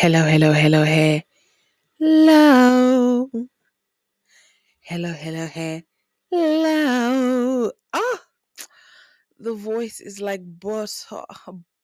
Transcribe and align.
Hello, 0.00 0.22
hello, 0.22 0.52
hello, 0.52 0.84
hello. 0.84 1.28
Hello, 4.78 5.12
hello, 5.12 5.46
hello. 6.30 7.72
Ah, 7.92 8.20
the 9.40 9.54
voice 9.54 10.00
is 10.00 10.20
like 10.20 10.40
butter. 10.60 11.24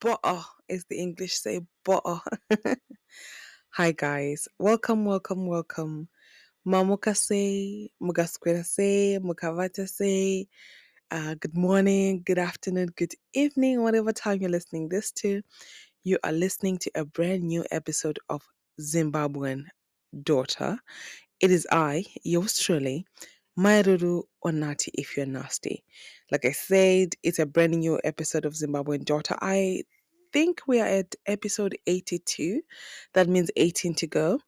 Butter 0.00 0.42
is 0.68 0.84
the 0.84 0.96
English 0.96 1.34
say 1.34 1.62
butter. 1.84 2.20
Hi 3.70 3.90
guys, 3.90 4.46
welcome, 4.60 5.04
welcome, 5.04 5.48
welcome. 5.48 6.06
Mamuka 6.64 7.16
say, 7.16 7.90
Mugaskwera 8.00 8.64
say, 8.64 9.18
Mukavata 9.20 9.88
say. 9.88 10.46
Uh, 11.10 11.34
good 11.34 11.56
morning, 11.56 12.22
good 12.24 12.38
afternoon, 12.38 12.90
good 12.96 13.14
evening, 13.32 13.82
whatever 13.82 14.12
time 14.12 14.40
you're 14.40 14.50
listening 14.50 14.88
this 14.88 15.10
to. 15.10 15.42
You 16.06 16.18
are 16.22 16.32
listening 16.32 16.76
to 16.80 16.90
a 16.94 17.06
brand 17.06 17.44
new 17.44 17.64
episode 17.70 18.18
of 18.28 18.42
Zimbabwean 18.78 19.64
Daughter. 20.22 20.78
It 21.40 21.50
is 21.50 21.66
I, 21.72 22.04
yours 22.22 22.58
truly, 22.58 23.06
Mai 23.56 23.82
Ruru 23.82 24.24
Onati 24.44 24.90
if 24.92 25.16
you're 25.16 25.24
nasty. 25.24 25.82
Like 26.30 26.44
I 26.44 26.52
said, 26.52 27.14
it's 27.22 27.38
a 27.38 27.46
brand 27.46 27.72
new 27.72 27.98
episode 28.04 28.44
of 28.44 28.52
Zimbabwean 28.52 29.06
Daughter. 29.06 29.34
I 29.40 29.84
think 30.30 30.60
we 30.66 30.78
are 30.78 30.86
at 30.86 31.14
episode 31.24 31.74
82. 31.86 32.60
That 33.14 33.26
means 33.26 33.50
18 33.56 33.94
to 33.94 34.06
go. 34.06 34.40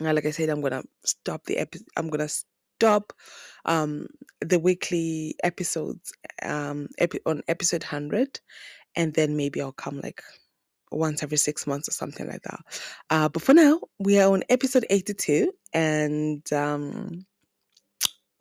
Uh, 0.00 0.12
like 0.12 0.26
I 0.26 0.32
said, 0.32 0.48
I'm 0.48 0.62
gonna 0.62 0.82
stop 1.04 1.44
the 1.44 1.58
episode. 1.58 1.86
I'm 1.96 2.10
gonna 2.10 2.28
stop 2.28 3.12
um 3.66 4.08
the 4.40 4.58
weekly 4.58 5.36
episodes 5.44 6.12
um 6.42 6.88
epi- 6.98 7.20
on 7.24 7.42
episode 7.46 7.84
100 7.84 8.40
and 8.96 9.14
then 9.14 9.36
maybe 9.36 9.62
I'll 9.62 9.70
come 9.70 10.00
like 10.00 10.20
once 10.92 11.22
every 11.22 11.38
six 11.38 11.66
months 11.66 11.88
or 11.88 11.92
something 11.92 12.26
like 12.26 12.42
that. 12.42 12.60
Uh, 13.10 13.28
but 13.28 13.42
for 13.42 13.54
now, 13.54 13.80
we 13.98 14.18
are 14.18 14.32
on 14.32 14.42
episode 14.48 14.86
82 14.90 15.52
and 15.72 16.52
um 16.52 17.24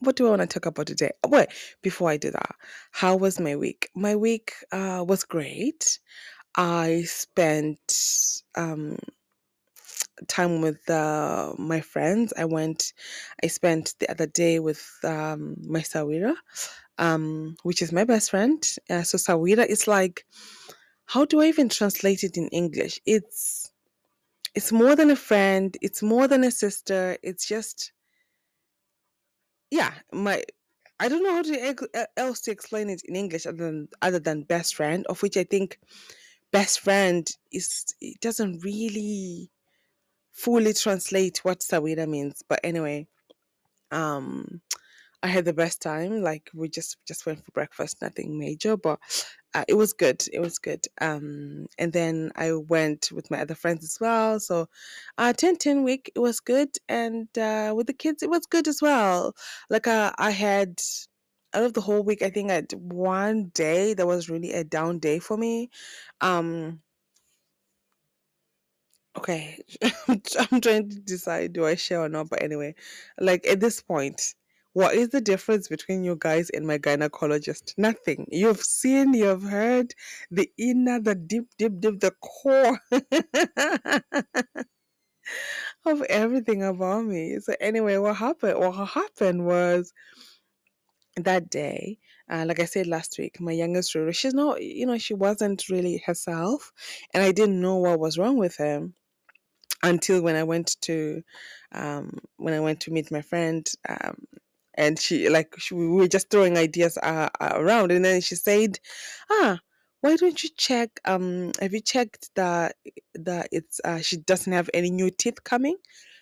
what 0.02 0.16
do 0.16 0.26
I 0.26 0.31
want 0.31 0.42
to 0.42 0.48
talk 0.48 0.66
about 0.66 0.88
today? 0.88 1.11
Wait, 1.28 1.48
before 1.84 2.09
I 2.09 2.17
do 2.17 2.31
that, 2.31 2.56
how 2.92 3.16
was 3.16 3.39
my 3.39 3.56
week? 3.56 3.89
My 3.95 4.16
week 4.16 4.53
uh, 4.72 5.06
was 5.08 5.23
great. 5.23 6.00
I 6.56 7.03
spent 7.03 7.80
um, 8.56 8.98
time 10.28 10.61
with 10.61 10.89
uh, 10.89 11.54
my 11.58 11.81
friends. 11.81 12.33
I 12.38 12.45
went, 12.45 12.94
I 13.44 13.48
spent 13.48 13.94
the 14.00 14.09
other 14.09 14.26
day 14.26 14.59
with 14.59 14.83
um, 15.04 15.56
my 15.67 15.81
Sahwira, 15.81 16.33
um, 16.98 17.56
which 17.64 17.81
is 17.81 17.92
my 17.92 18.04
best 18.04 18.31
friend. 18.31 18.64
Uh, 18.89 19.04
so 19.04 19.17
Sahwira 19.17 19.66
is 19.66 19.88
like, 19.88 20.26
how 21.12 21.26
do 21.26 21.42
I 21.42 21.48
even 21.48 21.67
translate 21.67 22.23
it 22.23 22.38
in 22.38 22.48
English? 22.50 22.98
It's 23.06 23.70
it's 24.56 24.72
more 24.72 24.95
than 24.95 25.12
a 25.12 25.16
friend. 25.17 25.76
It's 25.81 26.02
more 26.02 26.26
than 26.26 26.45
a 26.45 26.52
sister. 26.52 27.17
It's 27.22 27.45
just 27.45 27.92
yeah, 29.72 29.92
my 30.14 30.42
I 31.02 31.09
don't 31.09 31.23
know 31.23 31.34
how 31.34 31.42
to 31.42 32.08
else 32.16 32.39
to 32.42 32.52
explain 32.52 32.89
it 32.89 33.02
in 33.04 33.17
English 33.17 33.45
other 33.45 33.58
than 33.58 33.89
other 34.02 34.20
than 34.20 34.44
best 34.44 34.76
friend, 34.76 35.06
of 35.08 35.22
which 35.22 35.36
I 35.36 35.44
think 35.44 35.80
best 36.54 36.80
friend 36.80 37.30
is 37.52 37.94
it 38.00 38.22
doesn't 38.22 38.64
really 38.64 39.52
fully 40.32 40.73
translate 40.73 41.44
what 41.44 41.59
Sahwira 41.59 42.08
means. 42.08 42.42
But 42.48 42.62
anyway, 42.64 43.08
um 43.92 44.62
I 45.23 45.27
had 45.27 45.45
the 45.45 45.53
best 45.53 45.81
time. 45.81 46.22
Like 46.23 46.50
we 46.53 46.69
just 46.69 46.97
just 47.08 47.25
went 47.25 47.44
for 47.45 47.52
breakfast, 47.52 48.02
nothing 48.02 48.39
major, 48.39 48.75
but 48.77 49.00
uh, 49.53 49.66
it 49.67 49.75
was 49.75 49.94
good. 49.94 50.25
It 50.33 50.39
was 50.39 50.58
good. 50.59 50.86
Um, 51.00 51.67
and 51.77 51.94
then 51.94 52.31
I 52.36 52.53
went 52.53 53.09
with 53.11 53.30
my 53.31 53.42
other 53.42 53.55
friends 53.55 53.83
as 53.83 53.97
well. 54.02 54.39
So, 54.39 54.67
uh, 55.17 55.33
10 55.33 55.58
10 55.58 55.83
week, 55.83 56.11
it 56.16 56.19
was 56.19 56.39
good. 56.39 56.69
And 56.89 57.27
uh, 57.38 57.73
with 57.75 57.88
the 57.88 57.94
kids, 57.94 58.23
it 58.23 58.30
was 58.30 58.45
good 58.47 58.67
as 58.67 58.81
well. 58.81 59.36
Like 59.69 59.88
uh, 59.88 60.11
I 60.17 60.31
had 60.31 60.80
out 61.53 61.64
of 61.64 61.73
the 61.73 61.81
whole 61.81 62.04
week, 62.04 62.21
I 62.23 62.30
think 62.30 62.49
I 62.52 62.55
had 62.55 62.73
one 62.73 63.49
day 63.54 63.93
that 63.93 64.08
was 64.08 64.30
really 64.30 64.54
a 64.54 64.64
down 64.64 64.99
day 64.99 65.20
for 65.20 65.37
me. 65.37 65.70
Um, 66.21 66.81
okay, 69.17 69.60
I'm 70.08 70.61
trying 70.61 70.89
to 70.89 70.99
decide 70.99 71.54
do 71.54 71.65
I 71.65 71.76
share 71.76 72.02
or 72.02 72.10
not. 72.10 72.30
But 72.30 72.43
anyway, 72.43 72.76
like 73.20 73.45
at 73.48 73.60
this 73.60 73.81
point, 73.81 74.36
what 74.73 74.95
is 74.95 75.09
the 75.09 75.21
difference 75.21 75.67
between 75.67 76.04
you 76.04 76.15
guys 76.17 76.49
and 76.49 76.65
my 76.65 76.77
gynecologist? 76.77 77.73
Nothing. 77.77 78.27
You've 78.32 78.61
seen, 78.61 79.14
you've 79.14 79.43
heard 79.43 79.93
the 80.30 80.49
inner, 80.58 80.99
the 80.99 81.15
deep, 81.15 81.48
deep, 81.58 81.80
deep, 81.80 81.99
the 81.99 82.11
core 82.21 82.80
of 85.86 86.02
everything 86.04 86.64
about 86.64 87.05
me. 87.05 87.39
So 87.39 87.55
anyway, 87.60 87.98
what 87.98 88.15
happened? 88.15 88.60
What 88.60 88.87
happened 88.87 89.45
was 89.45 89.93
that 91.17 91.49
day, 91.49 91.98
uh, 92.30 92.45
like 92.48 92.61
I 92.61 92.65
said 92.65 92.87
last 92.87 93.17
week, 93.20 93.42
my 93.42 93.52
youngest 93.52 93.92
daughter, 93.92 94.14
she's 94.14 94.33
not, 94.33 94.64
you 94.64 94.86
know, 94.86 94.98
she 94.98 95.14
wasn't 95.14 95.67
really 95.70 96.02
herself, 96.05 96.71
and 97.14 97.23
I 97.23 97.33
didn't 97.33 97.60
know 97.60 97.77
what 97.77 97.99
was 97.99 98.17
wrong 98.17 98.37
with 98.37 98.55
her 98.58 98.87
until 99.83 100.21
when 100.21 100.36
I 100.36 100.43
went 100.43 100.77
to 100.81 101.23
um, 101.73 102.20
when 102.37 102.54
I 102.54 102.60
went 102.60 102.81
to 102.81 102.92
meet 102.92 103.11
my 103.11 103.21
friend. 103.21 103.67
Um, 103.87 104.26
and 104.76 104.99
she 104.99 105.30
like 105.30 105.55
she, 105.58 105.76
we 105.76 105.87
were 105.87 106.08
just 106.08 106.30
throwing 106.30 106.58
ideas 106.58 106.98
uh, 106.98 107.30
around, 107.42 107.92
and 107.92 108.04
then 108.05 108.21
she 108.21 108.36
said, 108.36 108.80
"Ah, 109.30 109.59
why 110.02 110.15
don't 110.15 110.42
you 110.43 110.49
check? 110.58 110.99
Um, 111.05 111.52
have 111.61 111.73
you 111.73 111.82
checked 111.82 112.30
that 112.36 112.76
that 113.15 113.49
it's 113.52 113.80
uh, 113.83 113.99
she 113.99 114.17
doesn't 114.17 114.54
have 114.54 114.70
any 114.73 114.89
new 114.89 115.10
teeth 115.10 115.43
coming? 115.43 115.77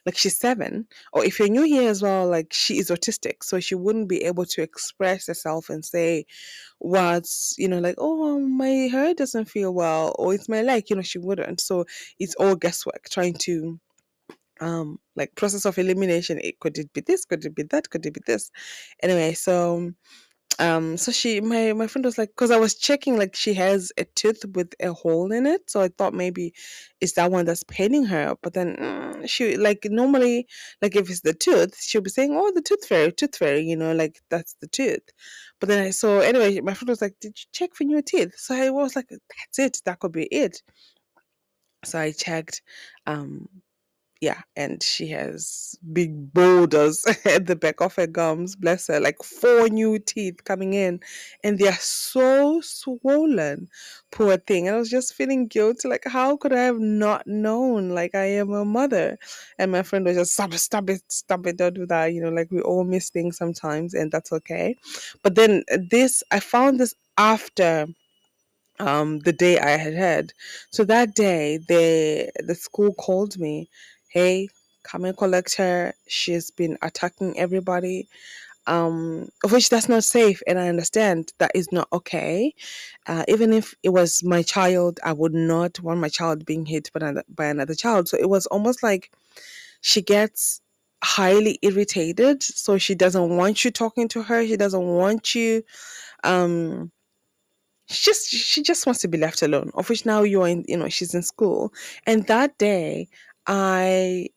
Like 0.06 0.18
she's 0.18 0.38
seven, 0.38 0.88
or 1.14 1.26
if 1.26 1.40
you're 1.40 1.50
new 1.50 1.64
here 1.64 1.90
as 1.90 2.02
well, 2.02 2.28
like 2.28 2.54
she 2.54 2.78
is 2.80 2.90
autistic, 2.90 3.44
so 3.44 3.60
she 3.60 3.76
wouldn't 3.76 4.10
be 4.10 4.24
able 4.24 4.46
to 4.46 4.62
express 4.62 5.28
herself 5.28 5.70
and 5.70 5.84
say 5.84 6.26
what's 6.80 7.56
you 7.58 7.68
know 7.68 7.80
like 7.80 7.96
oh 7.98 8.40
my 8.40 8.70
hair 8.92 9.14
doesn't 9.14 9.46
feel 9.50 9.74
well 9.74 10.16
or 10.18 10.34
it's 10.34 10.50
my 10.50 10.62
leg 10.62 10.90
you 10.90 10.96
know 10.96 11.02
she 11.02 11.20
wouldn't 11.20 11.60
so 11.60 11.86
it's 12.20 12.36
all 12.36 12.56
guesswork 12.56 13.10
trying 13.10 13.34
to 13.34 13.80
um 14.62 15.00
like 15.16 15.36
process 15.36 15.66
of 15.66 15.78
elimination 15.78 16.40
it 16.44 16.60
could 16.60 16.78
it 16.78 16.92
be 16.94 17.02
this 17.02 17.26
could 17.26 17.44
it 17.46 17.56
be 17.56 17.64
that 17.64 17.90
could 17.90 18.06
it 18.06 18.14
be 18.14 18.22
this? 18.26 18.52
Anyway 19.04 19.34
so 19.34 19.92
um 20.60 20.98
so 20.98 21.12
she 21.12 21.40
my 21.42 21.74
my 21.74 21.88
friend 21.88 22.04
was 22.06 22.18
like 22.18 22.30
because 22.30 22.52
i 22.52 22.58
was 22.58 22.76
checking 22.76 23.18
like 23.18 23.36
she 23.36 23.54
has 23.54 23.92
a 23.98 24.04
tooth 24.16 24.44
with 24.54 24.74
a 24.82 24.92
hole 24.92 25.32
in 25.32 25.46
it 25.46 25.70
so 25.70 25.80
i 25.82 25.88
thought 25.88 26.14
maybe 26.14 26.54
it's 27.00 27.14
that 27.14 27.32
one 27.32 27.46
that's 27.46 27.64
paining 27.64 28.04
her 28.04 28.36
but 28.42 28.54
then 28.54 28.76
mm, 28.76 29.30
she 29.30 29.56
like 29.58 29.88
normally 29.90 30.48
like 30.82 30.96
if 30.96 31.10
it's 31.10 31.22
the 31.22 31.34
tooth 31.34 31.76
she'll 31.80 32.02
be 32.02 32.10
saying 32.10 32.32
oh 32.34 32.52
the 32.54 32.62
tooth 32.62 32.86
fairy 32.86 33.12
tooth 33.12 33.36
fairy 33.38 33.62
you 33.62 33.76
know 33.76 33.94
like 33.94 34.22
that's 34.30 34.56
the 34.62 34.68
tooth. 34.68 35.00
But 35.60 35.70
then 35.70 35.84
i 35.84 35.90
so 35.92 36.20
anyway 36.20 36.60
my 36.62 36.74
friend 36.74 36.90
was 36.90 37.02
like 37.02 37.16
did 37.20 37.38
you 37.40 37.46
check 37.52 37.74
for 37.76 37.84
new 37.84 38.02
teeth? 38.02 38.34
So 38.38 38.56
i 38.56 38.70
was 38.70 38.96
like 38.96 39.10
that's 39.10 39.60
it 39.60 39.82
that 39.86 40.00
could 40.00 40.12
be 40.12 40.26
it. 40.26 40.62
So 41.86 42.00
i 42.00 42.12
checked 42.12 42.62
um 43.08 43.48
yeah, 44.22 44.42
and 44.58 44.84
she 44.84 45.08
has 45.10 45.78
big 45.94 46.34
boulders 46.34 47.06
at 47.26 47.46
the 47.46 47.56
back 47.56 47.80
of 47.80 47.96
her 47.96 48.08
gums, 48.08 48.56
bless 48.58 48.88
her, 48.88 49.00
like 49.00 49.24
four 49.24 49.70
new 49.70 49.98
teeth 49.98 50.44
coming 50.44 50.74
in, 50.74 51.00
and 51.44 51.58
they 51.58 51.68
are 51.70 51.74
so 51.80 52.60
swollen. 52.62 53.70
Poor 54.12 54.36
thing. 54.38 54.68
And 54.68 54.76
I 54.76 54.80
was 54.80 54.90
just 54.90 55.14
feeling 55.14 55.48
guilty, 55.48 55.88
like, 55.88 56.04
how 56.06 56.36
could 56.36 56.52
I 56.52 56.64
have 56.64 56.80
not 56.80 57.28
known? 57.28 57.90
Like, 57.92 58.14
I 58.14 58.26
am 58.26 58.52
a 58.52 58.66
mother. 58.66 59.18
And 59.58 59.72
my 59.72 59.84
friend 59.84 60.04
was 60.06 60.18
just, 60.18 60.34
stop 60.34 60.54
it, 60.54 60.60
stop 60.60 60.90
it, 60.90 61.02
stop 61.08 61.46
it, 61.48 61.58
don't 61.58 61.74
do 61.76 61.86
that. 61.86 62.08
You 62.14 62.22
know, 62.22 62.30
like, 62.30 62.52
we 62.52 62.60
all 62.62 62.84
miss 62.84 63.10
things 63.10 63.38
sometimes, 63.38 63.94
and 63.94 64.12
that's 64.12 64.34
okay. 64.34 64.76
But 65.24 65.36
then 65.36 65.64
this, 65.90 66.24
I 66.32 66.42
found 66.42 66.80
this 66.80 66.94
after 67.18 67.88
um 68.80 69.20
the 69.20 69.34
day 69.34 69.60
I 69.60 69.72
had 69.78 69.94
had. 69.94 70.34
So 70.72 70.84
that 70.86 71.16
day 71.16 71.58
the 71.68 72.32
the 72.46 72.56
school 72.56 72.94
called 72.94 73.38
me, 73.38 73.70
hey, 74.10 74.50
come 74.84 75.06
and 75.06 75.18
collect 75.18 75.56
her. 75.58 75.94
She's 76.08 76.52
been 76.52 76.78
attacking 76.82 77.40
everybody. 77.40 78.08
Um, 78.68 79.30
which 79.50 79.70
that's 79.70 79.90
not 79.90 80.04
safe, 80.04 80.44
and 80.48 80.60
I 80.60 80.70
understand 80.70 81.34
that 81.40 81.52
is 81.56 81.72
not 81.72 81.88
okay. 81.94 82.54
Uh, 83.08 83.26
even 83.28 83.54
if 83.54 83.76
it 83.84 83.90
was 83.90 84.24
my 84.24 84.44
child, 84.44 85.00
I 85.04 85.14
would 85.14 85.34
not 85.34 85.80
want 85.82 86.00
my 86.02 86.10
child 86.10 86.46
being 86.46 86.66
hit 86.68 86.92
by 86.94 87.00
another, 87.02 87.24
by 87.36 87.46
another 87.48 87.76
child. 87.76 88.10
So 88.10 88.18
it 88.20 88.30
was 88.30 88.46
almost 88.48 88.84
like 88.84 89.12
she 89.82 90.02
gets 90.02 90.62
highly 91.04 91.60
irritated, 91.64 92.44
so 92.44 92.78
she 92.78 92.96
doesn't 92.96 93.38
want 93.38 93.66
you 93.66 93.72
talking 93.72 94.08
to 94.10 94.24
her. 94.24 94.46
She 94.46 94.58
doesn't 94.58 94.86
want 94.86 95.36
you 95.36 95.64
um 96.24 96.92
she 97.90 98.12
just 98.12 98.30
she 98.30 98.62
just 98.64 98.86
wants 98.86 99.02
to 99.02 99.08
be 99.08 99.18
left 99.18 99.42
alone 99.42 99.72
of 99.76 99.90
which 99.90 100.06
now 100.06 100.22
you're 100.24 100.48
in 100.48 100.64
you 100.68 100.78
know 100.78 100.90
she's 100.90 101.14
in 101.16 101.24
school 101.24 101.74
and 102.06 102.28
that 102.28 102.58
day 102.58 103.08
i 103.50 104.30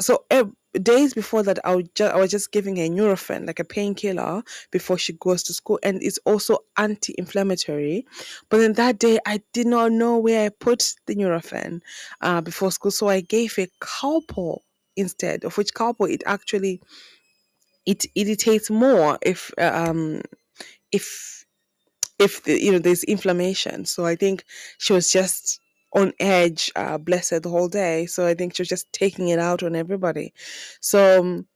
so 0.00 0.24
ev- 0.30 0.52
days 0.82 1.14
before 1.14 1.42
that, 1.42 1.58
I, 1.64 1.74
would 1.74 1.94
ju- 1.94 2.04
I 2.04 2.16
was 2.16 2.30
just 2.30 2.52
giving 2.52 2.76
her 2.76 2.82
Nurofen, 2.84 3.46
like 3.46 3.58
a 3.58 3.64
painkiller, 3.64 4.42
before 4.70 4.98
she 4.98 5.14
goes 5.14 5.42
to 5.44 5.54
school, 5.54 5.78
and 5.82 6.02
it's 6.02 6.18
also 6.26 6.58
anti-inflammatory. 6.76 8.06
But 8.50 8.58
then 8.58 8.74
that 8.74 8.98
day, 8.98 9.18
I 9.26 9.40
did 9.52 9.66
not 9.66 9.92
know 9.92 10.18
where 10.18 10.46
I 10.46 10.48
put 10.50 10.94
the 11.06 11.14
Nurofen 11.16 11.80
uh, 12.20 12.40
before 12.42 12.72
school, 12.72 12.90
so 12.90 13.08
I 13.08 13.20
gave 13.20 13.56
her 13.56 13.66
Calpol 13.80 14.60
instead. 14.96 15.44
Of 15.44 15.56
which 15.56 15.72
Calpol, 15.74 16.10
it 16.10 16.22
actually 16.26 16.80
it 17.84 18.04
irritates 18.14 18.70
more 18.70 19.18
if 19.22 19.52
uh, 19.58 19.70
um 19.88 20.22
if 20.92 21.46
if 22.18 22.42
the, 22.44 22.62
you 22.62 22.72
know 22.72 22.78
there's 22.78 23.04
inflammation. 23.04 23.84
So 23.86 24.06
I 24.06 24.16
think 24.16 24.44
she 24.78 24.92
was 24.92 25.10
just 25.12 25.60
on 25.92 26.12
edge, 26.20 26.70
uh, 26.76 26.98
bless 26.98 27.30
her, 27.30 27.40
the 27.40 27.48
whole 27.48 27.68
day. 27.68 28.06
So 28.06 28.26
I 28.26 28.34
think 28.34 28.54
she 28.54 28.62
was 28.62 28.68
just 28.68 28.92
taking 28.92 29.28
it 29.28 29.38
out 29.38 29.62
on 29.62 29.76
everybody. 29.76 30.34
So 30.80 31.20
um, 31.20 31.46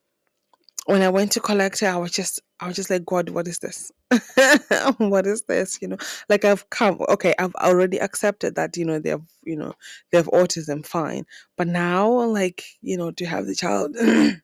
when 0.86 1.02
I 1.02 1.08
went 1.08 1.32
to 1.32 1.40
collect 1.40 1.80
her, 1.80 1.88
I 1.88 1.96
was 1.96 2.12
just 2.12 2.40
I 2.60 2.66
was 2.66 2.76
just 2.76 2.90
like, 2.90 3.06
God, 3.06 3.30
what 3.30 3.48
is 3.48 3.58
this? 3.58 3.90
what 4.98 5.26
is 5.26 5.42
this? 5.42 5.78
You 5.80 5.88
know, 5.88 5.96
like 6.28 6.44
I've 6.44 6.68
come, 6.70 6.98
okay, 7.08 7.34
I've 7.38 7.54
already 7.54 7.98
accepted 7.98 8.54
that, 8.56 8.76
you 8.76 8.84
know, 8.84 8.98
they 8.98 9.10
have, 9.10 9.22
you 9.44 9.56
know, 9.56 9.72
they 10.10 10.18
have 10.18 10.26
autism, 10.26 10.84
fine. 10.84 11.24
But 11.56 11.68
now, 11.68 12.10
like, 12.24 12.64
you 12.82 12.98
know, 12.98 13.12
to 13.12 13.24
have 13.24 13.46
the 13.46 13.54
child 13.54 13.96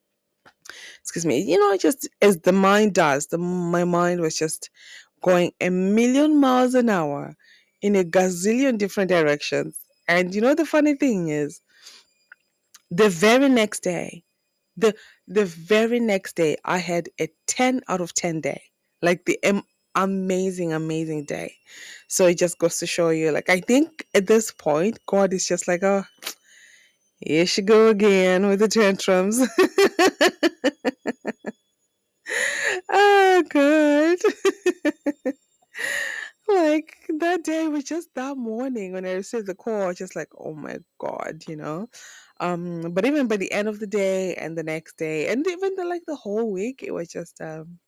excuse 1.00 1.26
me, 1.26 1.40
you 1.40 1.58
know, 1.58 1.76
just 1.76 2.08
as 2.22 2.40
the 2.40 2.52
mind 2.52 2.94
does, 2.94 3.26
the 3.28 3.38
my 3.38 3.84
mind 3.84 4.20
was 4.20 4.36
just 4.36 4.70
going 5.22 5.52
a 5.60 5.70
million 5.70 6.36
miles 6.38 6.74
an 6.74 6.88
hour 6.88 7.36
in 7.82 7.96
a 7.96 8.04
gazillion 8.04 8.78
different 8.78 9.10
directions. 9.10 9.78
And 10.08 10.34
you 10.34 10.40
know 10.40 10.54
the 10.54 10.66
funny 10.66 10.94
thing 10.96 11.28
is, 11.28 11.60
the 12.90 13.08
very 13.10 13.48
next 13.48 13.82
day, 13.82 14.24
the 14.76 14.94
the 15.28 15.46
very 15.46 16.00
next 16.00 16.36
day, 16.36 16.56
I 16.64 16.78
had 16.78 17.08
a 17.20 17.28
ten 17.46 17.82
out 17.88 18.00
of 18.02 18.14
ten 18.14 18.40
day, 18.40 18.62
like 19.02 19.24
the 19.26 19.38
am- 19.44 19.64
amazing, 19.96 20.72
amazing 20.72 21.26
day. 21.26 21.54
So 22.08 22.26
it 22.26 22.38
just 22.38 22.58
goes 22.58 22.78
to 22.78 22.86
show 22.86 23.10
you, 23.10 23.32
like 23.32 23.50
I 23.50 23.60
think 23.60 24.06
at 24.14 24.26
this 24.28 24.52
point, 24.52 25.00
God 25.06 25.32
is 25.34 25.46
just 25.46 25.68
like, 25.68 25.82
oh, 25.84 26.04
here 27.20 27.46
she 27.46 27.62
go 27.62 27.88
again 27.88 28.48
with 28.48 28.60
the 28.60 28.68
tantrums. 28.68 29.40
oh 32.90 33.44
God. 33.50 34.18
like 36.48 36.96
that 37.20 37.44
day 37.44 37.68
was 37.68 37.84
just 37.84 38.10
that 38.14 38.36
morning 38.36 38.92
when 38.92 39.06
I 39.06 39.14
received 39.14 39.46
the 39.46 39.54
call, 39.54 39.92
just 39.94 40.16
like, 40.16 40.28
oh 40.38 40.54
my 40.54 40.78
God, 40.98 41.42
you 41.48 41.56
know. 41.56 41.88
Um, 42.40 42.92
but 42.92 43.06
even 43.06 43.28
by 43.28 43.36
the 43.38 43.52
end 43.52 43.68
of 43.68 43.80
the 43.80 43.86
day 43.86 44.34
and 44.34 44.56
the 44.58 44.62
next 44.64 44.96
day, 44.98 45.28
and 45.28 45.46
even 45.46 45.74
the 45.76 45.84
like 45.84 46.02
the 46.06 46.16
whole 46.16 46.50
week, 46.52 46.82
it 46.82 46.92
was 46.92 47.08
just 47.08 47.40
um 47.40 47.78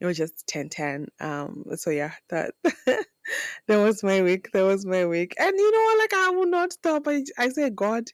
it 0.00 0.06
was 0.06 0.16
just 0.16 0.46
10 0.46 0.68
10. 0.68 1.06
Um, 1.20 1.64
so 1.76 1.90
yeah, 1.90 2.12
that 2.30 2.54
that 2.86 3.06
was 3.68 4.02
my 4.02 4.22
week. 4.22 4.50
That 4.52 4.62
was 4.64 4.86
my 4.86 5.06
week. 5.06 5.34
And 5.38 5.54
you 5.56 5.70
know 5.72 5.98
like 6.00 6.14
I 6.14 6.30
will 6.30 6.46
not 6.46 6.72
stop. 6.72 7.08
I 7.08 7.24
I 7.38 7.48
say, 7.50 7.70
God, 7.70 8.04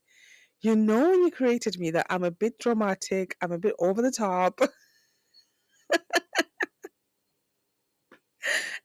you 0.62 0.76
know 0.76 1.11
when 1.11 1.23
you 1.25 1.31
created 1.32 1.79
me 1.81 1.93
that 1.93 2.06
I'm 2.11 2.25
a 2.25 2.31
bit 2.32 2.59
dramatic, 2.61 3.37
I'm 3.43 3.53
a 3.53 3.59
bit 3.59 3.75
over 3.81 4.03
the 4.03 4.12
top. 4.12 4.61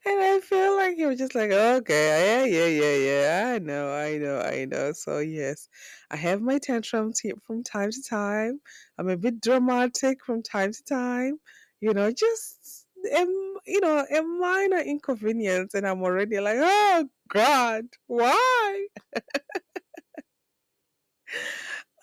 And 0.05 0.19
I 0.21 0.39
feel 0.41 0.75
like 0.75 0.95
he 0.97 1.05
was 1.05 1.17
just 1.17 1.35
like, 1.35 1.51
okay, 1.51 2.45
yeah, 2.45 2.65
yeah, 2.65 2.67
yeah, 2.67 2.95
yeah. 2.95 3.53
I 3.55 3.59
know, 3.59 3.93
I 3.93 4.17
know, 4.17 4.39
I 4.41 4.65
know. 4.65 4.91
So 4.93 5.19
yes, 5.19 5.69
I 6.11 6.17
have 6.17 6.41
my 6.41 6.59
tantrums 6.59 7.19
here 7.19 7.35
from 7.47 7.63
time 7.63 7.91
to 7.91 8.03
time. 8.03 8.59
I'm 8.97 9.09
a 9.09 9.17
bit 9.17 9.41
dramatic 9.41 10.23
from 10.25 10.43
time 10.43 10.73
to 10.73 10.83
time. 10.83 11.39
You 11.81 11.93
know, 11.93 12.11
just 12.11 12.85
um, 13.17 13.55
you 13.65 13.79
know, 13.81 14.05
a 14.09 14.21
minor 14.21 14.79
inconvenience, 14.79 15.73
and 15.73 15.87
I'm 15.87 16.01
already 16.03 16.39
like, 16.39 16.57
oh 16.59 17.07
God, 17.29 17.85
why? 18.07 18.87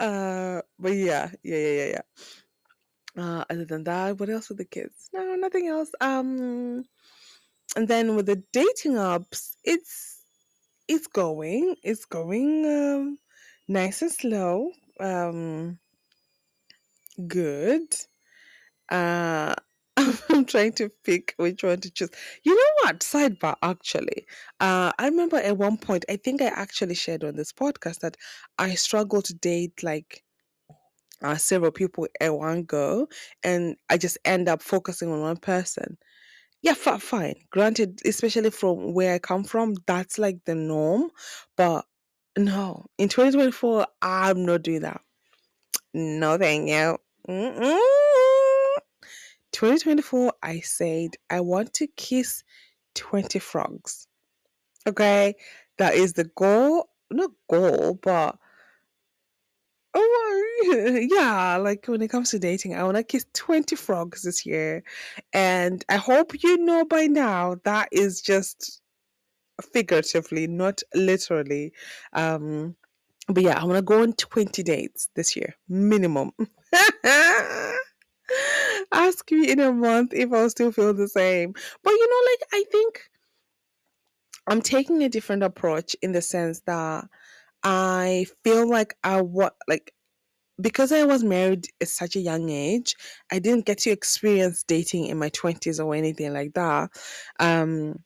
uh, 0.00 0.62
but 0.78 0.92
yeah, 0.92 1.30
yeah, 1.42 1.56
yeah, 1.56 1.72
yeah, 1.72 1.86
yeah. 1.86 2.00
Uh, 3.16 3.44
other 3.50 3.64
than 3.64 3.84
that, 3.84 4.18
what 4.18 4.30
else 4.30 4.48
with 4.48 4.58
the 4.58 4.64
kids? 4.64 5.10
No, 5.12 5.34
nothing 5.34 5.66
else. 5.66 5.90
Um, 6.00 6.84
and 7.76 7.88
then 7.88 8.16
with 8.16 8.26
the 8.26 8.42
dating 8.52 8.92
apps, 8.94 9.56
it's 9.64 10.22
it's 10.88 11.06
going, 11.06 11.76
it's 11.82 12.04
going 12.04 12.66
um, 12.66 13.18
nice 13.68 14.02
and 14.02 14.10
slow. 14.12 14.72
Um, 15.00 15.78
good. 17.26 17.94
Uh, 18.90 19.54
I'm 19.96 20.44
trying 20.46 20.72
to 20.74 20.90
pick 21.04 21.34
which 21.36 21.62
one 21.62 21.80
to 21.80 21.90
choose. 21.90 22.10
You 22.42 22.54
know 22.54 22.72
what? 22.82 23.00
Sidebar, 23.00 23.56
actually. 23.62 24.26
Uh, 24.60 24.92
I 24.98 25.06
remember 25.06 25.36
at 25.36 25.58
one 25.58 25.76
point, 25.78 26.04
I 26.08 26.16
think 26.16 26.42
I 26.42 26.46
actually 26.46 26.94
shared 26.94 27.24
on 27.24 27.36
this 27.36 27.52
podcast 27.52 28.00
that 28.00 28.16
I 28.58 28.74
struggle 28.74 29.22
to 29.22 29.34
date 29.34 29.82
like 29.82 30.24
uh, 31.22 31.36
several 31.36 31.70
people 31.72 32.08
at 32.20 32.34
one 32.34 32.64
go, 32.64 33.08
and 33.42 33.76
I 33.90 33.98
just 33.98 34.18
end 34.24 34.48
up 34.48 34.62
focusing 34.62 35.10
on 35.12 35.20
one 35.20 35.36
person. 35.36 35.98
Yeah, 36.62 36.74
fi- 36.74 36.98
fine. 36.98 37.36
Granted, 37.50 38.00
especially 38.04 38.50
from 38.50 38.92
where 38.94 39.14
I 39.14 39.18
come 39.18 39.44
from, 39.44 39.76
that's 39.86 40.18
like 40.18 40.44
the 40.44 40.54
norm. 40.54 41.10
But 41.56 41.86
no, 42.36 42.86
in 42.98 43.08
2024, 43.08 43.86
I'm 44.02 44.44
not 44.44 44.62
doing 44.62 44.82
that. 44.82 45.00
No, 45.94 46.38
thank 46.38 46.68
you. 46.70 46.98
Mm-mm. 47.28 47.80
2024, 49.52 50.32
I 50.42 50.60
said 50.60 51.10
I 51.30 51.40
want 51.40 51.74
to 51.74 51.86
kiss 51.96 52.44
20 52.94 53.38
frogs. 53.40 54.06
Okay, 54.86 55.34
that 55.78 55.94
is 55.94 56.14
the 56.14 56.24
goal. 56.36 56.88
Not 57.10 57.32
goal, 57.50 57.98
but 58.02 58.38
oh 59.94 61.06
yeah, 61.10 61.56
like 61.56 61.86
when 61.86 62.02
it 62.02 62.08
comes 62.08 62.30
to 62.30 62.38
dating, 62.38 62.74
I 62.74 62.84
want 62.84 62.96
to 62.96 63.02
kiss 63.02 63.26
20 63.34 63.76
frogs 63.76 64.22
this 64.22 64.44
year. 64.46 64.82
And 65.32 65.84
I 65.88 65.96
hope 65.96 66.42
you 66.42 66.58
know 66.58 66.84
by 66.84 67.06
now 67.06 67.56
that 67.64 67.88
is 67.92 68.20
just 68.20 68.80
figuratively, 69.72 70.46
not 70.46 70.82
literally. 70.94 71.72
Um, 72.12 72.76
but 73.28 73.42
yeah, 73.42 73.60
I 73.60 73.64
want 73.64 73.76
to 73.76 73.82
go 73.82 74.02
on 74.02 74.12
20 74.14 74.62
dates 74.62 75.08
this 75.14 75.36
year, 75.36 75.54
minimum. 75.68 76.32
Ask 78.92 79.30
me 79.30 79.50
in 79.50 79.60
a 79.60 79.72
month 79.72 80.12
if 80.14 80.32
I'll 80.32 80.50
still 80.50 80.72
feel 80.72 80.94
the 80.94 81.08
same. 81.08 81.52
But 81.82 81.90
you 81.90 82.08
know, 82.08 82.30
like, 82.30 82.40
I 82.52 82.64
think 82.70 83.00
I'm 84.46 84.62
taking 84.62 85.02
a 85.02 85.08
different 85.08 85.42
approach 85.42 85.94
in 86.02 86.12
the 86.12 86.22
sense 86.22 86.60
that 86.66 87.04
I 87.62 88.26
feel 88.44 88.68
like 88.68 88.94
I 89.04 89.20
what 89.22 89.54
like 89.68 89.92
because 90.60 90.92
I 90.92 91.04
was 91.04 91.24
married 91.24 91.66
at 91.80 91.88
such 91.88 92.16
a 92.16 92.20
young 92.20 92.50
age, 92.50 92.94
I 93.32 93.38
didn't 93.38 93.66
get 93.66 93.78
to 93.78 93.90
experience 93.90 94.62
dating 94.64 95.06
in 95.06 95.18
my 95.18 95.30
20s 95.30 95.80
or 95.80 95.94
anything 95.94 96.32
like 96.32 96.54
that. 96.54 96.90
Um, 97.38 98.00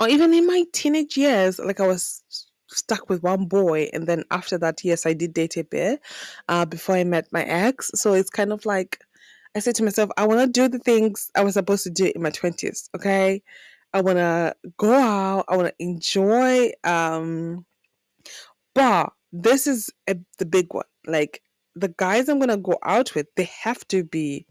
or 0.00 0.08
even 0.08 0.32
in 0.34 0.46
my 0.46 0.64
teenage 0.72 1.16
years, 1.16 1.58
like 1.58 1.80
I 1.80 1.86
was 1.86 2.22
stuck 2.68 3.08
with 3.10 3.22
one 3.22 3.46
boy, 3.46 3.88
and 3.92 4.06
then 4.06 4.24
after 4.30 4.56
that, 4.58 4.82
yes, 4.84 5.04
I 5.06 5.12
did 5.12 5.34
date 5.34 5.56
a 5.56 5.64
bit 5.64 6.00
uh, 6.48 6.64
before 6.64 6.96
I 6.96 7.04
met 7.04 7.26
my 7.32 7.44
ex. 7.44 7.90
So 7.94 8.14
it's 8.14 8.30
kind 8.30 8.52
of 8.52 8.64
like 8.64 8.98
I 9.56 9.60
said 9.60 9.74
to 9.76 9.84
myself, 9.84 10.10
I 10.16 10.26
want 10.26 10.40
to 10.40 10.46
do 10.46 10.68
the 10.68 10.78
things 10.78 11.30
I 11.34 11.42
was 11.44 11.54
supposed 11.54 11.84
to 11.84 11.90
do 11.90 12.10
in 12.14 12.22
my 12.22 12.30
20s, 12.30 12.88
okay? 12.96 13.42
I 13.92 14.00
want 14.02 14.18
to 14.18 14.54
go 14.78 14.92
out, 14.92 15.44
I 15.48 15.56
want 15.56 15.68
to 15.68 15.84
enjoy 15.84 16.70
um 16.84 17.66
but 18.74 19.12
this 19.32 19.66
is 19.66 19.90
a, 20.08 20.16
the 20.38 20.46
big 20.46 20.72
one. 20.72 20.84
Like 21.06 21.42
the 21.74 21.92
guys 21.96 22.28
I'm 22.28 22.40
to 22.40 22.56
go 22.56 22.78
out 22.84 23.14
with, 23.14 23.26
they 23.36 23.48
have 23.62 23.86
to 23.88 24.04
be 24.04 24.46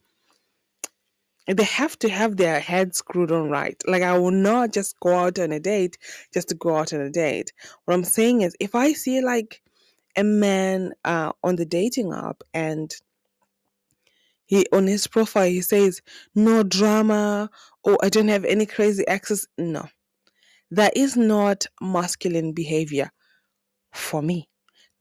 they 1.47 1.63
have 1.63 1.97
to 1.99 2.09
have 2.09 2.37
their 2.37 2.59
heads 2.59 2.99
screwed 2.99 3.31
on 3.31 3.49
right. 3.49 3.81
Like 3.87 4.03
I 4.03 4.17
will 4.17 4.31
not 4.31 4.71
just 4.71 4.99
go 4.99 5.15
out 5.15 5.39
on 5.39 5.51
a 5.51 5.59
date 5.59 5.97
just 6.31 6.49
to 6.49 6.55
go 6.55 6.75
out 6.75 6.93
on 6.93 7.01
a 7.01 7.09
date. 7.09 7.53
What 7.85 7.95
I'm 7.95 8.03
saying 8.03 8.41
is 8.41 8.55
if 8.59 8.75
I 8.75 8.93
see 8.93 9.21
like 9.21 9.61
a 10.15 10.23
man 10.23 10.93
uh, 11.05 11.31
on 11.43 11.55
the 11.55 11.65
dating 11.65 12.13
app 12.13 12.43
and 12.53 12.93
he 14.45 14.65
on 14.71 14.85
his 14.85 15.07
profile 15.07 15.49
he 15.49 15.61
says 15.61 16.01
no 16.35 16.63
drama 16.63 17.49
or 17.83 17.97
I 18.03 18.09
don't 18.09 18.27
have 18.27 18.45
any 18.45 18.67
crazy 18.67 19.07
exes. 19.07 19.47
No. 19.57 19.87
That 20.71 20.95
is 20.95 21.17
not 21.17 21.65
masculine 21.81 22.53
behavior 22.53 23.11
for 23.93 24.21
me. 24.21 24.49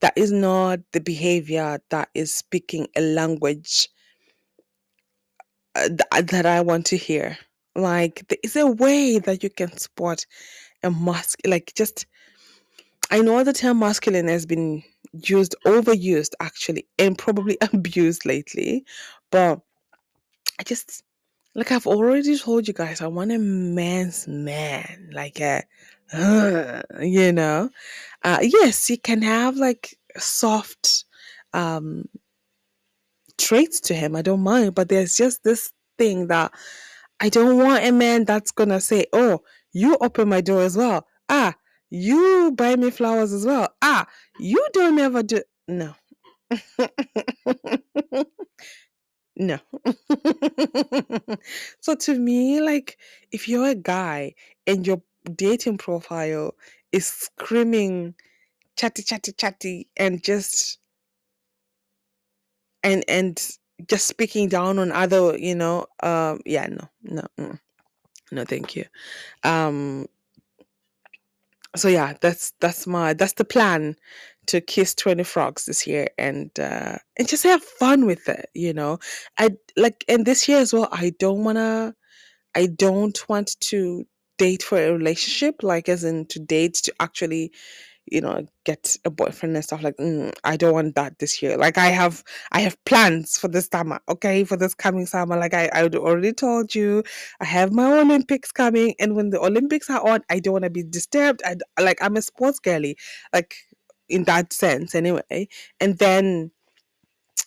That 0.00 0.12
is 0.16 0.30
not 0.32 0.80
the 0.92 1.00
behavior 1.00 1.80
that 1.90 2.08
is 2.14 2.32
speaking 2.32 2.86
a 2.96 3.00
language 3.00 3.88
uh, 5.74 5.88
th- 5.88 6.26
that 6.26 6.46
I 6.46 6.60
want 6.60 6.86
to 6.86 6.96
hear. 6.96 7.36
Like 7.74 8.26
there 8.28 8.38
is 8.42 8.56
a 8.56 8.66
way 8.66 9.18
that 9.18 9.42
you 9.42 9.50
can 9.50 9.76
spot 9.76 10.24
a 10.82 10.90
mask 10.90 11.40
like 11.46 11.72
just 11.74 12.06
I 13.10 13.20
know 13.20 13.42
the 13.42 13.52
term 13.52 13.78
masculine 13.78 14.28
has 14.28 14.44
been 14.44 14.82
used, 15.24 15.54
overused 15.66 16.32
actually, 16.40 16.86
and 16.98 17.16
probably 17.16 17.56
abused 17.72 18.26
lately. 18.26 18.84
But 19.30 19.60
I 20.58 20.62
just 20.64 21.02
like 21.54 21.72
I've 21.72 21.86
already 21.86 22.38
told 22.38 22.68
you 22.68 22.74
guys, 22.74 23.00
I 23.00 23.06
want 23.06 23.32
a 23.32 23.38
man's 23.38 24.28
man, 24.28 25.10
like 25.12 25.40
a, 25.40 25.58
uh, 25.58 25.60
you 27.00 27.32
know. 27.32 27.70
Uh, 28.24 28.38
yes, 28.42 28.90
you 28.90 28.98
can 28.98 29.22
have 29.22 29.56
like 29.56 29.96
soft 30.18 31.04
um 31.54 32.08
traits 33.38 33.80
to 33.80 33.94
him. 33.94 34.16
I 34.16 34.22
don't 34.22 34.42
mind, 34.42 34.74
but 34.74 34.88
there's 34.88 35.16
just 35.16 35.44
this 35.44 35.72
thing 35.96 36.26
that 36.28 36.52
I 37.20 37.28
don't 37.28 37.58
want 37.58 37.84
a 37.84 37.92
man 37.92 38.24
that's 38.24 38.50
gonna 38.52 38.80
say, 38.80 39.06
"Oh, 39.12 39.42
you 39.72 39.96
open 40.00 40.28
my 40.28 40.40
door 40.40 40.62
as 40.62 40.76
well." 40.76 41.06
Ah, 41.28 41.54
you 41.90 42.52
buy 42.56 42.76
me 42.76 42.90
flowers 42.90 43.32
as 43.32 43.46
well. 43.46 43.68
Ah, 43.82 44.06
you 44.38 44.66
don't 44.72 44.98
ever 44.98 45.22
do. 45.22 45.42
No. 45.68 45.94
no. 49.36 49.58
so 51.80 51.94
to 51.94 52.18
me, 52.18 52.60
like, 52.60 52.98
if 53.32 53.48
you're 53.48 53.68
a 53.68 53.74
guy 53.74 54.34
and 54.66 54.86
your 54.86 55.02
dating 55.28 55.78
profile 55.78 56.54
is 56.92 57.06
screaming 57.06 58.14
chatty, 58.76 59.02
chatty, 59.02 59.32
chatty, 59.32 59.88
and 59.96 60.22
just 60.22 60.78
and 62.82 63.04
and 63.08 63.58
just 63.88 64.06
speaking 64.06 64.48
down 64.48 64.78
on 64.78 64.92
other, 64.92 65.36
you 65.38 65.54
know, 65.54 65.86
um, 66.02 66.40
yeah, 66.44 66.66
no, 66.66 66.88
no, 67.02 67.22
mm, 67.38 67.60
no, 68.32 68.44
thank 68.44 68.76
you. 68.76 68.84
Um, 69.44 70.06
so 71.76 71.88
yeah, 71.88 72.14
that's 72.20 72.52
that's 72.60 72.86
my 72.86 73.14
that's 73.14 73.34
the 73.34 73.44
plan 73.44 73.96
to 74.46 74.60
kiss 74.60 74.94
20 74.94 75.24
frogs 75.24 75.66
this 75.66 75.86
year 75.86 76.08
and 76.16 76.50
uh 76.58 76.96
and 77.18 77.28
just 77.28 77.44
have 77.44 77.62
fun 77.62 78.06
with 78.06 78.28
it, 78.28 78.50
you 78.54 78.72
know. 78.72 78.98
I 79.38 79.50
like 79.76 80.04
and 80.08 80.26
this 80.26 80.48
year 80.48 80.58
as 80.58 80.72
well, 80.72 80.88
I 80.92 81.12
don't 81.18 81.44
wanna 81.44 81.94
I 82.54 82.66
don't 82.66 83.28
want 83.28 83.56
to 83.60 84.06
date 84.38 84.62
for 84.62 84.78
a 84.78 84.92
relationship, 84.92 85.62
like 85.62 85.88
as 85.88 86.04
in 86.04 86.26
to 86.26 86.38
date 86.40 86.74
to 86.84 86.94
actually 87.00 87.52
you 88.10 88.20
know 88.22 88.46
get 88.64 88.96
a 89.04 89.10
boyfriend 89.10 89.54
and 89.54 89.62
stuff 89.64 89.82
like 89.82 89.94
mm, 89.98 90.32
i 90.44 90.56
don't 90.56 90.72
want 90.72 90.94
that 90.94 91.18
this 91.18 91.42
year. 91.42 91.58
Like 91.58 91.76
i 91.78 91.88
have 91.88 92.24
i 92.52 92.60
have 92.60 92.82
plans 92.84 93.36
for 93.38 93.48
this 93.48 93.68
summer 93.70 94.00
okay? 94.08 94.44
For 94.44 94.56
this 94.56 94.74
coming 94.74 95.06
summer 95.06 95.36
like 95.38 95.54
i 95.54 95.68
i 95.74 95.82
already 95.84 96.32
told 96.32 96.74
you 96.74 97.02
i 97.40 97.44
have 97.44 97.72
my 97.72 98.00
olympics 98.00 98.50
coming 98.52 98.94
and 98.98 99.14
when 99.14 99.30
the 99.30 99.40
olympics 99.40 99.90
are 99.90 100.06
on 100.08 100.22
i 100.30 100.40
don't 100.40 100.52
want 100.54 100.64
to 100.64 100.70
be 100.70 100.82
disturbed 100.82 101.42
i 101.44 101.56
like 101.82 101.98
i'm 102.02 102.16
a 102.16 102.22
sports 102.22 102.58
girly 102.60 102.96
like 103.34 103.54
in 104.08 104.24
that 104.24 104.52
sense 104.52 104.94
anyway. 104.94 105.48
And 105.80 105.98
then 105.98 106.50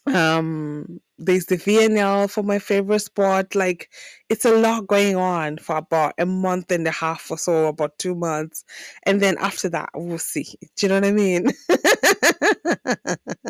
um 0.07 1.00
there's 1.22 1.46
the 1.46 1.58
VNL 1.58 2.28
for 2.28 2.44
my 2.44 2.60
favorite 2.60 3.00
sport. 3.01 3.56
Like 3.56 3.90
it's 4.30 4.46
a 4.46 4.56
lot 4.56 4.88
going 4.88 5.16
on 5.16 5.58
for 5.58 5.78
about 5.78 6.13
a 6.18 6.25
month 6.25 6.72
and 6.72 6.88
a 6.88 6.92
half 6.92 7.30
or 7.32 7.38
so, 7.38 7.68
about 7.68 7.98
two 8.00 8.16
months. 8.16 8.63
And 9.06 9.22
then 9.22 9.38
after 9.40 9.70
that, 9.70 9.90
we'll 9.96 10.18
see. 10.20 10.46
Do 10.78 10.86
you 10.86 10.90
know 10.90 10.96
what 10.96 11.06
I 11.06 11.12
mean? 11.12 11.48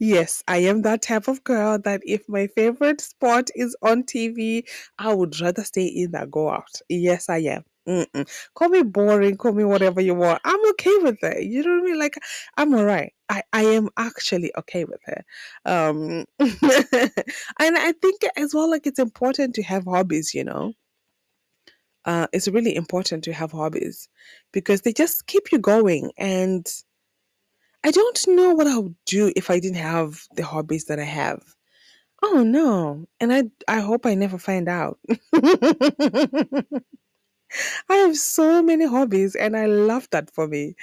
yes, 0.00 0.42
I 0.48 0.58
am 0.58 0.82
that 0.82 1.02
type 1.02 1.28
of 1.28 1.44
girl 1.44 1.78
that 1.80 2.00
if 2.04 2.28
my 2.28 2.46
favorite 2.48 3.00
sport 3.00 3.50
is 3.54 3.76
on 3.82 4.04
TV, 4.04 4.64
I 4.98 5.12
would 5.14 5.40
rather 5.40 5.64
stay 5.64 5.86
in 5.86 6.12
than 6.12 6.30
go 6.30 6.50
out. 6.50 6.80
Yes, 6.88 7.28
I 7.28 7.38
am. 7.38 7.64
Mm-mm. 7.88 8.28
Call 8.54 8.68
me 8.68 8.82
boring, 8.82 9.36
call 9.36 9.52
me 9.52 9.64
whatever 9.64 10.00
you 10.00 10.14
want. 10.14 10.40
I'm 10.44 10.68
okay 10.70 10.96
with 10.98 11.22
it. 11.22 11.44
You 11.44 11.62
know 11.62 11.70
what 11.70 11.82
I 11.82 11.84
mean? 11.84 11.98
Like 12.00 12.18
I'm 12.56 12.74
alright. 12.74 13.12
I, 13.28 13.42
I 13.52 13.62
am 13.62 13.88
actually 13.96 14.52
okay 14.58 14.84
with 14.84 15.00
it. 15.06 15.24
Um 15.64 16.24
and 16.40 17.78
I 17.78 17.92
think 18.02 18.22
as 18.36 18.54
well 18.54 18.68
like 18.70 18.86
it's 18.86 18.98
important 18.98 19.54
to 19.56 19.62
have 19.62 19.84
hobbies, 19.84 20.34
you 20.34 20.42
know. 20.44 20.72
Uh 22.04 22.26
it's 22.32 22.48
really 22.48 22.74
important 22.74 23.24
to 23.24 23.32
have 23.32 23.52
hobbies 23.52 24.08
because 24.52 24.82
they 24.82 24.92
just 24.92 25.26
keep 25.26 25.52
you 25.52 25.58
going 25.58 26.12
and 26.16 26.66
I 27.84 27.90
don't 27.90 28.26
know 28.28 28.52
what 28.54 28.66
I 28.66 28.78
would 28.78 28.96
do 29.06 29.32
if 29.36 29.50
I 29.50 29.60
didn't 29.60 29.76
have 29.78 30.26
the 30.34 30.44
hobbies 30.44 30.86
that 30.86 30.98
I 30.98 31.04
have. 31.04 31.42
Oh 32.22 32.42
no. 32.44 33.06
And 33.20 33.32
I 33.32 33.44
I 33.68 33.80
hope 33.80 34.06
I 34.06 34.14
never 34.14 34.38
find 34.38 34.68
out. 34.68 34.98
I 37.88 37.96
have 37.96 38.16
so 38.16 38.62
many 38.62 38.86
hobbies 38.86 39.34
and 39.36 39.56
I 39.56 39.66
love 39.66 40.08
that 40.12 40.30
for 40.34 40.46
me. 40.48 40.74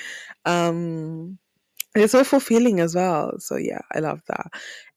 Um 0.45 1.39
it's 1.95 2.13
so 2.13 2.23
fulfilling 2.23 2.79
as 2.79 2.95
well. 2.95 3.33
So 3.39 3.57
yeah, 3.57 3.81
I 3.93 3.99
love 3.99 4.21
that. 4.27 4.47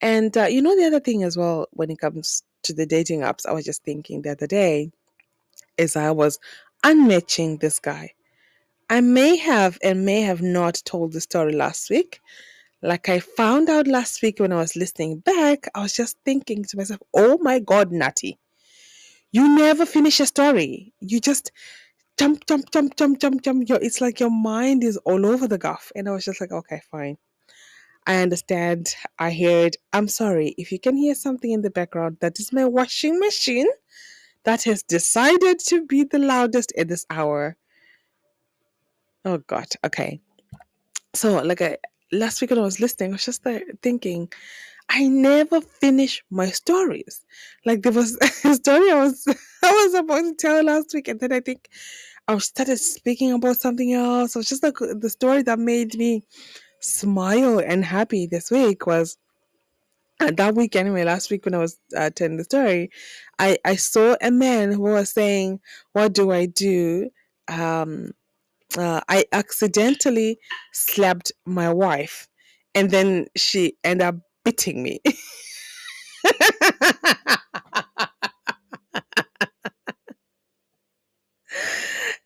And 0.03 0.37
uh, 0.37 0.45
you 0.47 0.63
know 0.63 0.77
the 0.77 0.87
other 0.87 1.01
thing 1.01 1.25
as 1.25 1.37
well 1.37 1.69
when 1.73 1.91
it 1.91 1.99
comes 1.99 2.43
to 2.65 2.75
the 2.75 2.87
dating 2.87 3.21
apps, 3.21 3.47
I 3.47 3.53
was 3.53 3.65
just 3.65 3.85
thinking 3.85 4.23
the 4.23 4.33
other 4.33 4.47
day 4.49 4.93
is 5.79 5.97
I 5.97 6.11
was 6.11 6.39
unmatching 6.85 7.61
this 7.61 7.79
guy. 7.79 8.13
I 8.91 9.01
may 9.01 9.37
have 9.37 9.79
and 9.83 10.07
may 10.07 10.23
have 10.23 10.43
not 10.43 10.83
told 10.85 11.13
the 11.13 11.21
story 11.21 11.55
last 11.55 11.91
week. 11.91 12.21
Like 12.83 13.09
I 13.09 13.21
found 13.21 13.69
out 13.71 13.87
last 13.89 14.23
week 14.23 14.41
when 14.41 14.53
I 14.53 14.57
was 14.57 14.77
listening 14.77 15.21
back, 15.21 15.69
I 15.75 15.83
was 15.83 15.95
just 15.95 16.19
thinking 16.25 16.65
to 16.65 16.77
myself, 16.77 17.01
"Oh 17.15 17.39
my 17.41 17.59
god, 17.61 17.93
Natty. 17.93 18.39
You 19.37 19.55
never 19.55 19.85
finish 19.85 20.19
a 20.19 20.25
story. 20.25 20.95
You 21.01 21.21
just 21.21 21.53
jump, 22.17 22.47
jump, 22.47 22.71
jump, 22.71 22.97
jump, 22.97 23.21
jump, 23.21 23.43
jump. 23.43 23.69
Your, 23.69 23.79
it's 23.83 24.01
like 24.01 24.19
your 24.19 24.31
mind 24.31 24.83
is 24.83 24.97
all 25.09 25.27
over 25.27 25.47
the 25.47 25.59
guff. 25.59 25.93
And 25.95 26.09
I 26.09 26.13
was 26.13 26.25
just 26.25 26.41
like, 26.41 26.53
okay, 26.53 26.81
fine. 26.91 27.19
I 28.07 28.23
understand. 28.23 28.95
I 29.19 29.31
heard. 29.31 29.77
I'm 29.93 30.09
sorry. 30.09 30.55
If 30.57 30.73
you 30.73 30.81
can 30.81 30.97
hear 30.97 31.15
something 31.15 31.51
in 31.51 31.61
the 31.61 31.69
background, 31.69 32.17
that 32.21 32.41
is 32.41 32.51
my 32.51 32.65
washing 32.65 33.19
machine 33.19 33.69
that 34.45 34.63
has 34.63 34.83
decided 34.83 35.59
to 35.67 35.85
be 35.85 36.05
the 36.05 36.19
loudest 36.19 36.73
at 36.79 36.89
this 36.89 37.05
hour. 37.11 37.59
Oh, 39.27 39.37
God. 39.37 39.67
Okay. 39.85 40.19
So, 41.13 41.43
like, 41.43 41.61
I, 41.61 41.77
last 42.11 42.41
week 42.41 42.53
when 42.53 42.61
I 42.61 42.63
was 42.63 42.81
listening, 42.81 43.11
I 43.11 43.17
was 43.17 43.27
just 43.27 43.45
thinking, 43.83 44.33
I 44.89 45.09
never 45.09 45.61
finish 45.61 46.23
my 46.31 46.47
stories. 46.49 47.25
Like 47.65 47.83
there 47.83 47.93
was 47.93 48.17
a 48.45 48.55
story 48.55 48.91
I 48.91 49.03
was 49.05 49.27
I 49.65 49.73
was 49.73 49.95
about 49.95 50.23
to 50.23 50.35
tell 50.35 50.65
last 50.65 50.95
week, 50.95 51.09
and 51.09 51.21
then 51.21 51.33
I 51.33 51.41
think 51.41 51.69
I 52.29 52.39
started 52.39 52.79
speaking 52.79 53.33
about 53.33 53.57
something 53.57 53.93
else. 53.93 54.37
Was 54.37 54.49
just 54.49 54.63
like 54.63 54.79
the 54.79 55.11
story 55.11 55.43
that 55.43 55.59
made 55.59 55.97
me 55.97 56.25
smile 56.81 57.59
and 57.61 57.85
happy 57.85 58.27
this 58.27 58.51
week 58.51 58.87
was 58.87 59.19
uh, 60.21 60.31
that 60.33 60.55
week 60.55 60.77
anyway. 60.77 61.05
Last 61.05 61.31
week 61.31 61.45
when 61.45 61.55
I 61.55 61.59
was 61.59 61.79
uh, 61.97 62.11
telling 62.11 62.37
the 62.39 62.45
story, 62.45 62.91
I 63.39 63.59
I 63.65 63.77
saw 63.77 64.17
a 64.23 64.31
man 64.31 64.73
who 64.73 64.83
was 64.83 65.11
saying, 65.13 65.61
"What 65.93 66.15
do 66.15 66.33
I 66.33 66.47
do?" 66.47 67.11
Um, 67.49 68.13
uh, 68.79 69.01
I 69.09 69.25
accidentally 69.33 70.39
slapped 70.73 71.33
my 71.47 71.73
wife, 71.73 72.29
and 72.75 72.91
then 72.91 73.27
she 73.37 73.75
ended 73.85 74.07
up 74.07 74.17
beating 74.47 74.85
me. 74.85 75.01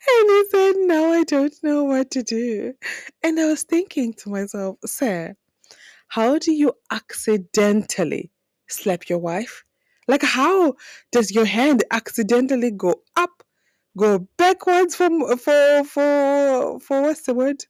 And 0.08 0.30
he 0.30 0.44
said, 0.50 0.74
Now 0.78 1.12
I 1.12 1.24
don't 1.24 1.54
know 1.62 1.84
what 1.84 2.10
to 2.12 2.22
do. 2.22 2.74
And 3.22 3.40
I 3.40 3.46
was 3.46 3.64
thinking 3.64 4.14
to 4.14 4.30
myself, 4.30 4.78
Sir, 4.86 5.36
how 6.08 6.38
do 6.38 6.52
you 6.52 6.72
accidentally 6.90 8.30
slap 8.68 9.08
your 9.08 9.18
wife? 9.20 9.64
Like, 10.08 10.22
how 10.22 10.74
does 11.12 11.32
your 11.32 11.46
hand 11.46 11.84
accidentally 11.92 12.72
go 12.72 13.02
up, 13.16 13.44
go 13.98 14.20
backwards 14.38 14.96
from 14.96 15.20
for 15.38 15.84
for 15.84 16.80
for 16.80 17.02
what's 17.02 17.22
the 17.22 17.34
word? 17.34 17.64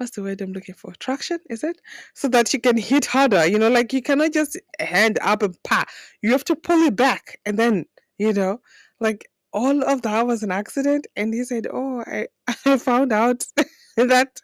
What's 0.00 0.12
the 0.12 0.22
word 0.22 0.40
I'm 0.40 0.54
looking 0.54 0.74
for? 0.74 0.94
Traction, 0.98 1.40
is 1.50 1.62
it? 1.62 1.78
So 2.14 2.26
that 2.28 2.54
you 2.54 2.58
can 2.58 2.78
hit 2.78 3.04
harder. 3.04 3.46
You 3.46 3.58
know, 3.58 3.68
like 3.68 3.92
you 3.92 4.00
cannot 4.00 4.32
just 4.32 4.58
hand 4.78 5.18
up 5.20 5.42
and 5.42 5.54
pa. 5.62 5.84
You 6.22 6.32
have 6.32 6.44
to 6.44 6.56
pull 6.56 6.78
it 6.86 6.96
back 6.96 7.38
and 7.44 7.58
then, 7.58 7.84
you 8.16 8.32
know, 8.32 8.62
like 8.98 9.28
all 9.52 9.84
of 9.84 10.00
that 10.00 10.26
was 10.26 10.42
an 10.42 10.52
accident. 10.52 11.06
And 11.16 11.34
he 11.34 11.44
said, 11.44 11.66
Oh, 11.70 12.02
I, 12.06 12.28
I 12.64 12.78
found 12.78 13.12
out 13.12 13.44
that 13.98 14.40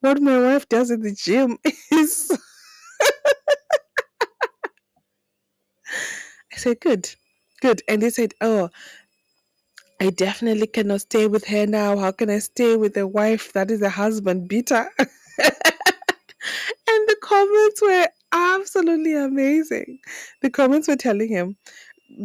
what 0.00 0.22
my 0.22 0.40
wife 0.40 0.66
does 0.70 0.90
in 0.90 1.02
the 1.02 1.12
gym 1.12 1.58
is. 1.92 2.30
I 6.54 6.56
said, 6.56 6.80
Good, 6.80 7.14
good. 7.60 7.82
And 7.86 8.02
he 8.02 8.08
said, 8.08 8.32
Oh, 8.40 8.70
I 10.00 10.10
definitely 10.10 10.66
cannot 10.66 11.02
stay 11.02 11.26
with 11.26 11.44
her 11.46 11.66
now. 11.66 11.96
How 11.98 12.10
can 12.12 12.30
I 12.30 12.38
stay 12.40 12.76
with 12.76 12.96
a 12.96 13.06
wife 13.06 13.52
that 13.52 13.70
is 13.70 13.82
a 13.82 13.90
husband 13.90 14.48
beater? 14.48 14.88
and 14.98 15.08
the 16.86 17.16
comments 17.22 17.82
were 17.82 18.08
absolutely 18.32 19.14
amazing. 19.14 19.98
The 20.42 20.50
comments 20.50 20.88
were 20.88 20.96
telling 20.96 21.28
him, 21.28 21.56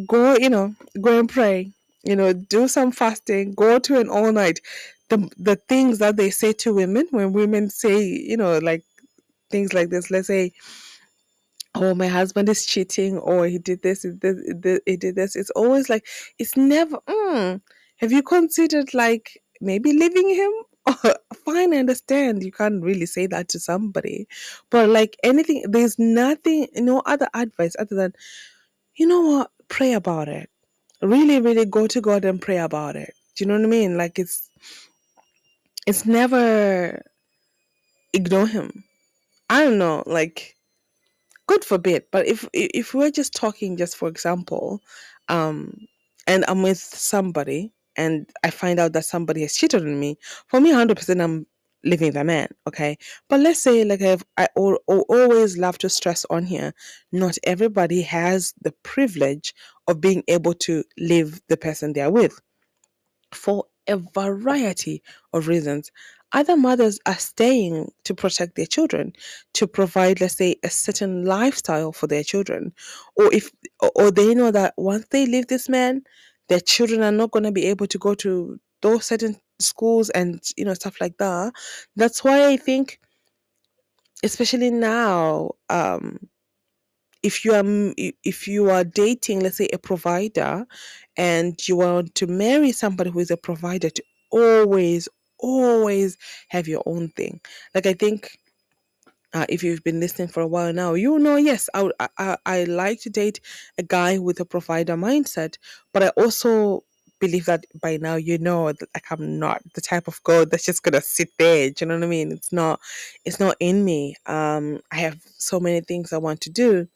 go, 0.08 0.36
you 0.38 0.50
know, 0.50 0.76
go 1.02 1.20
and 1.20 1.30
pray, 1.30 1.72
you 2.04 2.16
know, 2.16 2.34
do 2.34 2.68
some 2.68 2.92
fasting, 2.92 3.54
go 3.54 3.80
to 3.80 4.00
an 4.00 4.10
all 4.10 4.32
night, 4.32 4.62
the 5.10 5.30
the 5.38 5.58
things 5.70 6.00
that 6.00 6.18
they 6.18 6.30
say 6.32 6.54
to 6.54 6.74
women 6.76 7.08
when 7.12 7.34
women 7.34 7.70
say, 7.70 8.04
you 8.04 8.38
know, 8.38 8.60
like 8.60 8.84
things 9.52 9.74
like 9.74 9.90
this. 9.90 10.12
Let's 10.12 10.28
say, 10.28 10.54
"Oh, 11.76 11.94
my 11.96 12.08
husband 12.08 12.50
is 12.50 12.66
cheating," 12.66 13.18
or 13.20 13.48
"He 13.48 13.60
did 13.60 13.82
this, 13.84 14.04
he 14.04 14.12
did, 14.98 15.16
this." 15.16 15.36
It's 15.36 15.52
always 15.52 15.90
like 15.90 16.06
it's 16.40 16.58
never. 16.58 16.98
Mm, 17.08 17.62
have 17.98 18.12
you 18.12 18.24
considered 18.24 18.94
like 18.94 19.42
maybe 19.62 19.94
leaving 19.94 20.30
him? 20.30 20.52
Fine, 21.46 21.74
I 21.74 21.78
understand. 21.78 22.44
You 22.44 22.52
can't 22.52 22.84
really 22.84 23.06
say 23.08 23.28
that 23.28 23.50
to 23.50 23.60
somebody, 23.60 24.28
but 24.70 24.90
like 24.90 25.18
anything, 25.24 25.64
there's 25.70 25.98
nothing, 26.00 26.68
no 26.76 27.02
other 27.06 27.28
advice 27.34 27.76
other 27.80 27.96
than, 27.96 28.14
you 28.96 29.08
know 29.08 29.22
what? 29.22 29.52
Pray 29.70 29.94
about 29.94 30.28
it. 30.30 30.50
Really, 31.02 31.42
really 31.42 31.66
go 31.66 31.88
to 31.88 32.02
God 32.02 32.26
and 32.26 32.42
pray 32.42 32.58
about 32.58 32.96
it. 32.96 33.14
Do 33.36 33.44
you 33.44 33.48
know 33.48 33.56
what 33.58 33.66
I 33.66 33.70
mean? 33.70 33.98
Like 33.98 34.20
it's 34.20 34.50
it's 35.88 36.06
never 36.06 37.02
ignore 38.14 38.48
him. 38.48 38.84
I 39.50 39.64
don't 39.64 39.78
know, 39.78 40.04
like 40.06 40.55
good 41.48 41.64
forbid, 41.66 42.06
but 42.12 42.28
if 42.28 42.48
if 42.54 42.94
we're 42.94 43.12
just 43.12 43.34
talking 43.34 43.78
just 43.78 43.98
for 43.98 44.08
example, 44.10 44.82
um 45.30 45.74
and 46.28 46.46
I'm 46.48 46.64
with 46.64 46.78
somebody 46.80 47.74
and 47.98 48.30
I 48.44 48.50
find 48.50 48.80
out 48.80 48.94
that 48.94 49.06
somebody 49.06 49.42
has 49.42 49.56
cheated 49.56 49.82
on 49.84 50.00
me, 50.00 50.18
for 50.48 50.60
me 50.60 50.72
100% 50.72 51.22
I'm 51.22 51.46
leaving 51.84 52.12
the 52.14 52.24
man, 52.24 52.48
okay? 52.68 52.98
But 53.30 53.42
let's 53.42 53.60
say 53.60 53.84
like 53.86 54.02
I've, 54.02 54.24
I 54.38 54.48
al- 54.58 54.80
al- 54.90 55.06
always 55.10 55.58
love 55.58 55.78
to 55.80 55.90
stress 55.90 56.26
on 56.30 56.46
here, 56.46 56.74
not 57.12 57.38
everybody 57.44 58.02
has 58.02 58.54
the 58.62 58.72
privilege 58.84 59.54
of 59.88 60.02
being 60.02 60.24
able 60.28 60.54
to 60.56 60.84
leave 60.98 61.42
the 61.48 61.58
person 61.58 61.94
they 61.94 62.02
are 62.02 62.12
with 62.12 62.40
for 63.34 63.66
a 63.88 63.98
variety 63.98 65.04
of 65.34 65.48
reasons. 65.48 65.92
Other 66.36 66.58
mothers 66.58 67.00
are 67.06 67.18
staying 67.18 67.92
to 68.04 68.14
protect 68.14 68.56
their 68.56 68.66
children, 68.66 69.14
to 69.54 69.68
provide, 69.68 70.20
let's 70.20 70.36
say, 70.36 70.58
a 70.64 70.70
certain 70.70 71.24
lifestyle 71.24 71.94
for 71.94 72.08
their 72.08 72.24
children, 72.24 72.74
or 73.16 73.34
if, 73.34 73.50
or 73.96 74.12
they 74.12 74.36
know 74.36 74.52
that 74.52 74.74
once 74.78 75.06
they 75.12 75.26
leave 75.26 75.48
this 75.48 75.70
man, 75.70 76.04
their 76.50 76.60
children 76.60 77.02
are 77.02 77.12
not 77.14 77.32
going 77.32 77.44
to 77.44 77.54
be 77.54 77.66
able 77.68 77.88
to 77.88 77.98
go 77.98 78.14
to 78.16 78.60
those 78.82 79.06
certain 79.06 79.38
schools 79.60 80.10
and 80.10 80.44
you 80.58 80.66
know 80.66 80.74
stuff 80.74 81.00
like 81.00 81.18
that. 81.20 81.54
That's 81.96 82.22
why 82.22 82.50
I 82.50 82.58
think, 82.58 83.00
especially 84.22 84.72
now, 84.72 85.52
um, 85.70 86.20
if 87.24 87.46
you 87.46 87.54
are 87.54 87.64
if 88.24 88.48
you 88.48 88.70
are 88.70 88.84
dating 88.84 89.40
let's 89.40 89.58
say 89.58 89.70
a 89.74 89.80
provider 89.80 90.66
and 91.18 91.68
you 91.68 91.78
want 91.78 92.14
to 92.16 92.28
marry 92.28 92.72
somebody 92.72 93.10
who 93.10 93.20
is 93.20 93.32
a 93.32 93.38
provider 93.38 93.90
to 93.90 94.04
always 94.32 95.10
always 95.40 96.18
have 96.50 96.68
your 96.68 96.84
own 96.86 97.10
thing. 97.10 97.42
Like 97.74 97.86
i 97.86 97.94
think 97.94 98.38
uh, 99.34 99.46
if 99.50 99.64
you've 99.64 99.84
been 99.84 100.00
listening 100.00 100.28
for 100.28 100.42
a 100.42 100.48
while 100.48 100.74
now 100.74 100.94
you 100.94 101.20
know 101.20 101.36
yes 101.36 101.70
I, 101.74 101.90
I 102.18 102.38
i 102.46 102.64
like 102.64 103.02
to 103.02 103.10
date 103.10 103.40
a 103.78 103.84
guy 103.84 104.18
with 104.18 104.40
a 104.40 104.46
provider 104.46 104.96
mindset 104.96 105.58
but 105.94 106.04
i 106.04 106.10
also 106.10 106.84
believe 107.20 107.46
that 107.46 107.66
by 107.82 107.98
now 107.98 108.16
you 108.16 108.38
know 108.38 108.72
that 108.72 108.90
like 108.94 109.06
i'm 109.12 109.40
not 109.40 109.62
the 109.74 109.82
type 109.82 110.08
of 110.08 110.22
girl 110.24 110.46
that's 110.46 110.66
just 110.66 110.84
gonna 110.84 111.02
sit 111.02 111.30
there 111.40 111.70
do 111.70 111.86
you 111.86 111.88
know 111.90 111.96
what 111.96 112.04
i 112.04 112.08
mean? 112.08 112.32
It's 112.32 112.52
not 112.52 112.80
it's 113.26 113.40
not 113.40 113.56
in 113.60 113.84
me. 113.86 114.16
Um 114.26 114.80
i 114.92 114.98
have 114.98 115.20
so 115.38 115.60
many 115.60 115.82
things 115.82 116.14
i 116.14 116.18
want 116.18 116.42
to 116.42 116.50
do 116.50 116.88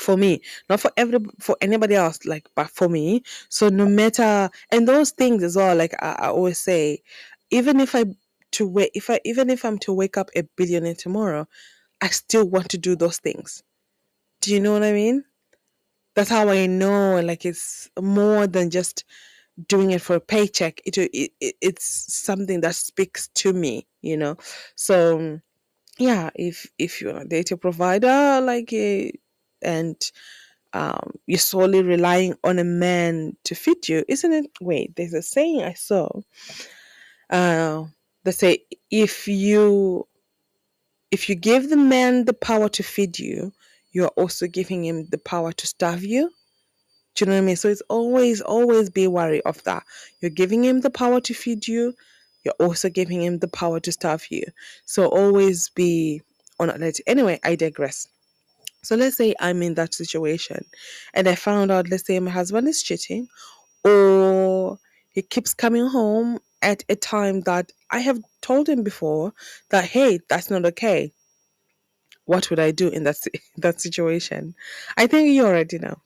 for 0.00 0.16
me 0.16 0.40
not 0.68 0.80
for 0.80 0.90
every 0.96 1.20
for 1.40 1.56
anybody 1.60 1.94
else 1.94 2.24
like 2.24 2.48
but 2.56 2.68
for 2.70 2.88
me. 2.88 3.22
So 3.48 3.68
no 3.68 3.86
matter 3.86 4.50
and 4.72 4.88
those 4.88 5.10
things 5.12 5.42
as 5.44 5.56
well 5.56 5.76
like 5.76 5.94
i, 6.02 6.16
I 6.18 6.26
always 6.28 6.58
say 6.58 7.02
even 7.50 7.80
if 7.80 7.94
i 7.94 8.04
to 8.52 8.66
wait 8.66 8.90
if 8.94 9.10
i 9.10 9.20
even 9.24 9.50
if 9.50 9.64
i'm 9.64 9.78
to 9.78 9.92
wake 9.92 10.16
up 10.16 10.30
a 10.36 10.42
billionaire 10.56 10.94
tomorrow 10.94 11.46
i 12.00 12.08
still 12.08 12.48
want 12.48 12.68
to 12.68 12.78
do 12.78 12.96
those 12.96 13.18
things 13.18 13.62
do 14.40 14.52
you 14.52 14.60
know 14.60 14.72
what 14.72 14.82
i 14.84 14.92
mean 14.92 15.24
that's 16.14 16.30
how 16.30 16.48
i 16.48 16.66
know 16.66 17.20
like 17.20 17.44
it's 17.44 17.90
more 18.00 18.46
than 18.46 18.70
just 18.70 19.04
doing 19.68 19.92
it 19.92 20.00
for 20.02 20.16
a 20.16 20.20
paycheck 20.20 20.80
it, 20.84 20.98
it, 20.98 21.32
it 21.40 21.56
it's 21.60 22.14
something 22.14 22.60
that 22.60 22.74
speaks 22.74 23.28
to 23.28 23.52
me 23.52 23.86
you 24.02 24.16
know 24.16 24.36
so 24.76 25.40
yeah 25.98 26.30
if 26.34 26.66
if 26.78 27.00
you're 27.00 27.18
a 27.18 27.24
data 27.24 27.56
provider 27.56 28.40
like 28.42 28.72
a 28.72 29.12
and 29.62 30.10
um, 30.74 31.12
you're 31.26 31.38
solely 31.38 31.82
relying 31.82 32.34
on 32.44 32.58
a 32.58 32.64
man 32.64 33.36
to 33.44 33.54
feed 33.54 33.88
you, 33.88 34.04
isn't 34.08 34.32
it? 34.32 34.46
Wait, 34.60 34.94
there's 34.96 35.14
a 35.14 35.22
saying 35.22 35.62
I 35.62 35.74
saw. 35.74 36.08
Uh, 37.30 37.84
they 38.24 38.32
say 38.32 38.64
if 38.90 39.28
you 39.28 40.06
if 41.10 41.28
you 41.28 41.34
give 41.36 41.70
the 41.70 41.76
man 41.76 42.24
the 42.24 42.34
power 42.34 42.68
to 42.68 42.82
feed 42.82 43.18
you, 43.18 43.52
you're 43.92 44.08
also 44.16 44.48
giving 44.48 44.84
him 44.84 45.06
the 45.10 45.18
power 45.18 45.52
to 45.52 45.66
starve 45.66 46.04
you. 46.04 46.30
Do 47.14 47.24
you 47.24 47.28
know 47.28 47.36
what 47.36 47.42
I 47.42 47.46
mean? 47.46 47.56
So 47.56 47.68
it's 47.68 47.82
always, 47.88 48.40
always 48.40 48.90
be 48.90 49.06
wary 49.06 49.40
of 49.42 49.62
that. 49.62 49.84
You're 50.20 50.32
giving 50.32 50.64
him 50.64 50.80
the 50.80 50.90
power 50.90 51.20
to 51.20 51.32
feed 51.32 51.68
you. 51.68 51.94
You're 52.44 52.56
also 52.58 52.88
giving 52.88 53.22
him 53.22 53.38
the 53.38 53.46
power 53.46 53.78
to 53.80 53.92
starve 53.92 54.26
you. 54.30 54.42
So 54.84 55.06
always 55.06 55.68
be 55.70 56.22
on 56.58 56.70
alert. 56.70 56.98
Anyway, 57.06 57.38
I 57.44 57.54
digress. 57.54 58.08
So 58.82 58.96
let's 58.96 59.16
say 59.16 59.34
I'm 59.38 59.62
in 59.62 59.74
that 59.74 59.94
situation 59.94 60.64
and 61.14 61.28
I 61.28 61.36
found 61.36 61.70
out, 61.70 61.88
let's 61.88 62.06
say 62.06 62.18
my 62.18 62.30
husband 62.32 62.68
is 62.68 62.82
cheating 62.82 63.28
or 63.84 64.78
he 65.10 65.22
keeps 65.22 65.54
coming 65.54 65.86
home 65.86 66.40
at 66.64 66.84
a 66.88 66.96
time 66.96 67.42
that 67.42 67.72
I 67.92 68.00
have 68.00 68.20
told 68.42 68.68
him 68.68 68.82
before 68.82 69.34
that, 69.70 69.84
hey, 69.84 70.20
that's 70.28 70.50
not 70.50 70.66
okay. 70.66 71.12
What 72.26 72.50
would 72.50 72.60
I 72.60 72.72
do 72.72 72.88
in 72.88 73.04
that, 73.04 73.16
that 73.58 73.80
situation? 73.80 74.54
I 74.96 75.06
think 75.06 75.30
you 75.30 75.46
already 75.46 75.78
know. 75.78 75.96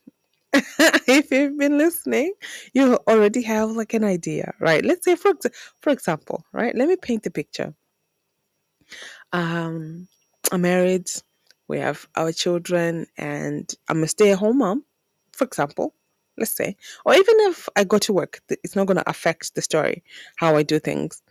if 0.53 1.31
you've 1.31 1.57
been 1.57 1.77
listening, 1.77 2.33
you 2.73 2.95
already 3.07 3.41
have 3.43 3.71
like 3.71 3.93
an 3.93 4.03
idea, 4.03 4.53
right? 4.59 4.83
Let's 4.85 5.05
say, 5.05 5.15
for, 5.15 5.33
for 5.81 5.91
example, 5.91 6.43
right? 6.53 6.75
Let 6.75 6.89
me 6.89 6.97
paint 6.97 7.23
the 7.23 7.31
picture. 7.31 7.73
Um, 9.33 10.07
I'm 10.51 10.61
married, 10.61 11.09
we 11.67 11.79
have 11.79 12.07
our 12.15 12.31
children, 12.31 13.07
and 13.17 13.71
I'm 13.87 14.03
a 14.03 14.07
stay 14.07 14.31
at 14.31 14.39
home 14.39 14.59
mom, 14.59 14.85
for 15.33 15.45
example, 15.45 15.93
let's 16.39 16.55
say. 16.55 16.75
Or 17.05 17.13
even 17.13 17.35
if 17.41 17.69
I 17.75 17.83
go 17.83 17.97
to 17.99 18.13
work, 18.13 18.41
it's 18.49 18.75
not 18.75 18.87
going 18.87 18.97
to 18.97 19.09
affect 19.09 19.55
the 19.55 19.61
story, 19.61 20.03
how 20.37 20.55
I 20.55 20.63
do 20.63 20.79
things. 20.79 21.21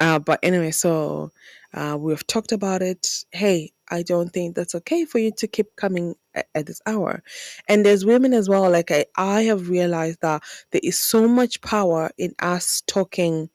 Uh, 0.00 0.18
but 0.18 0.40
anyway, 0.42 0.70
so 0.70 1.30
uh, 1.72 1.96
we've 1.98 2.26
talked 2.26 2.52
about 2.52 2.82
it. 2.82 3.24
Hey, 3.32 3.72
I 3.90 4.02
don't 4.02 4.30
think 4.30 4.56
that's 4.56 4.74
okay 4.74 5.04
for 5.04 5.18
you 5.18 5.30
to 5.38 5.46
keep 5.46 5.76
coming 5.76 6.14
at, 6.34 6.46
at 6.54 6.66
this 6.66 6.80
hour. 6.86 7.22
And 7.68 7.84
there's 7.84 8.04
women 8.04 8.32
as 8.32 8.48
well. 8.48 8.68
Like 8.70 8.90
I, 8.90 9.06
I 9.16 9.42
have 9.42 9.68
realized 9.68 10.20
that 10.22 10.42
there 10.72 10.80
is 10.82 10.98
so 10.98 11.28
much 11.28 11.60
power 11.60 12.10
in 12.18 12.34
us 12.40 12.82
talking 12.86 13.50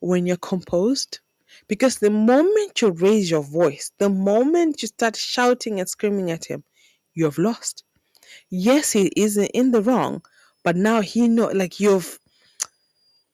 when 0.00 0.26
you're 0.26 0.36
composed. 0.36 1.20
Because 1.68 1.98
the 1.98 2.10
moment 2.10 2.80
you 2.80 2.90
raise 2.90 3.30
your 3.30 3.42
voice, 3.42 3.92
the 3.98 4.08
moment 4.08 4.82
you 4.82 4.88
start 4.88 5.16
shouting 5.16 5.80
and 5.80 5.88
screaming 5.88 6.30
at 6.30 6.44
him, 6.44 6.64
you 7.14 7.24
have 7.24 7.38
lost. 7.38 7.84
Yes, 8.50 8.92
he 8.92 9.12
isn't 9.16 9.50
in 9.54 9.72
the 9.72 9.82
wrong, 9.82 10.22
but 10.62 10.76
now 10.76 11.00
he 11.00 11.28
know 11.28 11.46
like 11.48 11.80
you've 11.80 12.18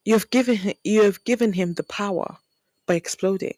you've 0.04 0.30
given 0.30 0.56
him, 0.56 0.74
you 0.84 1.02
have 1.02 1.22
given 1.24 1.52
him 1.52 1.74
the 1.74 1.82
power 1.84 2.38
by 2.86 2.94
exploding. 2.94 3.54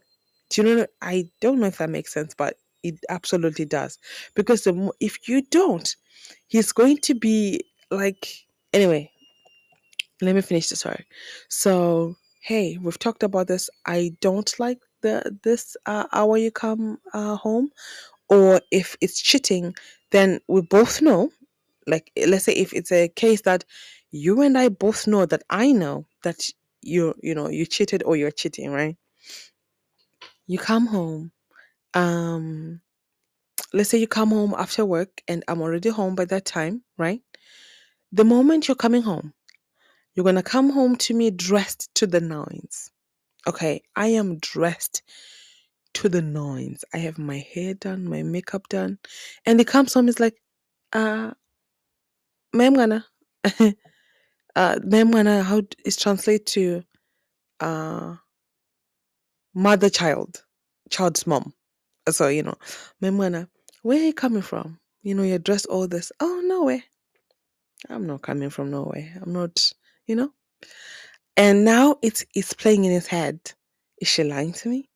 Do 0.50 0.62
you 0.62 0.76
know? 0.76 0.86
I 1.00 1.30
don't 1.40 1.60
know 1.60 1.66
if 1.66 1.78
that 1.78 1.90
makes 1.90 2.12
sense, 2.12 2.34
but 2.34 2.58
it 2.82 2.98
absolutely 3.08 3.64
does. 3.64 3.98
Because 4.34 4.64
the, 4.64 4.90
if 5.00 5.28
you 5.28 5.42
don't, 5.42 5.94
he's 6.48 6.72
going 6.72 6.98
to 6.98 7.14
be 7.14 7.60
like 7.90 8.46
anyway. 8.72 9.10
Let 10.22 10.34
me 10.34 10.42
finish 10.42 10.68
the 10.68 10.76
story. 10.76 11.06
So, 11.48 12.16
hey, 12.42 12.78
we've 12.82 12.98
talked 12.98 13.22
about 13.22 13.46
this. 13.46 13.70
I 13.86 14.12
don't 14.20 14.52
like 14.58 14.78
the 15.00 15.38
this 15.42 15.76
uh, 15.86 16.06
hour 16.12 16.36
you 16.36 16.50
come 16.50 16.98
uh, 17.14 17.36
home, 17.36 17.70
or 18.30 18.62
if 18.72 18.96
it's 19.02 19.20
cheating, 19.22 19.74
then 20.12 20.40
we 20.48 20.62
both 20.62 21.02
know. 21.02 21.32
Like, 21.86 22.12
let's 22.28 22.46
say 22.46 22.54
if 22.54 22.74
it's 22.74 22.92
a 22.92 23.08
case 23.08 23.42
that 23.42 23.64
you 24.12 24.42
and 24.42 24.58
I 24.58 24.70
both 24.70 25.06
know 25.08 25.26
that 25.26 25.42
I 25.50 25.72
know 25.72 26.06
that 26.24 26.40
you 26.82 27.14
you 27.22 27.34
know 27.34 27.48
you 27.50 27.66
cheated 27.66 28.04
or 28.04 28.16
you're 28.16 28.32
cheating, 28.32 28.72
right? 28.72 28.96
You 30.48 30.58
come 30.58 30.86
home. 30.86 31.32
Um, 31.94 32.80
let's 33.72 33.90
say 33.90 33.98
you 33.98 34.08
come 34.08 34.30
home 34.30 34.54
after 34.58 34.84
work, 34.86 35.22
and 35.28 35.44
I'm 35.48 35.62
already 35.62 35.90
home 35.90 36.14
by 36.16 36.26
that 36.26 36.46
time, 36.46 36.82
right? 36.98 37.22
The 38.12 38.24
moment 38.24 38.68
you're 38.68 38.76
coming 38.76 39.02
home, 39.02 39.34
you're 40.14 40.24
gonna 40.24 40.42
come 40.44 40.70
home 40.70 40.96
to 40.98 41.14
me 41.14 41.30
dressed 41.32 41.90
to 41.96 42.06
the 42.06 42.20
nines 42.20 42.88
Okay, 43.48 43.82
I 43.96 44.08
am 44.08 44.38
dressed 44.38 45.02
to 45.94 46.08
the 46.08 46.22
nines. 46.22 46.84
I 46.94 46.98
have 46.98 47.18
my 47.18 47.44
hair 47.54 47.74
done, 47.74 48.08
my 48.08 48.22
makeup 48.22 48.68
done, 48.68 48.98
and 49.46 49.58
he 49.60 49.64
comes 49.64 49.94
home. 49.94 50.06
He's 50.06 50.20
like, 50.20 50.36
uh, 50.92 51.32
ma'am, 52.54 52.74
gonna, 52.74 53.06
uh, 54.56 54.80
ma'am, 54.84 55.10
gonna, 55.12 55.42
how 55.44 55.62
is 55.84 55.96
translate 55.96 56.46
to? 56.48 56.82
uh 57.60 58.16
mother 59.54 59.90
child, 59.90 60.44
child's 60.90 61.26
mom. 61.26 61.52
So, 62.10 62.28
you 62.28 62.42
know, 62.42 62.56
my 63.00 63.10
mother, 63.10 63.48
where 63.82 64.00
are 64.00 64.06
you 64.06 64.14
coming 64.14 64.42
from? 64.42 64.78
You 65.02 65.14
know, 65.14 65.22
you're 65.24 65.38
dressed 65.38 65.66
all 65.66 65.88
this. 65.88 66.12
Oh, 66.20 66.42
nowhere. 66.46 66.84
I'm 67.90 68.06
not 68.06 68.22
coming 68.22 68.50
from 68.50 68.70
nowhere. 68.72 69.18
I'm 69.22 69.32
not, 69.34 69.72
you 70.06 70.16
know. 70.16 70.32
And 71.36 71.64
now 71.66 71.98
it's 72.02 72.26
it's 72.34 72.54
playing 72.54 72.84
in 72.86 72.92
his 72.92 73.08
head. 73.08 73.40
Is 74.02 74.08
she 74.08 74.24
lying 74.24 74.54
to 74.54 74.70
me? 74.70 74.89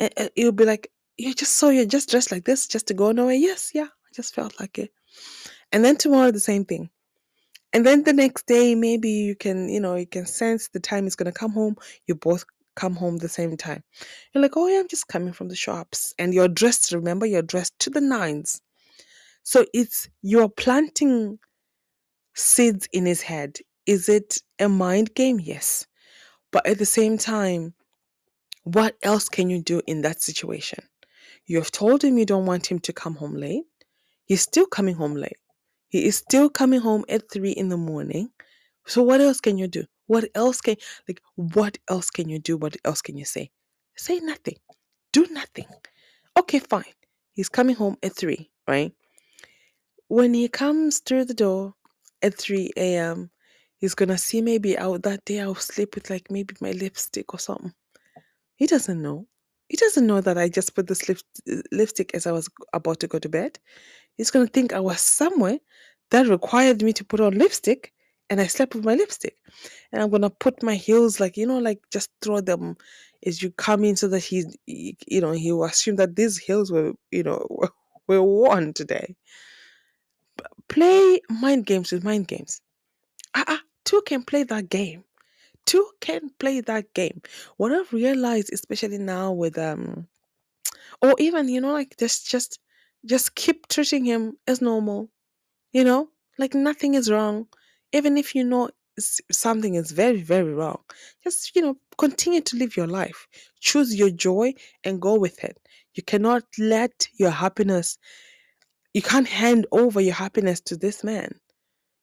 And, 0.00 0.12
and 0.16 0.30
it'll 0.36 0.52
be 0.52 0.64
like, 0.64 0.90
you 1.16 1.34
just 1.34 1.56
so 1.56 1.70
you're 1.70 1.86
just 1.86 2.10
dressed 2.10 2.32
like 2.32 2.44
this 2.44 2.66
just 2.66 2.88
to 2.88 2.94
go 2.94 3.12
nowhere. 3.12 3.34
Yes, 3.34 3.70
yeah, 3.74 3.84
I 3.84 4.10
just 4.14 4.34
felt 4.34 4.58
like 4.60 4.78
it. 4.78 4.90
And 5.72 5.84
then 5.84 5.96
tomorrow 5.96 6.30
the 6.30 6.40
same 6.40 6.64
thing. 6.64 6.90
And 7.72 7.84
then 7.84 8.04
the 8.04 8.12
next 8.12 8.46
day, 8.46 8.74
maybe 8.74 9.10
you 9.10 9.34
can, 9.34 9.68
you 9.68 9.80
know, 9.80 9.96
you 9.96 10.06
can 10.06 10.26
sense 10.26 10.68
the 10.68 10.80
time 10.80 11.06
is 11.06 11.16
gonna 11.16 11.32
come 11.32 11.52
home. 11.52 11.76
You 12.06 12.14
both 12.14 12.44
come 12.74 12.94
home 12.94 13.16
the 13.16 13.28
same 13.28 13.56
time. 13.56 13.82
You're 14.32 14.42
like, 14.42 14.56
oh 14.56 14.68
yeah, 14.68 14.80
I'm 14.80 14.88
just 14.88 15.08
coming 15.08 15.32
from 15.32 15.48
the 15.48 15.56
shops. 15.56 16.14
And 16.18 16.32
you're 16.32 16.48
dressed, 16.48 16.92
remember, 16.92 17.26
you're 17.26 17.42
dressed 17.42 17.78
to 17.80 17.90
the 17.90 18.00
nines. 18.00 18.60
So 19.42 19.64
it's 19.72 20.08
you're 20.22 20.48
planting 20.48 21.38
seeds 22.34 22.88
in 22.92 23.06
his 23.06 23.22
head. 23.22 23.58
Is 23.86 24.08
it 24.08 24.38
a 24.58 24.68
mind 24.68 25.14
game? 25.14 25.40
Yes. 25.40 25.86
But 26.52 26.66
at 26.66 26.78
the 26.78 26.86
same 26.86 27.18
time, 27.18 27.74
what 28.66 28.96
else 29.04 29.28
can 29.28 29.48
you 29.48 29.62
do 29.62 29.80
in 29.86 30.02
that 30.02 30.20
situation? 30.20 30.80
You 31.46 31.58
have 31.58 31.70
told 31.70 32.02
him 32.02 32.18
you 32.18 32.26
don't 32.26 32.46
want 32.46 32.66
him 32.70 32.80
to 32.80 32.92
come 32.92 33.14
home 33.14 33.36
late. 33.36 33.64
He's 34.24 34.42
still 34.42 34.66
coming 34.66 34.96
home 34.96 35.14
late. 35.14 35.38
He 35.88 36.06
is 36.06 36.16
still 36.16 36.50
coming 36.50 36.80
home 36.80 37.04
at 37.08 37.30
three 37.32 37.52
in 37.52 37.68
the 37.68 37.76
morning. 37.76 38.30
So 38.86 39.04
what 39.04 39.20
else 39.20 39.40
can 39.40 39.56
you 39.56 39.68
do? 39.68 39.84
What 40.08 40.26
else 40.34 40.60
can 40.60 40.76
like 41.08 41.20
what 41.36 41.78
else 41.88 42.10
can 42.10 42.28
you 42.28 42.40
do? 42.40 42.56
What 42.56 42.76
else 42.84 43.02
can 43.02 43.16
you 43.16 43.24
say? 43.24 43.50
Say 43.96 44.18
nothing. 44.18 44.56
Do 45.12 45.28
nothing. 45.30 45.66
Okay, 46.38 46.58
fine. 46.58 46.84
He's 47.34 47.48
coming 47.48 47.76
home 47.76 47.98
at 48.02 48.16
three, 48.16 48.50
right? 48.68 48.92
When 50.08 50.34
he 50.34 50.48
comes 50.48 51.00
through 51.00 51.26
the 51.26 51.34
door 51.34 51.74
at 52.22 52.34
3 52.34 52.72
a.m., 52.76 53.30
he's 53.78 53.94
gonna 53.94 54.18
see 54.18 54.42
maybe 54.42 54.78
out 54.78 55.02
that 55.04 55.24
day 55.24 55.40
I'll 55.40 55.54
sleep 55.56 55.94
with 55.94 56.10
like 56.10 56.30
maybe 56.30 56.56
my 56.60 56.72
lipstick 56.72 57.34
or 57.34 57.40
something. 57.40 57.74
He 58.56 58.66
doesn't 58.66 59.02
know. 59.02 59.26
He 59.68 59.76
doesn't 59.76 60.06
know 60.06 60.20
that 60.20 60.38
I 60.38 60.48
just 60.48 60.74
put 60.74 60.88
this 60.88 61.08
lip, 61.08 61.18
lipstick 61.72 62.14
as 62.14 62.26
I 62.26 62.32
was 62.32 62.48
about 62.74 63.00
to 63.00 63.08
go 63.08 63.18
to 63.20 63.28
bed. 63.28 63.58
He's 64.16 64.30
gonna 64.30 64.46
think 64.48 64.72
I 64.72 64.80
was 64.80 65.00
somewhere 65.00 65.58
that 66.10 66.28
required 66.28 66.82
me 66.82 66.92
to 66.94 67.04
put 67.04 67.20
on 67.20 67.38
lipstick 67.38 67.92
and 68.30 68.40
I 68.40 68.46
slept 68.48 68.74
with 68.74 68.84
my 68.84 68.94
lipstick. 68.94 69.36
And 69.92 70.02
I'm 70.02 70.10
gonna 70.10 70.30
put 70.30 70.62
my 70.62 70.76
heels 70.76 71.20
like 71.20 71.36
you 71.36 71.46
know, 71.46 71.58
like 71.58 71.80
just 71.92 72.10
throw 72.22 72.40
them 72.40 72.76
as 73.26 73.42
you 73.42 73.50
come 73.52 73.84
in 73.84 73.96
so 73.96 74.08
that 74.08 74.20
he- 74.20 74.44
you 74.66 75.20
know, 75.20 75.32
he 75.32 75.52
will 75.52 75.64
assume 75.64 75.96
that 75.96 76.16
these 76.16 76.38
heels 76.38 76.72
were, 76.72 76.94
you 77.10 77.22
know, 77.24 77.46
were 78.08 78.22
worn 78.22 78.72
today. 78.74 79.16
Play 80.68 81.20
mind 81.28 81.66
games 81.66 81.90
with 81.92 82.04
mind 82.04 82.28
games. 82.28 82.60
Ah, 83.34 83.44
ah, 83.48 83.62
two 83.84 84.02
can 84.06 84.24
play 84.24 84.44
that 84.44 84.68
game. 84.70 85.04
Two 85.66 85.86
can 86.00 86.30
play 86.38 86.60
that 86.62 86.94
game. 86.94 87.22
What 87.58 87.72
I've 87.72 87.92
realized, 87.92 88.50
especially 88.52 88.98
now 88.98 89.32
with 89.32 89.58
um, 89.58 90.08
or 91.02 91.14
even 91.18 91.48
you 91.48 91.60
know, 91.60 91.72
like 91.72 91.96
just 91.98 92.28
just 92.28 92.58
just 93.04 93.34
keep 93.34 93.68
treating 93.68 94.04
him 94.04 94.36
as 94.46 94.60
normal. 94.60 95.10
You 95.72 95.84
know, 95.84 96.10
like 96.38 96.54
nothing 96.54 96.94
is 96.94 97.10
wrong, 97.10 97.48
even 97.92 98.16
if 98.18 98.34
you 98.34 98.44
know 98.44 98.70
something 98.98 99.74
is 99.74 99.92
very 99.92 100.22
very 100.22 100.54
wrong. 100.54 100.82
Just 101.24 101.54
you 101.56 101.62
know, 101.62 101.76
continue 101.98 102.40
to 102.42 102.56
live 102.56 102.76
your 102.76 102.86
life. 102.88 103.26
Choose 103.60 103.94
your 103.94 104.10
joy 104.10 104.54
and 104.84 105.00
go 105.02 105.18
with 105.18 105.42
it. 105.44 105.58
You 105.94 106.02
cannot 106.02 106.44
let 106.58 107.08
your 107.18 107.30
happiness. 107.30 107.98
You 108.94 109.02
can't 109.02 109.28
hand 109.28 109.66
over 109.72 110.00
your 110.00 110.14
happiness 110.14 110.60
to 110.62 110.76
this 110.76 111.04
man 111.04 111.38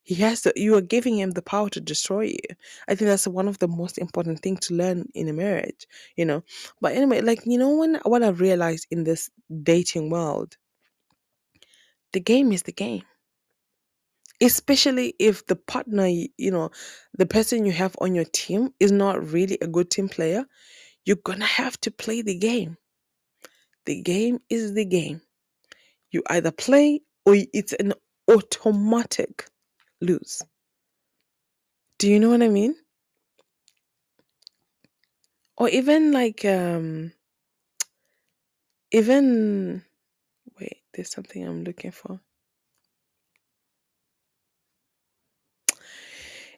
he 0.04 0.16
has 0.16 0.42
to, 0.42 0.54
you 0.56 0.76
are 0.76 0.82
giving 0.82 1.18
him 1.18 1.32
the 1.32 1.42
power 1.42 1.70
to 1.70 1.80
destroy 1.80 2.24
you. 2.24 2.56
I 2.88 2.96
think 2.96 3.08
that's 3.08 3.26
one 3.28 3.48
of 3.48 3.60
the 3.60 3.70
most 3.70 3.98
important 3.98 4.42
things 4.42 4.68
to 4.68 4.76
learn 4.76 5.08
in 5.14 5.30
a 5.30 5.34
marriage, 5.34 5.88
you 6.18 6.26
know. 6.26 6.44
But 6.82 6.96
anyway, 6.96 7.22
like 7.22 7.46
you 7.46 7.58
know, 7.58 7.76
when 7.76 7.96
what 8.04 8.22
I've 8.22 8.42
realized 8.42 8.88
in 8.92 9.06
this 9.06 9.30
dating 9.64 10.10
world, 10.10 10.58
the 12.12 12.20
game 12.20 12.52
is 12.52 12.64
the 12.64 12.74
game. 12.74 13.04
Especially 14.42 15.14
if 15.20 15.46
the 15.46 15.56
partner, 15.56 16.08
you 16.08 16.52
know, 16.52 16.70
the 17.18 17.26
person 17.26 17.66
you 17.66 17.72
have 17.72 17.96
on 18.02 18.14
your 18.14 18.26
team 18.26 18.74
is 18.82 18.92
not 18.92 19.32
really 19.32 19.58
a 19.62 19.68
good 19.68 19.90
team 19.90 20.10
player, 20.10 20.44
you're 21.06 21.16
gonna 21.24 21.46
have 21.46 21.80
to 21.82 21.92
play 21.92 22.22
the 22.22 22.38
game. 22.38 22.78
The 23.86 24.02
game 24.02 24.40
is 24.50 24.74
the 24.74 24.86
game. 24.86 25.22
You 26.12 26.24
either 26.30 26.52
play 26.52 27.02
or 27.26 27.36
it's 27.54 27.74
an 27.74 27.94
automatic 28.30 29.48
lose. 30.04 30.42
Do 31.98 32.10
you 32.10 32.20
know 32.20 32.30
what 32.30 32.44
I 32.44 32.50
mean? 32.50 32.76
Or 35.58 35.70
even 35.70 36.12
like 36.12 36.44
um 36.46 37.14
even 38.92 39.84
wait, 40.60 40.78
there's 40.94 41.12
something 41.12 41.46
I'm 41.46 41.64
looking 41.64 41.92
for. 41.92 42.20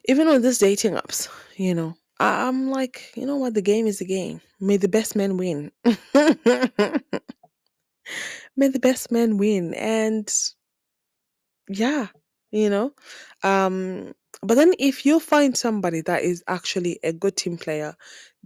Even 0.08 0.28
on 0.28 0.42
these 0.42 0.58
dating 0.58 0.94
apps, 0.94 1.28
you 1.56 1.74
know, 1.74 1.96
I'm 2.20 2.70
like, 2.70 3.12
you 3.16 3.26
know 3.26 3.36
what? 3.36 3.54
The 3.54 3.62
game 3.62 3.86
is 3.86 3.98
the 3.98 4.06
game. 4.06 4.40
May 4.60 4.76
the 4.76 4.88
best 4.88 5.16
man 5.16 5.36
win. 5.36 5.72
May 8.56 8.68
the 8.68 8.78
best 8.80 9.10
man 9.12 9.36
win. 9.36 9.74
And 9.74 10.32
yeah, 11.68 12.08
you 12.52 12.70
know, 12.70 12.92
um, 13.42 14.14
but 14.42 14.54
then 14.56 14.74
if 14.78 15.06
you 15.06 15.20
find 15.20 15.56
somebody 15.56 16.02
that 16.02 16.22
is 16.22 16.42
actually 16.48 16.98
a 17.04 17.12
good 17.12 17.36
team 17.36 17.58
player, 17.58 17.94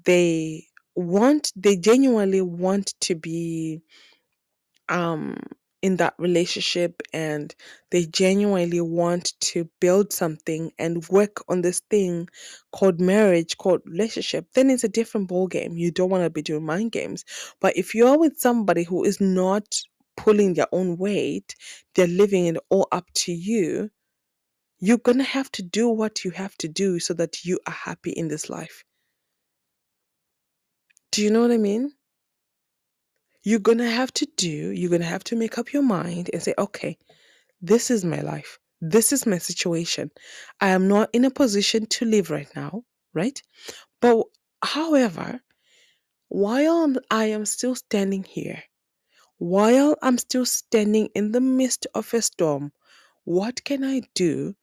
they 0.04 0.66
want, 0.96 1.52
they 1.56 1.76
genuinely 1.76 2.42
want 2.42 2.94
to 3.02 3.14
be 3.14 3.80
um 4.90 5.36
in 5.82 5.98
that 5.98 6.14
relationship 6.18 7.02
and 7.14 7.54
they 7.92 8.06
genuinely 8.06 8.80
want 8.82 9.34
to 9.40 9.70
build 9.80 10.12
something 10.12 10.72
and 10.80 11.08
work 11.10 11.44
on 11.48 11.62
this 11.62 11.82
thing 11.90 12.28
called 12.72 13.00
marriage 13.00 13.56
called 13.58 13.82
relationship 13.86 14.46
then 14.54 14.70
it's 14.70 14.84
a 14.84 14.90
different 14.90 15.28
ball 15.28 15.46
game 15.46 15.78
you 15.78 15.92
don't 15.92 16.10
want 16.10 16.24
to 16.24 16.30
be 16.30 16.42
doing 16.42 16.66
mind 16.66 16.92
games. 16.92 17.24
But 17.60 17.76
if 17.78 17.94
you're 17.94 18.18
with 18.18 18.40
somebody 18.40 18.84
who 18.84 19.04
is 19.04 19.20
not 19.22 19.66
pulling 20.24 20.54
their 20.54 20.68
own 20.72 20.98
weight 20.98 21.56
they're 21.94 22.06
living 22.08 22.46
it 22.46 22.58
all 22.70 22.88
up 22.92 23.06
to 23.14 23.32
you 23.32 23.90
you're 24.80 24.98
gonna 24.98 25.24
have 25.24 25.50
to 25.52 25.62
do 25.62 25.88
what 25.88 26.24
you 26.24 26.30
have 26.32 26.56
to 26.56 26.68
do 26.68 27.00
so 27.00 27.14
that 27.14 27.44
you 27.44 27.58
are 27.66 27.74
happy 27.74 28.10
in 28.12 28.28
this 28.28 28.50
life 28.50 28.84
do 31.12 31.22
you 31.22 31.30
know 31.30 31.42
what 31.42 31.52
i 31.52 31.58
mean 31.58 31.92
you're 33.44 33.60
gonna 33.60 33.90
have 33.90 34.12
to 34.12 34.26
do 34.36 34.48
you're 34.48 34.90
gonna 34.90 35.04
have 35.04 35.24
to 35.24 35.36
make 35.36 35.58
up 35.58 35.72
your 35.72 35.82
mind 35.84 36.30
and 36.32 36.42
say 36.42 36.54
okay 36.58 36.96
This 37.60 37.90
is 37.90 38.04
my 38.04 38.20
life. 38.20 38.58
This 38.80 39.12
is 39.12 39.26
my 39.26 39.38
situation. 39.38 40.10
I 40.60 40.68
am 40.70 40.86
not 40.88 41.10
in 41.12 41.24
a 41.24 41.30
position 41.30 41.86
to 41.86 42.04
live 42.04 42.30
right 42.30 42.48
now, 42.54 42.84
right? 43.14 43.40
But 44.00 44.24
however, 44.64 45.40
while 46.28 46.94
I 47.10 47.26
am 47.26 47.46
still 47.46 47.76
standing 47.76 48.24
here, 48.24 48.62
while 49.40 49.96
I'm 50.02 50.18
still 50.18 50.44
standing 50.44 51.08
in 51.14 51.32
the 51.32 51.40
midst 51.40 51.86
of 51.94 52.12
a 52.12 52.20
storm, 52.20 52.72
what 53.24 53.64
can 53.64 53.82
I 53.82 54.02
do 54.14 54.54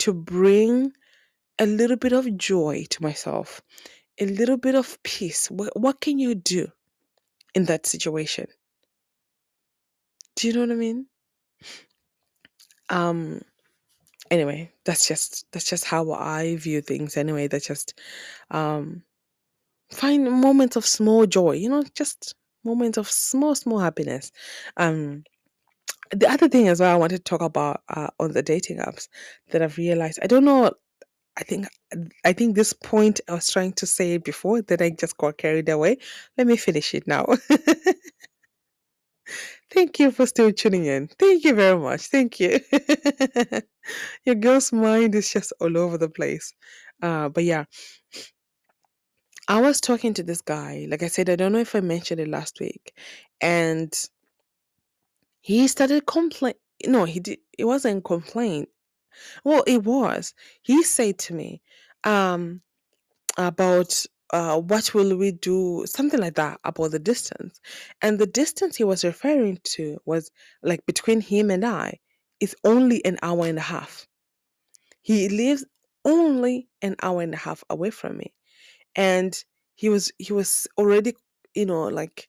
to 0.00 0.12
bring 0.12 0.92
a 1.58 1.64
little 1.64 1.96
bit 1.96 2.12
of 2.12 2.36
joy 2.36 2.84
to 2.90 3.02
myself, 3.02 3.62
a 4.20 4.26
little 4.26 4.58
bit 4.58 4.74
of 4.74 5.02
peace? 5.02 5.50
What, 5.50 5.74
what 5.74 6.02
can 6.02 6.18
you 6.18 6.34
do 6.34 6.68
in 7.54 7.64
that 7.64 7.86
situation? 7.86 8.46
Do 10.34 10.48
you 10.48 10.52
know 10.52 10.60
what 10.60 10.70
I 10.72 10.74
mean? 10.74 11.06
Um, 12.90 13.40
anyway, 14.30 14.70
that's 14.84 15.08
just 15.08 15.46
that's 15.50 15.64
just 15.64 15.86
how 15.86 16.12
I 16.12 16.56
view 16.56 16.82
things 16.82 17.16
anyway. 17.16 17.48
That's 17.48 17.66
just 17.66 17.98
um 18.50 19.02
find 19.90 20.30
moments 20.30 20.76
of 20.76 20.84
small 20.84 21.24
joy, 21.24 21.52
you 21.52 21.70
know, 21.70 21.84
just 21.94 22.34
moments 22.66 22.98
of 22.98 23.10
small, 23.10 23.56
small 23.56 23.80
happiness. 23.80 24.32
Um 24.76 25.24
the 26.12 26.28
other 26.30 26.48
thing 26.48 26.68
as 26.68 26.80
well 26.80 26.94
I 26.94 26.98
wanted 26.98 27.18
to 27.18 27.22
talk 27.24 27.42
about 27.42 27.82
uh, 27.88 28.08
on 28.20 28.32
the 28.32 28.42
dating 28.42 28.78
apps 28.78 29.08
that 29.50 29.62
I've 29.62 29.76
realized, 29.76 30.18
I 30.22 30.26
don't 30.26 30.44
know, 30.44 30.70
I 31.38 31.44
think 31.44 31.66
I 32.24 32.32
think 32.32 32.56
this 32.56 32.72
point 32.72 33.20
I 33.28 33.34
was 33.34 33.50
trying 33.50 33.72
to 33.74 33.86
say 33.86 34.16
before 34.18 34.62
that 34.62 34.82
I 34.82 34.90
just 34.90 35.16
got 35.18 35.38
carried 35.38 35.68
away. 35.68 35.98
Let 36.38 36.46
me 36.48 36.56
finish 36.56 36.94
it 36.94 37.06
now. 37.06 37.26
Thank 39.72 39.98
you 39.98 40.10
for 40.10 40.26
still 40.26 40.52
tuning 40.52 40.86
in. 40.86 41.08
Thank 41.18 41.44
you 41.44 41.54
very 41.54 41.78
much. 41.78 42.06
Thank 42.08 42.40
you. 42.40 42.60
Your 44.24 44.34
girl's 44.36 44.72
mind 44.72 45.14
is 45.14 45.32
just 45.32 45.52
all 45.60 45.76
over 45.78 45.98
the 45.98 46.08
place. 46.08 46.52
Uh, 47.02 47.28
but 47.28 47.44
yeah, 47.44 47.64
I 49.48 49.60
was 49.60 49.80
talking 49.80 50.14
to 50.14 50.22
this 50.22 50.40
guy. 50.40 50.86
Like 50.90 51.02
I 51.02 51.08
said, 51.08 51.30
I 51.30 51.36
don't 51.36 51.52
know 51.52 51.58
if 51.58 51.74
I 51.74 51.80
mentioned 51.80 52.20
it 52.20 52.28
last 52.28 52.60
week. 52.60 52.96
And 53.40 53.92
he 55.40 55.66
started 55.68 56.06
complain 56.06 56.54
no, 56.86 57.04
he 57.04 57.20
did 57.20 57.38
it 57.56 57.64
wasn't 57.64 58.04
complaint. 58.04 58.68
Well, 59.44 59.64
it 59.66 59.84
was. 59.84 60.34
He 60.62 60.82
said 60.82 61.18
to 61.20 61.34
me, 61.34 61.62
um, 62.04 62.62
about 63.38 64.04
uh 64.32 64.60
what 64.60 64.94
will 64.94 65.16
we 65.16 65.32
do, 65.32 65.84
something 65.86 66.20
like 66.20 66.34
that, 66.36 66.60
about 66.64 66.92
the 66.92 66.98
distance. 66.98 67.60
And 68.02 68.18
the 68.18 68.26
distance 68.26 68.76
he 68.76 68.84
was 68.84 69.04
referring 69.04 69.60
to 69.76 69.98
was 70.06 70.30
like 70.62 70.86
between 70.86 71.20
him 71.20 71.50
and 71.50 71.64
I 71.64 72.00
is 72.40 72.56
only 72.64 73.04
an 73.04 73.18
hour 73.22 73.46
and 73.46 73.58
a 73.58 73.62
half. 73.62 74.06
He 75.02 75.28
lives 75.28 75.64
only 76.04 76.68
an 76.82 76.96
hour 77.02 77.22
and 77.22 77.34
a 77.34 77.38
half 77.38 77.64
away 77.70 77.90
from 77.90 78.18
me. 78.18 78.34
And 78.96 79.36
he 79.76 79.88
was 79.90 80.12
he 80.18 80.32
was 80.32 80.66
already, 80.78 81.14
you 81.54 81.66
know, 81.66 81.84
like 81.84 82.28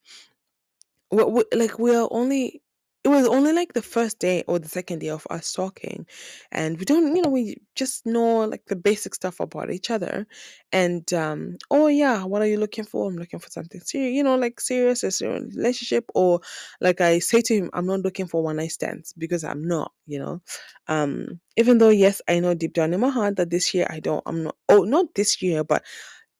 we, 1.11 1.23
we, 1.23 1.43
like 1.53 1.79
we're 1.79 2.07
only 2.11 2.61
it 3.03 3.09
was 3.09 3.25
only 3.27 3.53
like 3.53 3.71
the 3.71 3.81
first 3.81 4.19
day 4.19 4.43
or 4.47 4.59
the 4.59 4.67
second 4.67 4.99
day 4.99 5.07
of 5.09 5.25
us 5.29 5.53
talking 5.53 6.05
and 6.51 6.77
we 6.77 6.83
don't 6.83 7.15
you 7.15 7.21
know 7.21 7.29
we 7.29 7.55
just 7.75 8.05
know 8.05 8.39
like 8.45 8.65
the 8.65 8.75
basic 8.75 9.15
stuff 9.15 9.39
about 9.39 9.71
each 9.71 9.89
other 9.89 10.27
and 10.73 11.13
um 11.13 11.55
oh 11.71 11.87
yeah 11.87 12.23
what 12.25 12.41
are 12.41 12.47
you 12.47 12.57
looking 12.57 12.83
for? 12.83 13.07
I'm 13.09 13.15
looking 13.17 13.39
for 13.39 13.49
something 13.49 13.79
serious 13.79 14.13
you 14.13 14.23
know 14.23 14.35
like 14.35 14.59
serious 14.59 15.05
as 15.05 15.21
a 15.21 15.29
relationship 15.29 16.05
or 16.15 16.41
like 16.81 16.99
i 16.99 17.19
say 17.19 17.41
to 17.41 17.55
him 17.55 17.69
i'm 17.73 17.85
not 17.85 18.01
looking 18.01 18.27
for 18.27 18.43
one 18.43 18.57
night 18.57 18.71
stands 18.71 19.13
because 19.17 19.43
i'm 19.45 19.65
not 19.65 19.93
you 20.05 20.19
know? 20.19 20.41
Um 20.89 21.39
even 21.55 21.77
though 21.77 21.89
yes 21.89 22.21
i 22.27 22.39
know 22.39 22.55
deep 22.55 22.73
down 22.73 22.93
in 22.93 22.99
my 22.99 23.09
heart 23.09 23.37
that 23.37 23.49
this 23.51 23.73
year 23.73 23.87
i 23.89 23.99
don't 24.01 24.23
i'm 24.25 24.43
not 24.43 24.55
oh 24.67 24.83
not 24.83 25.15
this 25.15 25.41
year 25.41 25.63
but 25.63 25.83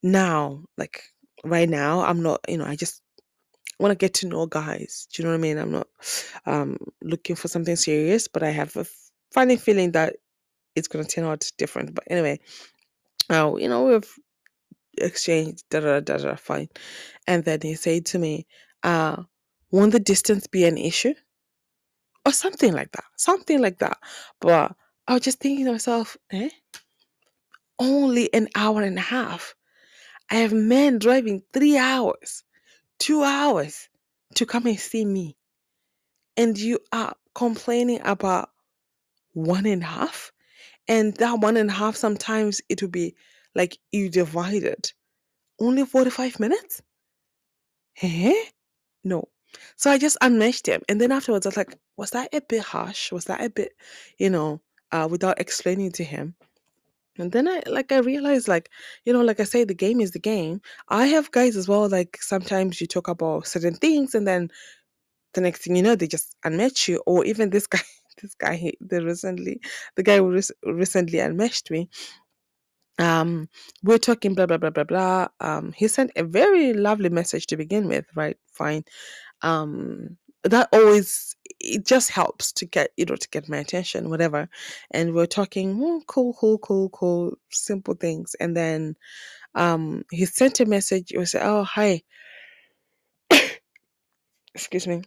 now 0.03 0.63
like 0.77 1.03
right 1.43 1.69
now 1.69 2.01
i'm 2.01 2.21
not 2.21 2.39
you 2.47 2.57
know 2.57 2.65
i 2.65 2.75
just 2.75 3.01
want 3.79 3.91
to 3.91 3.95
get 3.95 4.13
to 4.15 4.27
know 4.27 4.45
guys. 4.45 5.07
Do 5.13 5.21
you 5.21 5.25
know 5.27 5.33
what 5.33 5.39
I 5.39 5.41
mean? 5.41 5.57
I'm 5.57 5.71
not 5.71 5.87
um 6.45 6.77
looking 7.01 7.35
for 7.35 7.47
something 7.47 7.75
serious, 7.75 8.27
but 8.27 8.43
I 8.43 8.49
have 8.49 8.75
a 8.75 8.85
funny 9.31 9.57
feeling 9.57 9.91
that 9.91 10.15
it's 10.75 10.87
gonna 10.87 11.05
turn 11.05 11.25
out 11.25 11.49
different. 11.57 11.93
But 11.95 12.05
anyway, 12.09 12.39
uh, 13.29 13.55
you 13.57 13.69
know, 13.69 13.85
we've 13.85 14.13
exchanged 14.97 15.63
da 15.69 15.79
da 15.79 15.99
da 15.99 16.17
da 16.17 16.35
fine. 16.35 16.69
And 17.27 17.43
then 17.43 17.59
he 17.61 17.75
said 17.75 18.05
to 18.07 18.19
me, 18.19 18.47
uh, 18.83 19.23
won't 19.71 19.91
the 19.91 19.99
distance 19.99 20.47
be 20.47 20.65
an 20.65 20.77
issue? 20.77 21.13
Or 22.25 22.33
something 22.33 22.73
like 22.73 22.91
that. 22.91 23.05
Something 23.15 23.61
like 23.61 23.79
that. 23.79 23.97
But 24.41 24.75
I 25.07 25.13
was 25.13 25.21
just 25.21 25.39
thinking 25.39 25.65
to 25.65 25.71
myself, 25.73 26.17
eh? 26.31 26.49
Only 27.79 28.33
an 28.33 28.49
hour 28.55 28.81
and 28.81 28.97
a 28.97 29.01
half. 29.01 29.55
I 30.29 30.35
have 30.37 30.53
men 30.53 30.99
driving 30.99 31.43
three 31.53 31.77
hours, 31.77 32.43
two 32.99 33.23
hours 33.23 33.89
to 34.35 34.45
come 34.45 34.65
and 34.67 34.79
see 34.79 35.05
me. 35.05 35.35
and 36.37 36.57
you 36.57 36.79
are 36.91 37.15
complaining 37.33 37.99
about 38.03 38.49
one 39.33 39.65
and 39.65 39.83
a 39.83 39.85
half? 39.85 40.31
And 40.87 41.13
that 41.15 41.39
one 41.39 41.57
and 41.57 41.69
a 41.69 41.73
half 41.73 41.95
sometimes 41.95 42.61
it 42.69 42.81
will 42.81 42.89
be 42.89 43.15
like 43.55 43.77
you 43.91 44.09
divided. 44.09 44.91
Only 45.59 45.85
45 45.85 46.39
minutes? 46.39 46.81
Eh? 48.01 48.33
no. 49.03 49.27
So 49.75 49.89
i 49.91 49.97
just 49.97 50.17
unmeshed 50.21 50.67
him 50.67 50.81
and 50.89 51.01
then 51.01 51.11
afterwards 51.11 51.45
i 51.45 51.49
was 51.49 51.57
like 51.57 51.77
was 51.97 52.11
that 52.11 52.29
a 52.33 52.41
bit 52.41 52.61
harsh? 52.61 53.11
Was 53.11 53.25
that 53.25 53.41
a 53.41 53.49
bit 53.49 53.73
you 54.19 54.29
know 54.29 54.61
uh, 54.91 55.07
without 55.09 55.39
explaining 55.39 55.91
to 55.93 56.03
him 56.03 56.35
and 57.19 57.31
then 57.31 57.47
i 57.47 57.61
like 57.67 57.91
i 57.91 57.97
realized 57.99 58.47
like 58.47 58.69
you 59.05 59.13
know 59.13 59.21
like 59.21 59.39
i 59.39 59.43
say 59.43 59.63
the 59.63 59.73
game 59.73 59.99
is 60.01 60.11
the 60.11 60.19
game 60.19 60.61
i 60.89 61.07
have 61.07 61.31
guys 61.31 61.55
as 61.57 61.67
well 61.67 61.89
like 61.89 62.17
sometimes 62.21 62.81
you 62.81 62.87
talk 62.87 63.07
about 63.07 63.47
certain 63.47 63.75
things 63.75 64.15
and 64.15 64.27
then 64.27 64.49
the 65.33 65.41
next 65.41 65.63
thing 65.63 65.75
you 65.75 65.83
know, 65.83 65.95
they 65.95 66.07
just 66.07 66.35
unmatch 66.45 66.87
you. 66.87 67.01
Or 67.05 67.25
even 67.25 67.51
this 67.51 67.67
guy, 67.75 67.81
this 68.21 68.35
guy, 68.35 68.55
he- 68.55 68.77
the 68.81 69.03
recently, 69.05 69.61
the 69.95 70.03
guy 70.03 70.17
who 70.17 70.33
rec- 70.33 70.57
recently 70.65 71.19
unmatched 71.19 71.71
me. 71.71 71.89
Um, 72.99 73.47
we're 73.83 73.99
talking 73.99 74.33
blah 74.33 74.47
blah 74.47 74.57
blah 74.57 74.71
blah 74.71 74.83
blah. 74.83 75.27
Um, 75.39 75.71
he 75.73 75.87
sent 75.87 76.11
a 76.15 76.23
very 76.23 76.73
lovely 76.73 77.09
message 77.09 77.45
to 77.47 77.57
begin 77.57 77.87
with, 77.87 78.05
right? 78.15 78.37
Fine. 78.53 78.85
Um, 79.43 80.17
that 80.45 80.69
always 80.73 81.36
it 81.59 81.85
just 81.85 82.09
helps 82.11 82.51
to 82.53 82.65
get 82.65 82.91
you 82.97 83.05
know 83.05 83.15
to 83.15 83.29
get 83.29 83.49
my 83.49 83.57
attention, 83.57 84.09
whatever. 84.09 84.49
And 84.91 85.13
we're 85.13 85.25
talking, 85.27 85.79
oh, 85.81 86.01
cool, 86.07 86.33
cool, 86.39 86.57
cool, 86.59 86.89
cool, 86.89 87.37
simple 87.51 87.95
things. 87.95 88.35
And 88.39 88.55
then 88.55 88.95
um, 89.55 90.03
he 90.11 90.25
sent 90.25 90.59
a 90.59 90.65
message. 90.65 91.09
He 91.09 91.17
like, 91.17 91.35
oh 91.35 91.63
hi, 91.63 92.01
excuse 94.55 94.87
me, 94.87 95.01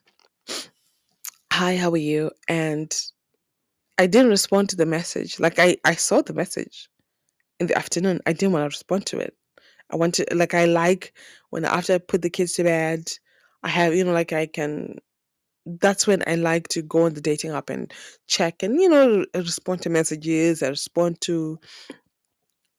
hi, 1.52 1.76
how 1.76 1.90
are 1.90 1.96
you? 1.96 2.30
And 2.48 2.94
I 3.98 4.06
didn't 4.06 4.30
respond 4.30 4.70
to 4.70 4.76
the 4.76 4.86
message. 4.86 5.38
Like 5.38 5.58
I, 5.58 5.76
I 5.84 5.94
saw 5.94 6.22
the 6.22 6.32
message 6.32 6.88
in 7.60 7.66
the 7.66 7.76
afternoon. 7.76 8.20
I 8.26 8.32
didn't 8.32 8.52
want 8.52 8.62
to 8.62 8.74
respond 8.76 9.06
to 9.06 9.18
it. 9.18 9.34
I 9.90 9.96
want 9.96 10.14
to 10.14 10.26
like 10.34 10.54
I 10.54 10.64
like 10.66 11.12
when 11.50 11.64
after 11.64 11.94
I 11.94 11.98
put 11.98 12.22
the 12.22 12.30
kids 12.30 12.54
to 12.54 12.64
bed, 12.64 13.10
I 13.62 13.68
have 13.68 13.94
you 13.94 14.04
know 14.04 14.12
like 14.12 14.32
I 14.32 14.46
can. 14.46 14.98
That's 15.80 16.06
when 16.06 16.22
I 16.26 16.34
like 16.36 16.68
to 16.68 16.82
go 16.82 17.04
on 17.04 17.14
the 17.14 17.20
dating 17.20 17.52
app 17.52 17.70
and 17.70 17.92
check 18.26 18.62
and 18.62 18.80
you 18.80 18.88
know 18.88 19.24
uh, 19.34 19.38
respond 19.38 19.82
to 19.82 19.90
messages. 19.90 20.62
I 20.62 20.68
respond 20.68 21.20
to 21.22 21.58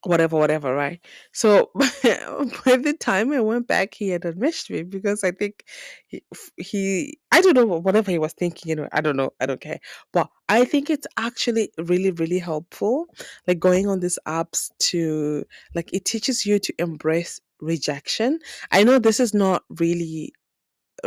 whatever, 0.04 0.36
whatever, 0.38 0.74
right? 0.74 1.00
So 1.32 1.70
by 1.76 2.78
the 2.78 2.96
time 3.00 3.32
I 3.32 3.40
went 3.40 3.68
back, 3.68 3.94
he 3.94 4.10
had 4.10 4.26
unmatched 4.26 4.70
me 4.72 4.84
because 4.84 5.24
I 5.24 5.32
think 5.32 5.64
he, 6.08 6.24
he, 6.58 7.20
I 7.32 7.42
don't 7.42 7.56
know 7.56 7.66
whatever 7.66 8.10
he 8.12 8.18
was 8.18 8.34
thinking. 8.34 8.70
You 8.70 8.76
know, 8.78 8.88
I 8.92 9.02
don't 9.02 9.16
know, 9.16 9.32
I 9.40 9.46
don't 9.46 9.62
care. 9.62 9.80
But 10.12 10.30
I 10.50 10.66
think 10.66 10.90
it's 10.90 11.08
actually 11.18 11.72
really, 11.78 12.12
really 12.12 12.40
helpful, 12.40 13.08
like 13.48 13.60
going 13.60 13.88
on 13.88 14.00
these 14.00 14.18
apps 14.28 14.72
to 14.90 15.46
like 15.76 15.94
it 15.94 16.06
teaches 16.06 16.46
you 16.46 16.58
to 16.60 16.74
embrace 16.80 17.40
rejection. 17.60 18.40
I 18.72 18.84
know 18.84 18.98
this 18.98 19.20
is 19.20 19.34
not 19.36 19.64
really 19.70 20.34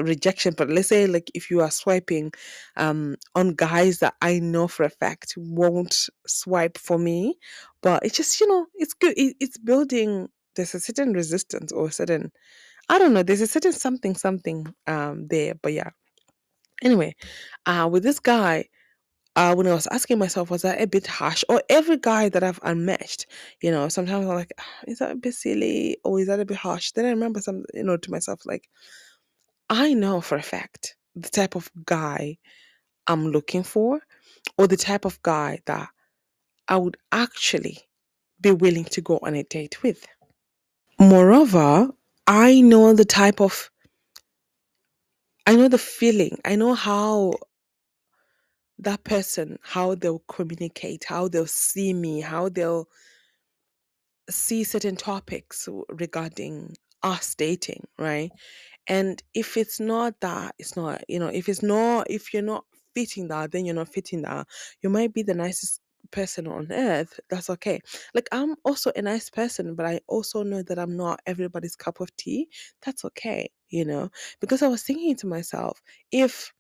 rejection 0.02 0.54
but 0.56 0.68
let's 0.68 0.88
say 0.88 1.06
like 1.06 1.30
if 1.34 1.50
you 1.50 1.60
are 1.60 1.70
swiping 1.70 2.32
um 2.76 3.16
on 3.34 3.50
guys 3.54 3.98
that 3.98 4.14
i 4.22 4.38
know 4.38 4.66
for 4.68 4.84
a 4.84 4.90
fact 4.90 5.34
won't 5.36 6.08
swipe 6.26 6.78
for 6.78 6.98
me 6.98 7.36
but 7.82 8.04
it's 8.04 8.16
just 8.16 8.40
you 8.40 8.48
know 8.48 8.66
it's 8.74 8.94
good 8.94 9.14
it, 9.16 9.36
it's 9.40 9.58
building 9.58 10.28
there's 10.56 10.74
a 10.74 10.80
certain 10.80 11.12
resistance 11.12 11.72
or 11.72 11.88
a 11.88 11.92
certain 11.92 12.30
i 12.88 12.98
don't 12.98 13.14
know 13.14 13.22
there's 13.22 13.40
a 13.40 13.46
certain 13.46 13.72
something 13.72 14.14
something 14.16 14.66
um 14.86 15.26
there 15.28 15.54
but 15.62 15.72
yeah 15.72 15.90
anyway 16.82 17.14
uh 17.66 17.88
with 17.90 18.02
this 18.02 18.20
guy 18.20 18.64
uh, 19.36 19.54
when 19.54 19.66
I 19.66 19.74
was 19.74 19.88
asking 19.88 20.18
myself, 20.18 20.50
was 20.50 20.62
that 20.62 20.80
a 20.80 20.86
bit 20.86 21.06
harsh? 21.06 21.44
Or 21.48 21.62
every 21.70 21.96
guy 21.98 22.28
that 22.28 22.42
I've 22.44 22.60
unmatched, 22.62 23.26
you 23.62 23.70
know, 23.70 23.88
sometimes 23.88 24.26
I'm 24.26 24.34
like, 24.34 24.52
"Ah, 24.60 24.64
is 24.86 24.98
that 24.98 25.12
a 25.12 25.16
bit 25.16 25.34
silly? 25.34 25.98
Or 26.04 26.20
is 26.20 26.28
that 26.28 26.40
a 26.40 26.44
bit 26.44 26.56
harsh? 26.58 26.92
Then 26.92 27.06
I 27.06 27.10
remember 27.10 27.40
some, 27.40 27.64
you 27.74 27.84
know, 27.84 27.96
to 27.96 28.10
myself, 28.10 28.42
like, 28.46 28.68
I 29.70 29.94
know 29.94 30.20
for 30.20 30.36
a 30.36 30.42
fact 30.42 30.96
the 31.16 31.28
type 31.28 31.54
of 31.54 31.70
guy 31.84 32.38
I'm 33.06 33.28
looking 33.28 33.62
for, 33.62 34.00
or 34.58 34.66
the 34.66 34.76
type 34.76 35.04
of 35.04 35.20
guy 35.22 35.60
that 35.66 35.88
I 36.68 36.76
would 36.76 36.96
actually 37.12 37.78
be 38.40 38.50
willing 38.50 38.84
to 38.86 39.00
go 39.00 39.18
on 39.22 39.34
a 39.34 39.42
date 39.42 39.82
with. 39.82 40.06
Moreover, 40.98 41.90
I 42.26 42.60
know 42.60 42.94
the 42.94 43.04
type 43.04 43.40
of, 43.40 43.70
I 45.46 45.54
know 45.56 45.68
the 45.68 45.78
feeling, 45.78 46.38
I 46.44 46.56
know 46.56 46.74
how 46.74 47.34
that 48.78 49.04
person, 49.04 49.58
how 49.62 49.94
they'll 49.94 50.24
communicate, 50.28 51.04
how 51.04 51.28
they'll 51.28 51.46
see 51.46 51.92
me, 51.92 52.20
how 52.20 52.48
they'll 52.48 52.88
see 54.30 54.64
certain 54.64 54.96
topics 54.96 55.68
regarding 55.88 56.76
us 57.04 57.36
dating, 57.36 57.86
right? 57.98 58.32
And 58.88 59.22
if 59.34 59.56
it's 59.56 59.80
not 59.80 60.20
that, 60.20 60.54
it's 60.58 60.76
not, 60.76 61.04
you 61.08 61.18
know, 61.20 61.28
if 61.28 61.48
it's 61.48 61.62
not, 61.62 62.08
if 62.10 62.34
you're 62.34 62.42
not 62.42 62.64
fitting 62.94 63.28
that, 63.28 63.52
then 63.52 63.66
you're 63.66 63.74
not 63.74 63.88
fitting 63.92 64.22
that. 64.22 64.46
You 64.82 64.90
might 64.90 65.14
be 65.14 65.22
the 65.22 65.34
nicest 65.34 65.80
person 66.10 66.46
on 66.46 66.70
earth. 66.72 67.20
That's 67.30 67.50
okay. 67.50 67.80
Like, 68.14 68.28
I'm 68.32 68.56
also 68.64 68.92
a 68.96 69.02
nice 69.02 69.30
person, 69.30 69.74
but 69.74 69.86
I 69.86 70.00
also 70.08 70.42
know 70.42 70.62
that 70.64 70.78
I'm 70.78 70.96
not 70.96 71.20
everybody's 71.26 71.76
cup 71.76 72.00
of 72.00 72.14
tea. 72.16 72.48
That's 72.84 73.04
okay, 73.06 73.50
you 73.70 73.84
know, 73.84 74.10
because 74.40 74.62
I 74.62 74.68
was 74.68 74.82
thinking 74.82 75.16
to 75.16 75.26
myself, 75.26 75.82
if 76.12 76.52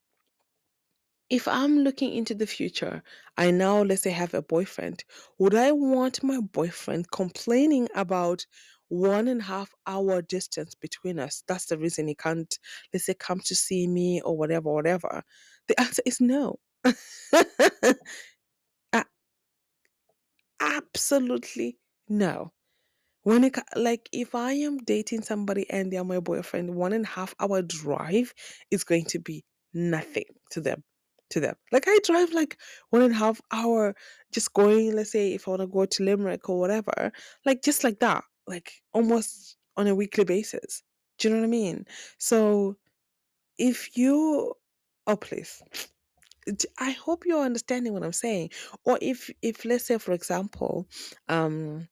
if 1.30 1.48
I'm 1.48 1.78
looking 1.80 2.14
into 2.14 2.34
the 2.34 2.46
future, 2.46 3.02
I 3.36 3.50
now, 3.50 3.82
let's 3.82 4.02
say, 4.02 4.10
have 4.10 4.34
a 4.34 4.42
boyfriend, 4.42 5.04
would 5.38 5.54
I 5.54 5.72
want 5.72 6.22
my 6.22 6.40
boyfriend 6.40 7.10
complaining 7.10 7.88
about 7.94 8.46
one 8.94 9.28
and 9.28 9.40
a 9.40 9.44
half 9.44 9.72
hour 9.86 10.22
distance 10.22 10.74
between 10.74 11.18
us? 11.18 11.42
That's 11.48 11.66
the 11.66 11.78
reason 11.78 12.08
he 12.08 12.14
can't, 12.14 12.58
let's 12.92 13.06
say, 13.06 13.14
come 13.14 13.40
to 13.46 13.54
see 13.54 13.86
me 13.86 14.20
or 14.22 14.36
whatever, 14.36 14.72
whatever. 14.72 15.22
The 15.68 15.80
answer 15.80 16.02
is 16.06 16.20
no. 16.20 16.58
Absolutely 20.60 21.78
no. 22.08 22.52
when 23.22 23.44
it 23.44 23.56
like 23.76 24.08
if 24.12 24.34
I 24.34 24.52
am 24.52 24.78
dating 24.78 25.22
somebody 25.22 25.68
and 25.70 25.92
they're 25.92 26.04
my 26.04 26.20
boyfriend, 26.20 26.74
one 26.74 26.92
and 26.92 27.04
a 27.04 27.08
half 27.08 27.34
hour 27.40 27.62
drive 27.62 28.34
is 28.70 28.84
going 28.84 29.04
to 29.06 29.18
be 29.18 29.44
nothing 29.74 30.24
to 30.52 30.60
them. 30.60 30.82
To 31.30 31.40
them. 31.40 31.56
Like 31.72 31.84
I 31.88 31.98
drive 32.04 32.32
like 32.32 32.58
one 32.90 33.02
and 33.02 33.12
a 33.14 33.18
half 33.18 33.40
hour 33.52 33.94
just 34.32 34.52
going, 34.54 34.94
let's 34.94 35.12
say 35.12 35.32
if 35.34 35.48
I 35.48 35.52
want 35.52 35.62
to 35.62 35.66
go 35.68 35.86
to 35.86 36.04
Limerick 36.04 36.48
or 36.48 36.60
whatever, 36.60 37.12
like 37.46 37.62
just 37.62 37.82
like 37.84 38.00
that, 38.00 38.24
like 38.46 38.72
almost 38.92 39.56
on 39.76 39.86
a 39.86 39.94
weekly 39.94 40.24
basis. 40.24 40.82
Do 41.18 41.28
you 41.28 41.34
know 41.34 41.40
what 41.40 41.46
I 41.46 41.50
mean? 41.50 41.86
So 42.18 42.76
if 43.58 43.96
you 43.96 44.54
oh 45.06 45.16
please 45.16 45.62
I 46.78 46.90
hope 46.90 47.24
you're 47.24 47.42
understanding 47.44 47.92
what 47.94 48.02
I'm 48.02 48.12
saying. 48.12 48.50
Or 48.84 48.98
if 49.00 49.30
if 49.42 49.64
let's 49.64 49.86
say 49.86 49.98
for 49.98 50.12
example, 50.12 50.86
um 51.28 51.88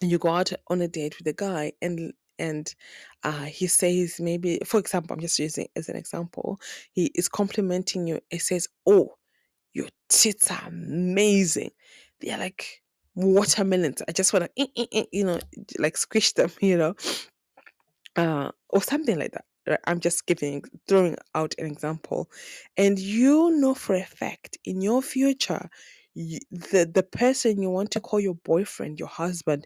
you 0.00 0.18
go 0.18 0.28
out 0.28 0.52
on 0.68 0.80
a 0.82 0.88
date 0.88 1.16
with 1.18 1.26
a 1.26 1.32
guy 1.32 1.72
and 1.80 2.12
and 2.38 2.74
uh, 3.22 3.44
he 3.44 3.66
says 3.66 4.20
maybe 4.20 4.58
for 4.64 4.80
example 4.80 5.14
i'm 5.14 5.20
just 5.20 5.38
using 5.38 5.68
as 5.76 5.88
an 5.88 5.96
example 5.96 6.60
he 6.92 7.10
is 7.14 7.28
complimenting 7.28 8.06
you 8.08 8.20
he 8.28 8.38
says 8.38 8.68
oh 8.86 9.14
your 9.72 9.86
tits 10.08 10.50
are 10.50 10.62
amazing 10.66 11.70
they're 12.20 12.38
like 12.38 12.82
watermelons 13.16 14.02
i 14.08 14.12
just 14.12 14.32
want 14.32 14.44
to 14.46 14.62
eh, 14.62 14.66
eh, 14.76 14.86
eh, 14.92 15.04
you 15.12 15.24
know 15.24 15.38
like 15.78 15.96
squish 15.96 16.32
them 16.34 16.50
you 16.60 16.76
know 16.78 16.94
uh, 18.16 18.50
or 18.70 18.82
something 18.82 19.18
like 19.18 19.32
that 19.32 19.44
right? 19.68 19.80
i'm 19.86 20.00
just 20.00 20.26
giving 20.26 20.62
throwing 20.88 21.16
out 21.34 21.54
an 21.58 21.66
example 21.66 22.30
and 22.76 22.98
you 22.98 23.50
know 23.60 23.74
for 23.74 23.94
a 23.94 24.04
fact 24.04 24.58
in 24.64 24.80
your 24.80 25.02
future 25.02 25.68
you, 26.14 26.38
the 26.50 26.90
the 26.92 27.02
person 27.02 27.60
you 27.62 27.70
want 27.70 27.90
to 27.92 28.00
call 28.00 28.20
your 28.20 28.36
boyfriend 28.36 28.98
your 29.00 29.08
husband 29.08 29.58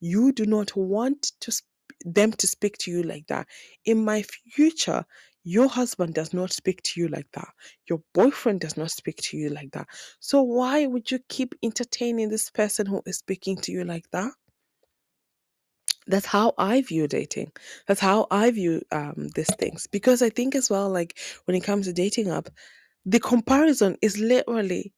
you 0.00 0.32
do 0.32 0.46
not 0.46 0.76
want 0.76 1.32
to 1.40 1.52
sp- 1.52 1.66
them 2.06 2.32
to 2.34 2.48
speak 2.48 2.78
to 2.78 2.92
you 2.92 3.02
like 3.04 3.26
that. 3.28 3.48
In 3.86 4.04
my 4.04 4.22
future, 4.22 5.06
your 5.44 5.68
husband 5.68 6.14
does 6.14 6.32
not 6.32 6.52
speak 6.52 6.82
to 6.82 7.00
you 7.00 7.08
like 7.08 7.28
that. 7.34 7.48
Your 7.88 8.00
boyfriend 8.14 8.60
does 8.60 8.76
not 8.76 8.90
speak 8.90 9.16
to 9.18 9.36
you 9.36 9.50
like 9.50 9.70
that. 9.72 9.86
So 10.20 10.42
why 10.42 10.86
would 10.86 11.10
you 11.10 11.18
keep 11.28 11.54
entertaining 11.62 12.30
this 12.30 12.50
person 12.50 12.86
who 12.86 13.02
is 13.06 13.18
speaking 13.18 13.56
to 13.58 13.72
you 13.72 13.84
like 13.84 14.10
that? 14.12 14.32
That's 16.06 16.26
how 16.26 16.52
I 16.58 16.82
view 16.82 17.06
dating. 17.08 17.52
That's 17.86 18.00
how 18.00 18.26
I 18.30 18.50
view 18.50 18.82
um, 18.92 19.28
these 19.34 19.54
things. 19.56 19.86
Because 19.86 20.22
I 20.22 20.30
think 20.30 20.54
as 20.54 20.68
well, 20.70 20.90
like 20.90 21.18
when 21.44 21.56
it 21.56 21.64
comes 21.64 21.86
to 21.86 21.92
dating 21.92 22.30
up, 22.30 22.48
the 23.06 23.20
comparison 23.20 23.96
is 24.02 24.18
literally 24.18 24.92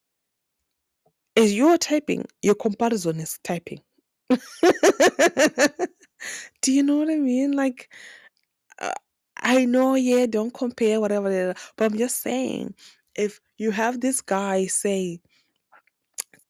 as 1.37 1.55
you're 1.55 1.79
typing, 1.79 2.25
your 2.43 2.55
comparison 2.55 3.21
is 3.21 3.39
typing. 3.45 3.81
Do 6.63 6.73
you 6.73 6.83
know 6.83 6.97
what 6.97 7.11
I 7.11 7.17
mean? 7.17 7.53
Like, 7.53 7.93
uh, 8.81 8.93
I 9.43 9.65
know, 9.67 9.95
yeah, 9.95 10.27
don't 10.27 10.53
compare, 10.53 11.01
whatever, 11.01 11.55
but 11.77 11.85
I'm 11.85 11.99
just 11.99 12.23
saying, 12.23 12.75
if 13.15 13.41
you 13.59 13.71
have 13.71 14.01
this 14.01 14.21
guy 14.21 14.67
say, 14.67 15.21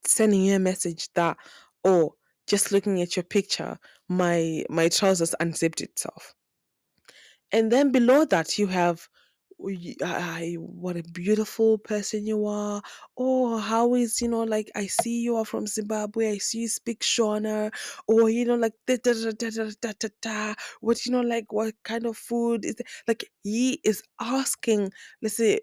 sending 0.05 0.43
you 0.43 0.57
a 0.57 0.59
message 0.59 1.13
that, 1.15 1.37
oh, 1.85 2.15
just 2.47 2.73
looking 2.73 3.03
at 3.03 3.17
your 3.17 3.25
picture, 3.25 3.79
my 4.09 4.65
my 4.71 4.89
trousers 4.89 5.35
unzipped 5.41 5.81
itself. 5.81 6.35
And 7.53 7.73
then 7.73 7.93
below 7.93 8.25
that, 8.27 8.59
you 8.59 8.67
have, 8.69 9.09
Oh, 9.59 9.69
"Y- 9.69 9.97
I, 10.05 10.55
what 10.61 10.97
a 10.97 11.03
beautiful 11.03 11.79
person 11.79 12.27
you 12.27 12.47
are. 12.47 12.83
Oh, 13.17 13.57
how 13.59 13.95
is, 13.95 14.21
you 14.21 14.29
know, 14.29 14.43
like, 14.43 14.71
I 14.75 14.87
see 14.87 15.21
you 15.23 15.37
are 15.37 15.45
from 15.47 15.67
Zimbabwe. 15.67 16.31
I 16.33 16.39
see 16.39 16.59
you 16.61 16.69
speak 16.69 17.01
Shona. 17.01 17.73
Or, 18.07 18.29
you 18.31 18.45
know, 18.45 18.57
like, 18.57 18.75
da, 18.87 18.97
da, 19.03 19.13
da, 19.15 19.31
da, 19.33 19.51
da, 19.51 19.71
da, 19.81 19.93
da, 19.99 20.09
da. 20.23 20.55
what, 20.81 21.05
you 21.07 21.13
know, 21.13 21.23
like, 21.23 21.53
what 21.53 21.75
kind 21.85 22.07
of 22.07 22.17
food 22.19 22.65
is? 22.67 22.77
Like, 23.09 23.25
he 23.43 23.81
is 23.85 24.03
asking, 24.21 24.93
let's 25.23 25.37
say, 25.39 25.61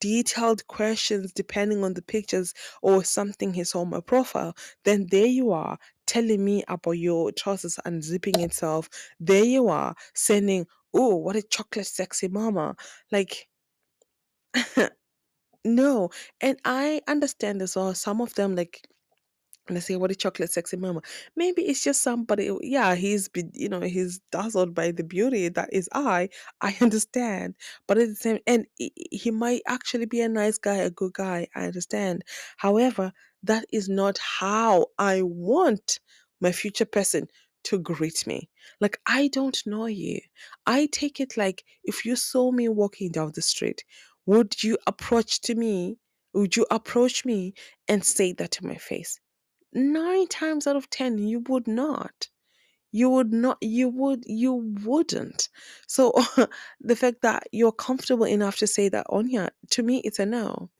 detailed 0.00 0.66
questions 0.66 1.30
depending 1.32 1.84
on 1.84 1.92
the 1.94 2.00
pictures 2.02 2.54
or 2.82 3.04
something 3.04 3.52
saw 3.64 3.80
on 3.82 3.90
my 3.90 4.00
profile. 4.00 4.56
Then 4.84 5.06
there 5.10 5.26
you 5.26 5.52
are 5.52 5.78
telling 6.06 6.42
me 6.44 6.64
about 6.68 6.92
your 6.92 7.32
trousers 7.32 7.78
unzipping 7.86 8.38
itself. 8.42 8.88
There 9.20 9.44
you 9.44 9.68
are 9.68 9.94
sending 10.14 10.66
oh, 10.94 11.16
what 11.16 11.36
a 11.36 11.42
chocolate 11.42 11.86
sexy 11.86 12.28
mama. 12.28 12.76
Like, 13.12 13.48
no. 15.64 16.10
And 16.40 16.58
I 16.64 17.02
understand 17.08 17.62
as 17.62 17.76
well, 17.76 17.94
some 17.94 18.20
of 18.20 18.34
them, 18.34 18.54
like, 18.56 18.88
let's 19.70 19.86
say, 19.86 19.96
what 19.96 20.10
a 20.10 20.14
chocolate 20.16 20.52
sexy 20.52 20.76
mama. 20.76 21.02
Maybe 21.36 21.62
it's 21.62 21.84
just 21.84 22.02
somebody, 22.02 22.50
yeah, 22.62 22.94
he's, 22.94 23.30
you 23.54 23.68
know, 23.68 23.80
he's 23.80 24.20
dazzled 24.32 24.74
by 24.74 24.92
the 24.92 25.04
beauty 25.04 25.48
that 25.50 25.70
is 25.72 25.88
I. 25.94 26.30
I 26.60 26.76
understand. 26.82 27.56
But 27.88 27.98
at 27.98 28.08
the 28.10 28.14
same, 28.16 28.38
and 28.46 28.66
he 28.78 29.30
might 29.30 29.62
actually 29.68 30.06
be 30.06 30.20
a 30.20 30.28
nice 30.28 30.58
guy, 30.58 30.76
a 30.76 30.90
good 30.90 31.14
guy. 31.14 31.48
I 31.54 31.66
understand. 31.66 32.24
However, 32.58 33.12
that 33.44 33.66
is 33.72 33.88
not 33.88 34.18
how 34.18 34.86
I 34.98 35.22
want 35.22 36.00
my 36.40 36.52
future 36.52 36.86
person 36.86 37.28
to 37.64 37.78
greet 37.78 38.26
me. 38.26 38.50
Like, 38.80 39.00
I 39.06 39.28
don't 39.28 39.60
know 39.66 39.86
you. 39.86 40.20
I 40.66 40.86
take 40.92 41.20
it 41.20 41.36
like 41.36 41.64
if 41.84 42.04
you 42.04 42.16
saw 42.16 42.50
me 42.52 42.68
walking 42.68 43.10
down 43.12 43.32
the 43.34 43.42
street, 43.42 43.84
would 44.26 44.62
you 44.62 44.78
approach 44.86 45.40
to 45.42 45.54
me? 45.54 45.98
Would 46.34 46.56
you 46.56 46.66
approach 46.70 47.24
me 47.24 47.54
and 47.88 48.04
say 48.04 48.32
that 48.34 48.52
to 48.52 48.66
my 48.66 48.76
face? 48.76 49.20
Nine 49.72 50.28
times 50.28 50.66
out 50.66 50.76
of 50.76 50.90
ten, 50.90 51.18
you 51.18 51.40
would 51.48 51.68
not. 51.68 52.28
You 52.92 53.10
would 53.10 53.32
not, 53.32 53.58
you 53.60 53.88
would, 53.88 54.22
you 54.24 54.72
wouldn't. 54.84 55.48
So 55.88 56.12
the 56.80 56.96
fact 56.96 57.22
that 57.22 57.48
you're 57.50 57.72
comfortable 57.72 58.24
enough 58.24 58.56
to 58.58 58.68
say 58.68 58.88
that 58.88 59.06
on 59.10 59.26
here, 59.26 59.50
to 59.70 59.82
me, 59.82 59.98
it's 60.04 60.20
a 60.20 60.26
no. 60.26 60.70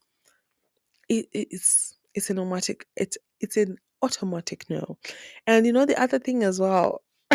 It, 1.08 1.26
it's 1.32 1.98
it's 2.14 2.30
an 2.30 2.38
automatic. 2.38 2.86
It's 2.96 3.18
it's 3.40 3.56
an 3.56 3.78
automatic 4.04 4.66
no. 4.68 4.98
And 5.46 5.66
you 5.66 5.72
know 5.72 5.86
the 5.86 6.00
other 6.00 6.18
thing 6.18 6.42
as 6.42 6.60
well. 6.60 7.02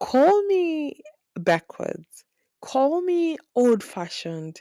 Call 0.00 0.42
me 0.46 1.00
backwards. 1.38 2.24
Call 2.60 3.02
me 3.02 3.38
old 3.54 3.82
fashioned. 3.82 4.60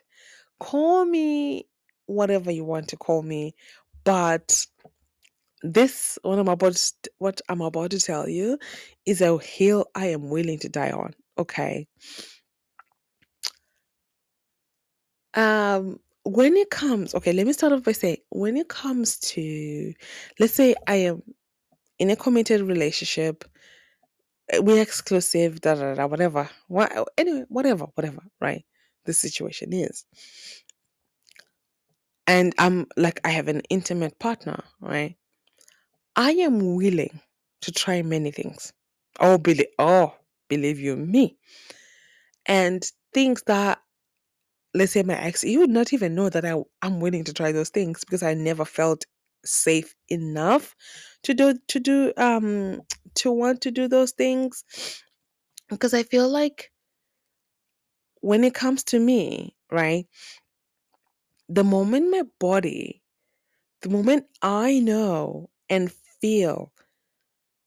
Call 0.60 1.06
me 1.06 1.68
whatever 2.06 2.52
you 2.52 2.64
want 2.64 2.90
to 2.90 2.98
call 2.98 3.24
me. 3.24 3.56
But 4.04 4.66
this 5.64 6.20
what 6.22 6.40
I'm 6.40 6.50
about 6.50 6.76
to, 6.76 6.94
what 7.18 7.42
I'm 7.50 7.62
about 7.62 7.92
to 7.92 8.00
tell 8.00 8.28
you 8.28 8.60
is 9.06 9.22
a 9.22 9.38
hill 9.40 9.86
I 9.96 10.08
am 10.08 10.30
willing 10.30 10.60
to 10.60 10.70
die 10.70 10.92
on. 10.92 11.14
Okay. 11.38 11.88
Um 15.34 16.00
when 16.24 16.56
it 16.58 16.70
comes, 16.70 17.16
okay, 17.16 17.34
let 17.34 17.48
me 17.48 17.54
start 17.54 17.74
off 17.74 17.84
by 17.84 17.94
saying 17.94 18.18
when 18.30 18.58
it 18.58 18.70
comes 18.70 19.20
to 19.20 19.94
let's 20.40 20.54
say 20.54 20.76
I 20.88 20.96
am 20.96 21.24
in 22.00 22.10
a 22.12 22.16
committed 22.16 22.62
relationship 22.62 23.46
uh, 24.54 24.62
we're 24.62 24.82
exclusive, 24.82 25.62
da 25.62 25.76
da 25.76 25.96
da, 25.96 26.08
whatever. 26.08 26.50
What 26.68 26.92
anyway, 27.18 27.46
whatever, 27.50 27.86
whatever, 27.96 28.22
right? 28.42 28.66
The 29.06 29.14
situation 29.14 29.74
is. 29.74 30.06
And 32.28 32.54
I'm 32.58 32.88
like 32.98 33.20
I 33.26 33.30
have 33.30 33.48
an 33.48 33.62
intimate 33.70 34.20
partner, 34.20 34.64
right? 34.82 35.16
I 36.16 36.32
am 36.34 36.76
willing 36.76 37.20
to 37.62 37.72
try 37.72 38.02
many 38.02 38.32
things. 38.32 38.74
Oh, 39.20 39.38
believe 39.38 39.68
oh, 39.80 40.16
believe 40.50 40.80
you 40.80 40.96
me. 40.96 41.38
And 42.46 42.84
things 43.14 43.44
that 43.48 43.83
let's 44.74 44.94
say 44.94 45.04
my 45.04 45.20
ex, 45.20 45.44
you 45.44 45.60
would 45.60 45.70
not 45.70 45.94
even 45.94 46.16
know 46.16 46.30
that 46.30 46.46
I 46.46 46.56
I'm 46.82 47.00
willing 47.00 47.24
to 47.26 47.34
try 47.34 47.52
those 47.52 47.70
things 47.70 48.02
because 48.02 48.24
I 48.24 48.34
never 48.34 48.66
felt 48.66 49.06
safe 49.46 49.96
enough 50.10 50.76
to 51.24 51.34
do 51.34 51.60
to 51.68 51.80
do 51.80 52.14
um 52.18 52.82
to 53.16 53.32
want 53.32 53.62
to 53.62 53.72
do 53.72 53.88
those 53.88 54.12
things 54.12 54.64
because 55.70 55.94
I 55.94 56.04
feel 56.04 56.30
like 56.30 56.72
when 58.22 58.44
it 58.44 58.54
comes 58.54 58.84
to 58.86 59.00
me, 59.00 59.56
right? 59.72 60.08
The 61.48 61.64
moment 61.64 62.12
my 62.12 62.24
body, 62.38 63.02
the 63.82 63.90
moment 63.90 64.28
I 64.42 64.80
know 64.80 65.50
and 65.70 65.92
feel 65.92 66.74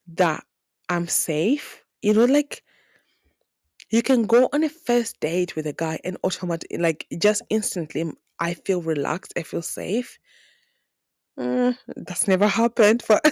that 0.08 0.44
I'm 0.88 1.08
safe, 1.08 1.84
you 2.02 2.14
know, 2.14 2.24
like 2.24 2.62
you 3.90 4.02
can 4.02 4.26
go 4.26 4.48
on 4.52 4.64
a 4.64 4.68
first 4.68 5.20
date 5.20 5.56
with 5.56 5.66
a 5.66 5.72
guy 5.72 5.98
and 6.04 6.16
automatically, 6.24 6.78
like, 6.78 7.06
just 7.18 7.42
instantly, 7.50 8.04
I 8.38 8.54
feel 8.54 8.82
relaxed, 8.82 9.32
I 9.36 9.42
feel 9.42 9.62
safe. 9.62 10.18
Mm, 11.38 11.76
that's 11.96 12.26
never 12.28 12.46
happened. 12.48 13.02
But 13.06 13.22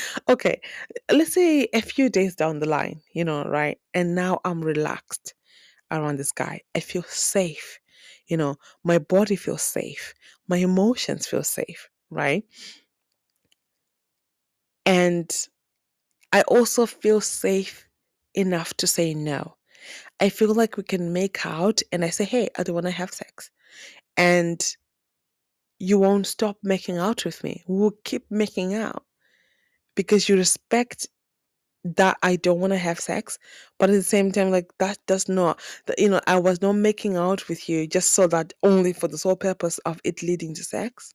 okay, 0.28 0.60
let's 1.10 1.34
say 1.34 1.68
a 1.72 1.80
few 1.82 2.08
days 2.08 2.34
down 2.34 2.58
the 2.60 2.68
line, 2.68 3.00
you 3.12 3.24
know, 3.24 3.44
right? 3.44 3.78
And 3.94 4.14
now 4.14 4.40
I'm 4.44 4.62
relaxed 4.62 5.34
around 5.90 6.18
this 6.18 6.32
guy. 6.32 6.62
I 6.76 6.80
feel 6.80 7.04
safe. 7.04 7.80
You 8.28 8.36
know, 8.38 8.56
my 8.84 8.98
body 8.98 9.36
feels 9.36 9.62
safe. 9.62 10.14
my 10.48 10.58
emotions 10.58 11.26
feel 11.26 11.44
safe, 11.44 11.88
right? 12.10 12.44
And 14.86 15.30
I 16.32 16.42
also 16.42 16.86
feel 16.86 17.20
safe 17.20 17.88
enough 18.34 18.74
to 18.74 18.86
say 18.86 19.14
no. 19.14 19.56
I 20.20 20.28
feel 20.28 20.54
like 20.54 20.76
we 20.76 20.84
can 20.84 21.12
make 21.12 21.44
out 21.44 21.82
and 21.90 22.04
I 22.04 22.10
say, 22.10 22.24
hey, 22.24 22.48
I 22.56 22.62
don't 22.62 22.74
want 22.74 22.86
to 22.86 22.92
have 22.92 23.12
sex. 23.12 23.50
And 24.16 24.64
you 25.78 25.98
won't 25.98 26.26
stop 26.26 26.56
making 26.62 26.98
out 26.98 27.24
with 27.24 27.42
me. 27.42 27.64
We'll 27.66 27.94
keep 28.04 28.30
making 28.30 28.74
out 28.74 29.04
because 29.96 30.28
you 30.28 30.36
respect 30.36 31.08
that 31.84 32.16
I 32.22 32.36
don't 32.36 32.60
want 32.60 32.72
to 32.72 32.78
have 32.78 33.00
sex, 33.00 33.38
but 33.78 33.90
at 33.90 33.94
the 33.94 34.02
same 34.02 34.30
time, 34.30 34.50
like 34.50 34.70
that 34.78 34.98
does 35.08 35.28
not, 35.28 35.60
that 35.86 35.98
you 35.98 36.08
know, 36.08 36.20
I 36.28 36.38
was 36.38 36.62
not 36.62 36.74
making 36.74 37.16
out 37.16 37.48
with 37.48 37.68
you 37.68 37.88
just 37.88 38.10
so 38.10 38.28
that 38.28 38.52
only 38.62 38.92
for 38.92 39.08
the 39.08 39.18
sole 39.18 39.34
purpose 39.36 39.78
of 39.78 40.00
it 40.04 40.22
leading 40.22 40.54
to 40.54 40.62
sex. 40.62 41.12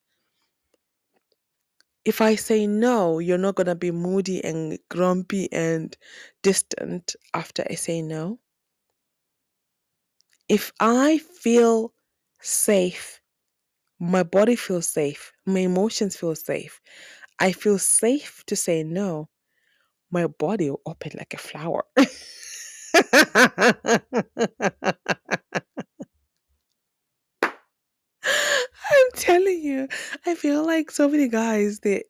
If 2.07 2.21
I 2.21 2.33
say 2.33 2.65
no, 2.65 3.19
you're 3.19 3.37
not 3.37 3.53
gonna 3.53 3.75
be 3.75 3.91
moody 3.91 4.43
and 4.43 4.79
grumpy 4.89 5.47
and 5.53 5.95
distant 6.41 7.15
after 7.35 7.63
I 7.69 7.75
say 7.75 8.01
no. 8.01 8.39
If 10.49 10.73
I 10.79 11.19
feel 11.19 11.93
safe, 12.41 13.21
my 13.99 14.23
body 14.23 14.57
feels 14.57 14.89
safe, 14.89 15.33
my 15.45 15.61
emotions 15.61 16.17
feel 16.17 16.35
safe, 16.35 16.81
I 17.39 17.51
feel 17.53 17.79
safe 17.79 18.43
to 18.47 18.55
say 18.55 18.83
no, 18.83 19.29
my 20.11 20.27
body 20.27 20.69
will 20.71 20.81
open 20.85 21.11
like 21.17 21.33
a 21.33 21.37
flower. 21.37 21.85
I'm 28.91 29.07
telling 29.15 29.61
you, 29.61 29.87
I 30.25 30.35
feel 30.35 30.65
like 30.65 30.91
so 30.91 31.09
many 31.09 31.27
guys 31.27 31.79
they 31.79 32.03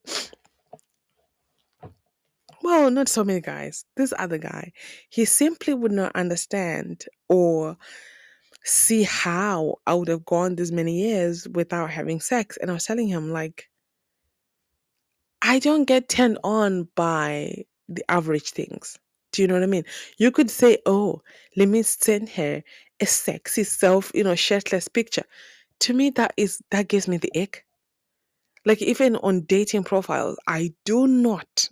well, 2.64 2.92
not 2.92 3.08
so 3.08 3.24
many 3.24 3.40
guys. 3.40 3.86
This 3.96 4.14
other 4.20 4.38
guy, 4.38 4.74
he 5.10 5.26
simply 5.26 5.74
would 5.74 5.92
not 5.92 6.12
understand 6.16 7.06
or 7.30 7.78
see 8.64 9.04
how 9.04 9.78
I 9.88 9.94
would 9.94 10.10
have 10.10 10.26
gone 10.26 10.56
this 10.56 10.72
many 10.72 11.00
years 11.00 11.48
without 11.48 11.90
having 11.92 12.20
sex. 12.20 12.58
And 12.58 12.70
I 12.70 12.74
was 12.74 12.86
telling 12.86 13.08
him, 13.08 13.32
like, 13.32 13.70
I 15.42 15.60
don't 15.60 15.86
get 15.86 16.10
turned 16.10 16.40
on 16.44 16.90
by 16.96 17.64
the 17.88 18.04
average 18.12 18.52
things. 18.52 18.98
Do 19.32 19.42
you 19.42 19.48
know 19.48 19.54
what 19.54 19.64
I 19.64 19.68
mean? 19.68 19.86
You 20.18 20.32
could 20.32 20.50
say, 20.50 20.78
oh, 20.86 21.22
let 21.56 21.70
me 21.70 21.84
send 21.84 22.28
her 22.30 22.64
a 23.00 23.06
sexy 23.06 23.64
self, 23.64 24.12
you 24.14 24.24
know, 24.24 24.36
shirtless 24.36 24.88
picture. 24.88 25.24
To 25.82 25.94
me, 25.94 26.10
that 26.12 26.34
is 26.38 26.62
that 26.72 26.88
gives 26.90 27.08
me 27.08 27.18
the 27.18 27.32
ick. 27.40 27.66
Like 28.66 28.82
even 28.82 29.16
on 29.18 29.42
dating 29.42 29.84
profiles, 29.86 30.38
I 30.48 30.74
do 30.86 31.08
not, 31.08 31.70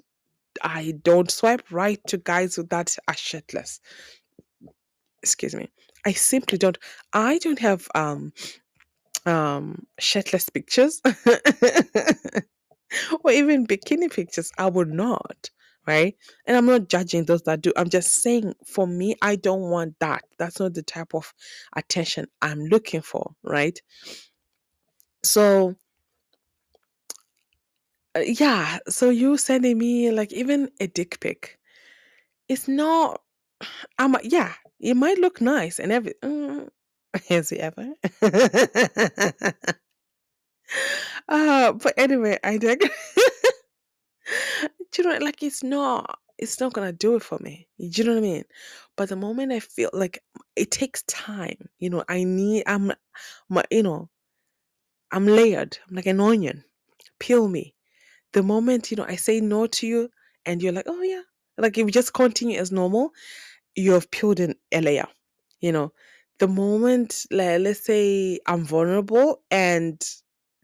I 0.64 0.94
don't 1.04 1.30
swipe 1.32 1.64
right 1.72 2.00
to 2.08 2.18
guys 2.18 2.56
that 2.56 2.96
are 3.08 3.16
shirtless. 3.18 3.80
Excuse 5.24 5.56
me. 5.56 5.70
I 6.06 6.12
simply 6.14 6.58
don't. 6.58 6.78
I 7.14 7.38
don't 7.40 7.60
have 7.60 7.88
um 7.96 8.34
um 9.26 9.86
shirtless 10.00 10.50
pictures 10.50 11.02
or 13.24 13.32
even 13.32 13.68
bikini 13.68 14.12
pictures. 14.12 14.52
I 14.58 14.68
would 14.70 14.90
not, 14.92 15.50
right? 15.88 16.16
And 16.46 16.58
I'm 16.58 16.66
not 16.66 16.90
judging 16.90 17.26
those 17.26 17.44
that 17.44 17.62
do. 17.62 17.74
I'm 17.78 17.90
just 17.90 18.22
saying 18.24 18.56
for 18.66 18.88
me, 18.88 19.16
I 19.22 19.36
don't 19.36 19.70
want 19.70 19.96
that. 20.00 20.24
That's 20.40 20.60
not 20.60 20.74
the 20.74 20.84
type 20.84 21.14
of 21.16 21.34
attention 21.76 22.28
I'm 22.42 22.66
looking 22.66 23.02
for, 23.02 23.34
right? 23.44 23.80
So 25.24 25.76
uh, 28.16 28.22
yeah, 28.26 28.80
so 28.90 29.10
you 29.10 29.38
sending 29.38 29.78
me 29.78 30.12
like 30.12 30.34
even 30.34 30.70
a 30.80 30.88
dick 30.88 31.20
pic. 31.20 31.60
It's 32.50 32.68
not. 32.68 33.22
I'm 34.00 34.16
yeah. 34.24 34.54
It 34.80 34.96
might 34.96 35.18
look 35.20 35.42
nice 35.42 35.80
and 35.80 35.92
every. 35.92 36.14
Mm, 36.24 36.70
has 37.30 37.50
he 37.50 37.60
ever? 37.60 37.94
uh, 41.30 41.74
but 41.74 41.94
anyway, 41.98 42.40
I 42.44 42.58
dig. 42.58 42.90
Do 44.96 45.04
you 45.04 45.10
know, 45.10 45.26
like 45.26 45.44
it's 45.44 45.64
not. 45.64 46.20
It's 46.40 46.62
not 46.62 46.74
gonna 46.74 46.94
do 46.94 47.16
it 47.18 47.24
for 47.24 47.40
me. 47.40 47.68
Do 47.80 47.88
you 47.88 48.06
know 48.06 48.14
what 48.14 48.20
I 48.20 48.22
mean? 48.22 48.46
But 48.98 49.10
the 49.10 49.18
moment 49.18 49.54
I 49.54 49.62
feel 49.62 49.92
like 49.94 50.24
it 50.56 50.72
takes 50.72 51.04
time, 51.04 51.70
you 51.80 51.92
know, 51.92 52.06
I 52.10 52.26
need. 52.26 52.64
I'm, 52.68 52.94
my, 53.50 53.66
you 53.72 53.84
know, 53.84 54.10
I'm 55.12 55.28
layered. 55.28 55.78
I'm 55.90 55.96
like 55.96 56.08
an 56.08 56.22
onion. 56.22 56.64
Peel 57.20 57.48
me. 57.50 57.76
the 58.34 58.44
moment 58.44 58.92
you 58.92 58.98
know 58.98 59.06
I 59.08 59.16
say 59.16 59.42
no 59.42 59.68
to 59.68 59.88
you 59.88 60.10
and 60.46 60.62
you're 60.64 60.74
like, 60.74 60.86
oh 60.88 61.02
yeah, 61.04 61.24
like 61.58 61.78
if 61.78 61.86
you 61.86 61.92
just 61.92 62.14
continue 62.14 62.60
as 62.60 62.72
normal, 62.72 63.12
you 63.76 63.94
have 63.94 64.12
peeled 64.12 64.40
in 64.42 64.56
a 64.74 64.82
layer. 64.82 65.08
You 65.62 65.74
know, 65.74 65.94
the 66.40 66.48
moment 66.50 67.26
like, 67.32 67.62
let's 67.62 67.86
say 67.86 68.40
I'm 68.48 68.66
vulnerable 68.66 69.44
and 69.52 70.02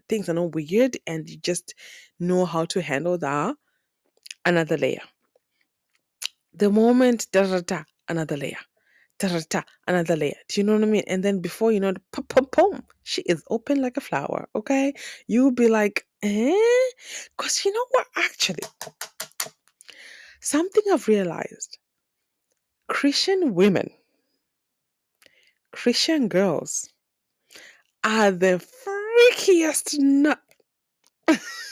things 0.09 0.29
are 0.29 0.35
not 0.35 0.55
weird 0.55 0.97
and 1.07 1.29
you 1.29 1.37
just 1.37 1.75
know 2.19 2.45
how 2.45 2.65
to 2.67 2.81
handle 2.81 3.17
that, 3.19 3.55
another 4.45 4.77
layer. 4.77 5.03
The 6.53 6.69
moment 6.69 7.27
da 7.31 7.43
da 7.43 7.61
da, 7.61 7.83
another 8.07 8.37
layer. 8.37 8.57
Da 9.19 9.27
da 9.29 9.39
da, 9.49 9.61
another 9.87 10.15
layer. 10.15 10.37
Do 10.49 10.59
you 10.59 10.65
know 10.65 10.73
what 10.73 10.83
I 10.83 10.87
mean? 10.87 11.03
And 11.07 11.23
then 11.23 11.39
before 11.41 11.71
you 11.71 11.79
know, 11.79 11.89
it, 11.89 12.01
pum 12.11 12.25
pum 12.25 12.45
pum, 12.51 12.83
she 13.03 13.21
is 13.21 13.43
open 13.49 13.81
like 13.81 13.97
a 13.97 14.01
flower. 14.01 14.49
Okay, 14.55 14.93
you'll 15.27 15.51
be 15.51 15.67
like, 15.67 16.05
eh? 16.23 16.53
Because 17.37 17.63
you 17.65 17.71
know 17.73 17.85
what? 17.91 18.07
Actually, 18.17 18.63
something 20.39 20.83
I've 20.91 21.07
realized 21.07 21.77
Christian 22.87 23.53
women, 23.53 23.89
Christian 25.71 26.27
girls 26.27 26.89
are 28.03 28.31
the 28.31 28.61
freakiest 28.83 29.99
nut. 29.99 30.41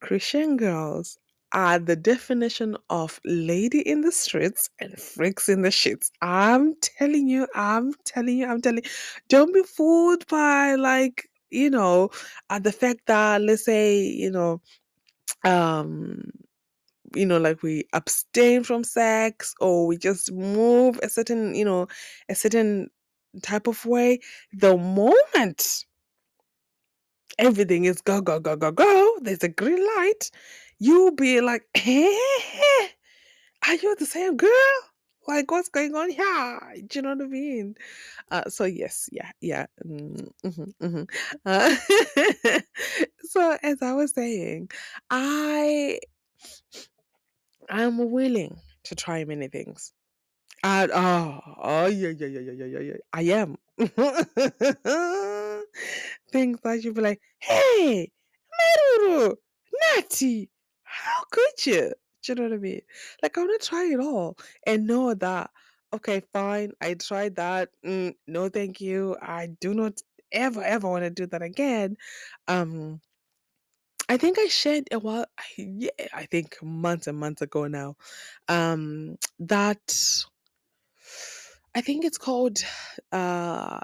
Christian 0.00 0.56
girls 0.56 1.18
are 1.52 1.78
the 1.78 1.96
definition 1.96 2.76
of 2.90 3.20
lady 3.24 3.80
in 3.80 4.02
the 4.02 4.12
streets 4.12 4.70
and 4.80 4.98
freaks 4.98 5.48
in 5.48 5.62
the 5.62 5.70
sheets. 5.70 6.10
I'm 6.22 6.74
telling 6.80 7.28
you, 7.28 7.48
I'm 7.54 7.92
telling 8.04 8.38
you, 8.38 8.46
I'm 8.46 8.60
telling 8.60 8.84
you. 8.84 8.90
Don't 9.28 9.52
be 9.52 9.62
fooled 9.62 10.26
by 10.28 10.76
like, 10.76 11.28
you 11.50 11.70
know, 11.70 12.10
uh, 12.50 12.58
the 12.60 12.72
fact 12.72 13.00
that 13.06 13.42
let's 13.42 13.64
say, 13.64 13.98
you 14.00 14.30
know, 14.30 14.60
um 15.44 16.30
you 17.14 17.26
know 17.26 17.38
like 17.38 17.62
we 17.62 17.84
abstain 17.92 18.62
from 18.62 18.84
sex 18.84 19.54
or 19.60 19.86
we 19.86 19.96
just 19.96 20.32
move 20.32 20.98
a 21.02 21.08
certain 21.08 21.54
you 21.54 21.64
know 21.64 21.86
a 22.28 22.34
certain 22.34 22.88
type 23.42 23.66
of 23.66 23.84
way 23.86 24.18
the 24.52 24.76
moment 24.76 25.84
everything 27.40 27.86
is 27.86 28.02
go 28.02 28.22
go 28.22 28.40
go 28.40 28.56
go 28.56 28.72
go 28.72 29.16
there's 29.22 29.44
a 29.44 29.48
green 29.50 29.84
light 29.98 30.30
you'll 30.80 31.12
be 31.12 31.42
like 31.42 31.64
eh, 31.76 32.88
are 33.68 33.76
you 33.76 33.96
the 33.96 34.06
same 34.06 34.36
girl 34.36 34.50
like 35.28 35.50
what's 35.50 35.70
going 35.70 35.94
on 35.96 36.10
here 36.10 36.60
do 36.88 37.00
you 37.00 37.02
know 37.02 37.10
what 37.10 37.22
i 37.22 37.28
mean 37.28 37.74
uh 38.32 38.48
so 38.48 38.64
yes 38.64 39.08
yeah 39.12 39.30
yeah 39.40 39.66
mm, 39.86 40.28
mhm, 40.44 40.72
mhm. 40.82 41.10
Uh, 41.46 42.60
so 43.24 43.58
as 43.62 43.82
i 43.82 43.92
was 43.94 44.12
saying 44.12 44.70
i 45.10 45.98
I'm 47.70 48.10
willing 48.10 48.58
to 48.84 48.96
try 48.96 49.24
many 49.24 49.48
things. 49.48 49.92
And 50.64 50.90
oh, 50.92 51.40
oh 51.62 51.86
yeah, 51.86 52.10
yeah, 52.10 52.26
yeah, 52.26 52.40
yeah, 52.52 52.66
yeah, 52.66 52.78
yeah. 52.80 52.94
I 53.12 53.22
am. 53.22 53.56
things 56.32 56.60
that 56.62 56.80
you'd 56.82 56.94
be 56.94 57.00
like, 57.00 57.20
hey, 57.38 58.10
Mai 58.52 59.06
Ruru, 59.06 59.34
Natty, 59.94 60.50
how 60.82 61.22
could 61.30 61.66
you? 61.66 61.92
Do 62.22 62.32
you 62.32 62.34
know 62.34 62.42
what 62.44 62.52
I 62.52 62.58
mean? 62.58 62.82
Like 63.22 63.36
I 63.38 63.40
want 63.40 63.60
to 63.60 63.66
try 63.68 63.84
it 63.86 64.00
all 64.00 64.36
and 64.66 64.86
know 64.86 65.14
that 65.14 65.50
okay, 65.92 66.22
fine, 66.32 66.72
I 66.80 66.94
tried 66.94 67.36
that. 67.36 67.70
Mm, 67.84 68.14
no, 68.26 68.48
thank 68.48 68.80
you. 68.80 69.16
I 69.20 69.48
do 69.60 69.74
not 69.74 70.00
ever, 70.32 70.62
ever 70.62 70.88
want 70.88 71.04
to 71.04 71.10
do 71.10 71.26
that 71.26 71.42
again. 71.42 71.96
Um, 72.48 73.00
I 74.08 74.16
think 74.16 74.38
I 74.38 74.46
shared 74.46 74.88
a 74.90 74.98
while, 74.98 75.26
I, 75.38 75.44
yeah, 75.56 75.90
I 76.12 76.26
think 76.26 76.56
months 76.62 77.06
and 77.06 77.18
months 77.18 77.42
ago 77.42 77.68
now, 77.68 77.96
um, 78.48 79.16
that 79.38 79.80
I 81.74 81.80
think 81.80 82.04
it's 82.04 82.18
called 82.18 82.58
uh, 83.12 83.80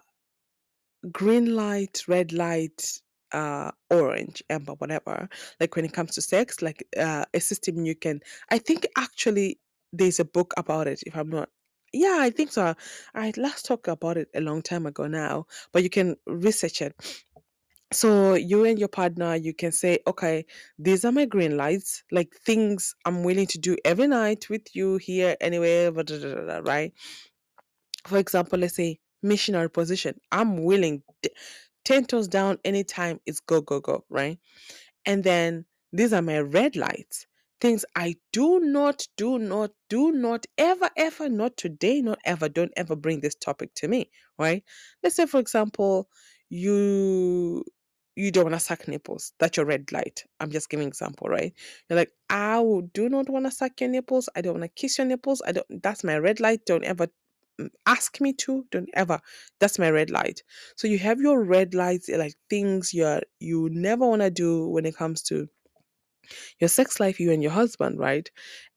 green 1.13 1.55
light, 1.55 2.03
red 2.09 2.33
light, 2.33 3.01
uh, 3.33 3.71
orange, 3.91 4.43
amber, 4.51 4.73
whatever. 4.75 5.29
Like 5.61 5.77
when 5.77 5.85
it 5.85 5.93
comes 5.93 6.15
to 6.15 6.23
sex, 6.23 6.63
like 6.63 6.87
uh, 6.99 7.25
a 7.35 7.41
system 7.41 7.85
you 7.85 7.95
can. 7.95 8.21
I 8.51 8.59
think 8.59 8.87
actually 8.97 9.59
there's 9.93 10.21
a 10.21 10.25
book 10.25 10.55
about 10.57 10.89
it. 10.89 11.03
If 11.07 11.17
I'm 11.17 11.31
not. 11.31 11.49
Yeah, 11.93 12.19
I 12.21 12.31
think 12.31 12.53
so. 12.53 12.75
I 13.15 13.33
last 13.37 13.67
talked 13.67 13.89
about 13.89 14.17
it 14.17 14.29
a 14.35 14.41
long 14.41 14.61
time 14.63 14.87
ago 14.87 15.07
now, 15.07 15.47
but 15.73 15.83
you 15.83 15.91
can 15.91 16.17
research 16.27 16.83
it 16.83 16.95
so 17.93 18.35
you 18.35 18.65
and 18.65 18.79
your 18.79 18.89
partner 18.89 19.37
you 19.37 19.55
can 19.55 19.71
say 19.71 19.99
okay 20.07 20.45
these 20.79 21.05
are 21.05 21.13
my 21.13 21.25
green 21.25 21.57
lights 21.57 22.03
like 22.11 22.35
things 22.45 22.95
i'm 23.05 23.23
willing 23.23 23.47
to 23.47 23.59
do 23.59 23.77
every 23.85 24.09
night 24.09 24.51
with 24.51 24.75
you 24.75 24.97
here 24.97 25.37
anywhere 25.41 25.93
right 25.93 26.93
for 28.07 28.19
example 28.19 28.59
let's 28.59 28.77
say 28.77 28.99
missionary 29.23 29.71
position 29.71 30.19
i'm 30.33 30.65
willing 30.65 31.03
t- 31.23 31.31
10 31.85 32.05
toes 32.07 32.29
down 32.29 32.59
anytime 32.65 33.21
it's 33.27 33.41
go 33.41 33.61
go 33.61 33.81
go 33.81 34.05
right 34.11 34.39
and 35.07 35.25
then 35.25 35.65
these 35.93 36.13
are 36.13 36.23
my 36.23 36.39
red 36.41 36.77
lights. 36.77 37.27
Things 37.61 37.85
I 37.95 38.17
do 38.33 38.61
not, 38.61 39.07
do 39.17 39.39
not, 39.39 39.71
do 39.89 40.13
not 40.13 40.47
ever, 40.59 40.91
ever, 40.97 41.29
not 41.29 41.57
today, 41.57 42.03
not 42.03 42.19
ever, 42.25 42.49
don't 42.49 42.73
ever 42.77 42.97
bring 42.97 43.21
this 43.21 43.35
topic 43.35 43.73
to 43.77 43.89
me, 43.89 44.11
right? 44.39 44.65
Let's 45.03 45.17
say, 45.17 45.27
for 45.27 45.39
example, 45.41 46.09
you 46.49 47.65
you 48.17 48.31
don't 48.31 48.45
want 48.45 48.55
to 48.55 48.61
suck 48.61 48.89
nipples. 48.89 49.33
That's 49.39 49.57
your 49.57 49.67
red 49.67 49.91
light. 49.93 50.25
I'm 50.41 50.51
just 50.51 50.71
giving 50.71 50.89
example, 50.89 51.29
right? 51.29 51.53
You're 51.89 51.99
like, 51.99 52.13
I 52.31 52.63
do 52.95 53.09
not 53.09 53.29
want 53.31 53.47
to 53.47 53.51
suck 53.51 53.81
your 53.81 53.91
nipples. 53.91 54.29
I 54.37 54.41
don't 54.43 54.55
want 54.61 54.65
to 54.65 54.81
kiss 54.81 54.99
your 54.99 55.07
nipples. 55.07 55.41
I 55.47 55.53
don't. 55.53 55.83
That's 55.83 56.05
my 56.05 56.19
red 56.19 56.41
light. 56.41 56.67
Don't 56.67 56.85
ever 56.85 57.09
ask 57.87 58.21
me 58.21 58.33
to. 58.35 58.67
Don't 58.71 58.89
ever. 58.95 59.21
That's 59.61 59.79
my 59.79 59.91
red 59.91 60.11
light. 60.11 60.43
So 60.77 60.89
you 60.89 60.99
have 60.99 61.21
your 61.21 61.45
red 61.45 61.75
lights, 61.75 62.09
like 62.09 62.35
things 62.51 62.95
you're 62.95 63.23
you 63.41 63.69
never 63.73 64.07
want 64.07 64.23
to 64.23 64.31
do 64.31 64.69
when 64.69 64.87
it 64.87 64.97
comes 64.97 65.23
to 65.25 65.49
your 66.61 66.69
sex 66.69 67.01
life, 67.01 67.21
you 67.21 67.33
and 67.33 67.43
your 67.43 67.53
husband, 67.53 67.99
right? 67.99 68.31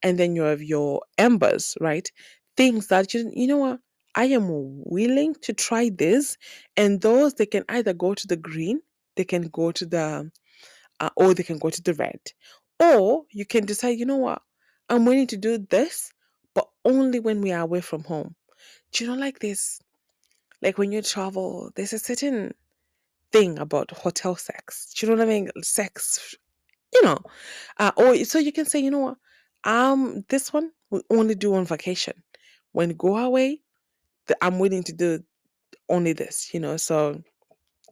And 0.04 0.18
then 0.18 0.36
you 0.36 0.44
have 0.44 0.62
your 0.62 1.02
embers, 1.18 1.78
right? 1.82 2.10
Things 2.58 2.88
that 2.88 3.14
you 3.14 3.32
you 3.34 3.48
know 3.48 3.58
what? 3.58 3.80
I 4.16 4.26
am 4.26 4.48
willing 4.86 5.36
to 5.44 5.54
try 5.54 5.90
this, 5.96 6.38
and 6.76 7.02
those 7.02 7.36
they 7.36 7.46
can 7.46 7.64
either 7.70 7.94
go 7.94 8.14
to 8.16 8.28
the 8.28 8.38
green, 8.38 8.82
they 9.16 9.24
can 9.24 9.44
go 9.44 9.72
to 9.72 9.86
the, 9.86 10.32
uh, 11.00 11.10
or 11.16 11.34
they 11.34 11.44
can 11.44 11.60
go 11.60 11.70
to 11.70 11.82
the 11.82 11.94
red, 11.96 12.20
or 12.80 13.26
you 13.32 13.46
can 13.46 13.66
decide, 13.66 14.00
you 14.00 14.06
know 14.06 14.18
what? 14.18 14.42
I'm 14.90 15.06
willing 15.06 15.28
to 15.28 15.38
do 15.38 15.60
this, 15.70 16.12
but 16.56 16.68
only 16.86 17.20
when 17.20 17.42
we 17.42 17.52
are 17.52 17.62
away 17.62 17.82
from 17.82 18.04
home. 18.04 18.36
Do 18.92 19.04
you 19.04 19.10
know 19.10 19.18
like 19.18 19.40
this? 19.40 19.80
Like 20.62 20.78
when 20.78 20.92
you 20.92 21.02
travel, 21.02 21.72
there's 21.76 21.94
a 21.94 22.00
certain 22.00 22.54
thing 23.32 23.60
about 23.60 23.92
hotel 23.92 24.36
sex. 24.36 24.94
Do 24.94 25.06
you 25.06 25.12
know 25.12 25.18
what 25.18 25.28
I 25.28 25.30
mean? 25.30 25.50
Sex, 25.62 26.36
you 26.94 27.04
know. 27.04 27.20
Uh, 27.78 27.92
or 27.96 28.16
so 28.26 28.40
you 28.40 28.52
can 28.52 28.66
say, 28.66 28.80
you 28.80 28.92
know 28.92 29.00
what? 29.00 29.18
Um, 29.64 30.26
this 30.30 30.52
one 30.52 30.72
we 30.90 31.02
only 31.10 31.36
do 31.36 31.54
on 31.56 31.66
vacation. 31.66 32.14
When 32.72 32.90
go 32.92 33.18
away, 33.18 33.62
the, 34.28 34.38
I'm 34.44 34.60
willing 34.60 34.84
to 34.84 34.94
do 34.94 35.24
only 35.90 36.14
this, 36.14 36.54
you 36.54 36.60
know. 36.60 36.78
So 36.78 37.22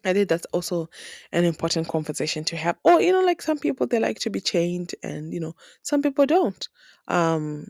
I 0.06 0.14
think 0.14 0.30
that's 0.30 0.45
also 0.48 0.89
an 1.32 1.45
important 1.45 1.88
conversation 1.88 2.43
to 2.45 2.58
have. 2.58 2.78
Or, 2.84 3.02
you 3.02 3.12
know, 3.12 3.22
like 3.22 3.41
some 3.41 3.58
people 3.58 3.88
they 3.88 4.00
like 4.00 4.20
to 4.20 4.30
be 4.30 4.41
chained 4.41 4.93
and 5.04 5.34
you 5.34 5.39
know, 5.39 5.56
some 5.84 6.02
people 6.02 6.26
don't. 6.26 6.68
Um 7.08 7.68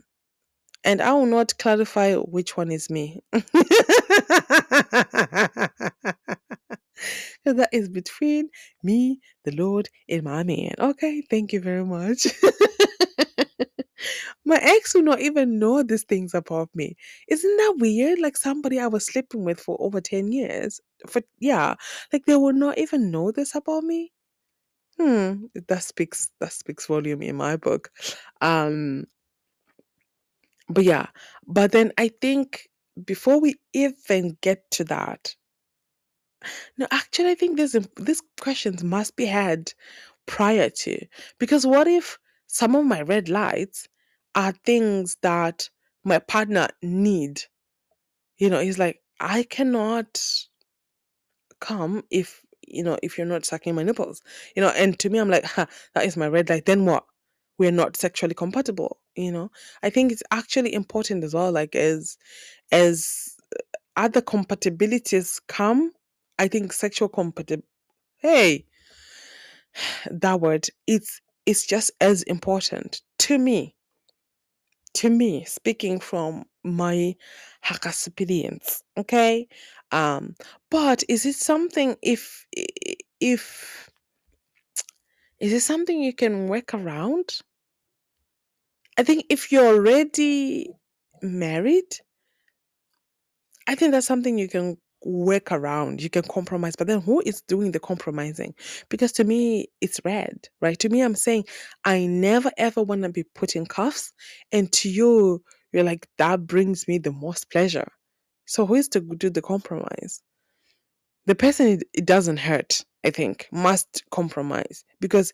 and 0.88 1.00
I 1.02 1.12
will 1.12 1.26
not 1.26 1.56
clarify 1.58 2.14
which 2.16 2.56
one 2.56 2.72
is 2.72 2.88
me. 2.90 3.20
that 3.32 3.44
is 7.72 7.88
between 7.90 8.48
me, 8.82 9.20
the 9.44 9.52
Lord, 9.52 9.88
and 10.08 10.22
my 10.24 10.42
man. 10.44 10.72
Okay, 10.78 11.22
thank 11.30 11.52
you 11.52 11.60
very 11.60 11.84
much. 11.84 12.26
my 14.46 14.56
ex 14.62 14.94
will 14.94 15.02
not 15.02 15.20
even 15.20 15.58
know 15.58 15.82
these 15.82 16.04
things 16.04 16.32
about 16.32 16.70
me. 16.74 16.96
Isn't 17.28 17.56
that 17.58 17.74
weird? 17.80 18.18
Like 18.18 18.38
somebody 18.38 18.80
I 18.80 18.86
was 18.86 19.04
sleeping 19.04 19.44
with 19.44 19.60
for 19.60 19.76
over 19.80 20.00
10 20.00 20.32
years. 20.32 20.80
For 21.06 21.20
yeah, 21.38 21.74
like 22.14 22.24
they 22.26 22.36
will 22.36 22.54
not 22.54 22.78
even 22.78 23.10
know 23.10 23.30
this 23.30 23.54
about 23.54 23.84
me. 23.84 24.10
Hmm, 24.98 25.44
that 25.68 25.82
speaks 25.84 26.30
that 26.40 26.52
speaks 26.52 26.86
volume 26.86 27.22
in 27.22 27.36
my 27.36 27.56
book. 27.56 27.90
Um, 28.40 29.04
but 30.68 30.84
yeah, 30.84 31.06
but 31.46 31.72
then 31.72 31.92
I 31.98 32.08
think 32.20 32.68
before 33.04 33.40
we 33.40 33.56
even 33.74 34.36
get 34.42 34.70
to 34.72 34.84
that, 34.84 35.34
no, 36.76 36.86
actually, 36.90 37.30
I 37.30 37.34
think 37.34 37.56
this 37.56 37.76
these 37.96 38.22
questions 38.40 38.82
must 38.84 39.16
be 39.16 39.26
had 39.26 39.72
prior 40.26 40.70
to 40.70 41.06
because 41.38 41.66
what 41.66 41.88
if 41.88 42.18
some 42.46 42.74
of 42.74 42.84
my 42.86 43.02
red 43.02 43.28
lights 43.28 43.88
are 44.34 44.52
things 44.64 45.16
that 45.22 45.68
my 46.04 46.18
partner 46.18 46.68
need? 46.82 47.42
You 48.38 48.50
know, 48.50 48.60
he's 48.60 48.78
like, 48.78 49.00
I 49.20 49.44
cannot 49.44 50.20
come 51.60 52.02
if 52.10 52.42
you 52.66 52.82
know 52.82 52.98
if 53.02 53.16
you're 53.16 53.26
not 53.26 53.44
sucking 53.44 53.74
my 53.74 53.82
nipples. 53.82 54.22
You 54.56 54.62
know, 54.62 54.68
and 54.70 54.98
to 55.00 55.10
me, 55.10 55.18
I'm 55.18 55.30
like, 55.30 55.44
huh, 55.44 55.66
that 55.94 56.04
is 56.04 56.16
my 56.16 56.28
red 56.28 56.48
light. 56.50 56.66
Then 56.66 56.84
what? 56.84 57.04
We're 57.58 57.72
not 57.72 57.96
sexually 57.96 58.34
compatible. 58.34 58.98
You 59.16 59.32
know, 59.32 59.50
I 59.82 59.90
think 59.90 60.12
it's 60.12 60.22
actually 60.30 60.72
important 60.74 61.24
as 61.24 61.34
well. 61.34 61.52
Like 61.52 61.74
as 61.74 62.16
as 62.72 63.36
other 63.96 64.22
compatibilities 64.22 65.40
come, 65.48 65.92
I 66.38 66.48
think 66.48 66.72
sexual 66.72 67.08
compatibility. 67.08 67.66
Hey, 68.18 68.64
that 70.10 70.40
word 70.40 70.66
it's 70.86 71.20
it's 71.46 71.66
just 71.66 71.90
as 72.00 72.22
important 72.24 73.02
to 73.18 73.38
me 73.38 73.74
to 74.94 75.10
me 75.10 75.44
speaking 75.44 76.00
from 76.00 76.44
my 76.64 77.14
haka 77.60 77.88
experience 77.90 78.82
okay 78.96 79.46
um 79.92 80.34
but 80.70 81.02
is 81.08 81.24
it 81.26 81.34
something 81.34 81.96
if 82.02 82.46
if 83.20 83.90
is 85.40 85.52
it 85.52 85.60
something 85.60 86.00
you 86.00 86.12
can 86.12 86.48
work 86.48 86.74
around 86.74 87.38
i 88.98 89.04
think 89.04 89.24
if 89.30 89.52
you're 89.52 89.66
already 89.66 90.68
married 91.22 91.86
I 93.66 93.74
think 93.74 93.92
that's 93.92 94.06
something 94.06 94.38
you 94.38 94.48
can 94.48 94.76
work 95.04 95.52
around. 95.52 96.02
You 96.02 96.10
can 96.10 96.22
compromise, 96.24 96.76
but 96.76 96.86
then 96.86 97.00
who 97.00 97.22
is 97.26 97.42
doing 97.42 97.72
the 97.72 97.80
compromising? 97.80 98.54
Because 98.90 99.12
to 99.12 99.24
me, 99.24 99.68
it's 99.80 100.00
red, 100.04 100.48
right? 100.60 100.78
To 100.80 100.88
me, 100.88 101.02
I'm 101.02 101.14
saying 101.14 101.44
I 101.84 102.06
never 102.06 102.50
ever 102.58 102.82
want 102.82 103.02
to 103.02 103.10
be 103.10 103.24
put 103.34 103.56
in 103.56 103.66
cuffs, 103.66 104.12
and 104.52 104.72
to 104.74 104.90
you, 104.90 105.42
you're 105.72 105.84
like 105.84 106.08
that 106.18 106.46
brings 106.46 106.88
me 106.88 106.98
the 106.98 107.12
most 107.12 107.50
pleasure. 107.50 107.90
So 108.46 108.66
who 108.66 108.74
is 108.76 108.88
to 108.90 109.00
do 109.00 109.30
the 109.30 109.42
compromise? 109.42 110.22
The 111.26 111.34
person 111.34 111.68
it, 111.68 111.84
it 111.94 112.06
doesn't 112.06 112.38
hurt, 112.38 112.84
I 113.04 113.10
think, 113.10 113.48
must 113.52 114.04
compromise 114.10 114.84
because 115.00 115.32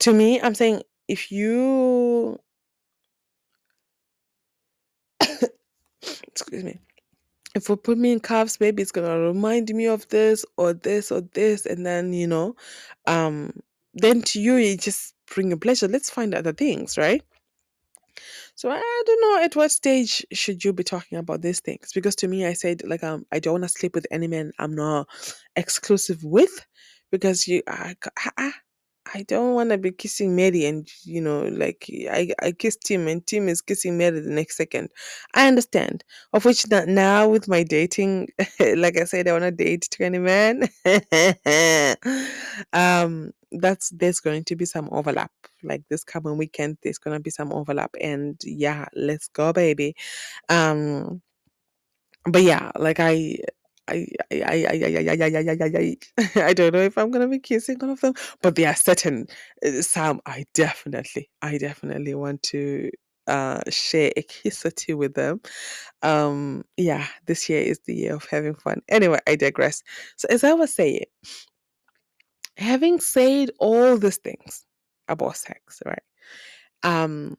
to 0.00 0.12
me, 0.12 0.40
I'm 0.40 0.54
saying 0.54 0.82
if 1.08 1.32
you 1.32 2.38
excuse 6.40 6.64
me 6.64 6.78
if 7.56 7.70
we 7.70 7.76
put 7.76 7.96
me 7.96 8.12
in 8.12 8.20
cuffs, 8.20 8.60
maybe 8.60 8.82
it's 8.82 8.92
gonna 8.92 9.18
remind 9.18 9.70
me 9.70 9.86
of 9.86 10.06
this 10.08 10.44
or 10.58 10.74
this 10.74 11.10
or 11.10 11.22
this, 11.32 11.64
and 11.64 11.86
then 11.86 12.12
you 12.12 12.26
know, 12.26 12.54
um, 13.06 13.50
then 13.94 14.20
to 14.22 14.40
you 14.40 14.58
it 14.58 14.80
just 14.80 15.14
bring 15.34 15.52
a 15.52 15.56
pleasure. 15.56 15.88
Let's 15.88 16.10
find 16.10 16.34
other 16.34 16.52
things, 16.52 16.98
right? 16.98 17.22
So 18.56 18.70
I 18.70 19.02
don't 19.06 19.20
know 19.22 19.44
at 19.44 19.56
what 19.56 19.72
stage 19.72 20.24
should 20.32 20.64
you 20.64 20.72
be 20.74 20.84
talking 20.84 21.18
about 21.18 21.40
these 21.42 21.60
things? 21.60 21.92
Because 21.94 22.14
to 22.16 22.28
me, 22.28 22.46
I 22.46 22.52
said 22.52 22.82
like 22.86 23.02
um, 23.02 23.24
I 23.32 23.38
don't 23.38 23.54
want 23.54 23.64
to 23.64 23.68
sleep 23.68 23.94
with 23.94 24.06
any 24.10 24.28
man 24.28 24.52
I'm 24.58 24.74
not 24.74 25.08
exclusive 25.56 26.24
with, 26.24 26.64
because 27.10 27.48
you 27.48 27.62
I, 27.66 27.94
I 29.14 29.22
don't 29.22 29.54
want 29.54 29.70
to 29.70 29.78
be 29.78 29.92
kissing 29.92 30.34
Mary 30.36 30.64
and 30.66 30.88
you 31.04 31.20
know 31.20 31.42
like 31.44 31.86
I 32.10 32.32
I 32.42 32.52
kissed 32.52 32.82
Tim 32.82 33.06
and 33.08 33.26
Tim 33.26 33.48
is 33.48 33.60
kissing 33.62 33.98
Mary 33.98 34.20
the 34.20 34.30
next 34.30 34.56
second. 34.56 34.90
I 35.34 35.46
understand. 35.48 36.04
Of 36.32 36.44
which 36.44 36.64
that 36.64 36.88
now 36.88 37.28
with 37.28 37.48
my 37.48 37.62
dating, 37.62 38.28
like 38.76 38.98
I 38.98 39.04
said, 39.04 39.28
I 39.28 39.32
want 39.32 39.44
to 39.44 39.50
date 39.52 39.88
twenty 39.92 40.18
men. 40.18 40.68
um, 42.72 43.32
that's 43.52 43.90
there's 43.90 44.20
going 44.20 44.44
to 44.44 44.56
be 44.56 44.64
some 44.64 44.88
overlap. 44.92 45.30
Like 45.62 45.82
this 45.90 46.04
coming 46.04 46.36
weekend, 46.36 46.78
there's 46.82 46.98
gonna 46.98 47.20
be 47.20 47.30
some 47.30 47.52
overlap, 47.52 47.94
and 48.00 48.40
yeah, 48.44 48.86
let's 48.94 49.28
go, 49.28 49.52
baby. 49.52 49.94
Um, 50.48 51.22
but 52.26 52.42
yeah, 52.42 52.72
like 52.78 53.00
I. 53.00 53.38
I 53.88 54.06
I 54.32 54.42
I 54.42 54.66
I 54.70 54.86
I 54.86 55.10
I 55.10 55.26
I 55.26 55.38
I 55.38 55.56
I 55.64 55.96
I 56.38 56.42
I 56.50 56.54
don't 56.54 56.74
know 56.74 56.80
if 56.82 56.98
I'm 56.98 57.10
gonna 57.10 57.28
be 57.28 57.38
kissing 57.40 57.78
all 57.82 57.90
of 57.90 58.00
them, 58.00 58.14
but 58.42 58.56
there 58.56 58.68
are 58.70 58.76
certain 58.76 59.26
uh, 59.66 59.82
some 59.82 60.20
I 60.26 60.46
definitely 60.54 61.30
I 61.42 61.58
definitely 61.58 62.14
want 62.14 62.42
to 62.44 62.90
uh 63.28 63.62
share 63.70 64.12
a 64.16 64.22
kiss 64.22 64.66
or 64.66 64.70
two 64.72 64.96
with 64.96 65.14
them. 65.14 65.40
Um 66.02 66.64
yeah, 66.76 67.06
this 67.26 67.48
year 67.48 67.62
is 67.62 67.80
the 67.86 67.94
year 67.94 68.16
of 68.16 68.26
having 68.30 68.54
fun. 68.56 68.82
Anyway, 68.88 69.20
I 69.28 69.36
digress. 69.36 69.82
So 70.16 70.28
as 70.30 70.44
I 70.44 70.54
was 70.54 70.74
saying, 70.74 71.04
having 72.58 73.00
said 73.00 73.50
all 73.58 73.98
these 73.98 74.18
things 74.18 74.64
about 75.08 75.36
sex, 75.36 75.82
right? 75.86 76.02
Um 76.84 77.36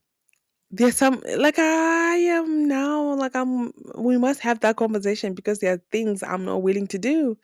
there's 0.72 0.98
some 0.98 1.22
like 1.38 1.60
I 1.60 2.16
am 2.18 2.68
now 2.68 3.14
like 3.14 3.36
I'm 3.36 3.72
we 3.96 4.18
must 4.18 4.42
have 4.42 4.60
that 4.62 4.76
conversation 4.76 5.34
because 5.34 5.60
there 5.60 5.74
are 5.74 5.82
things 5.92 6.24
I'm 6.24 6.46
not 6.46 6.62
willing 6.62 6.88
to 6.88 6.98
do. 7.00 7.38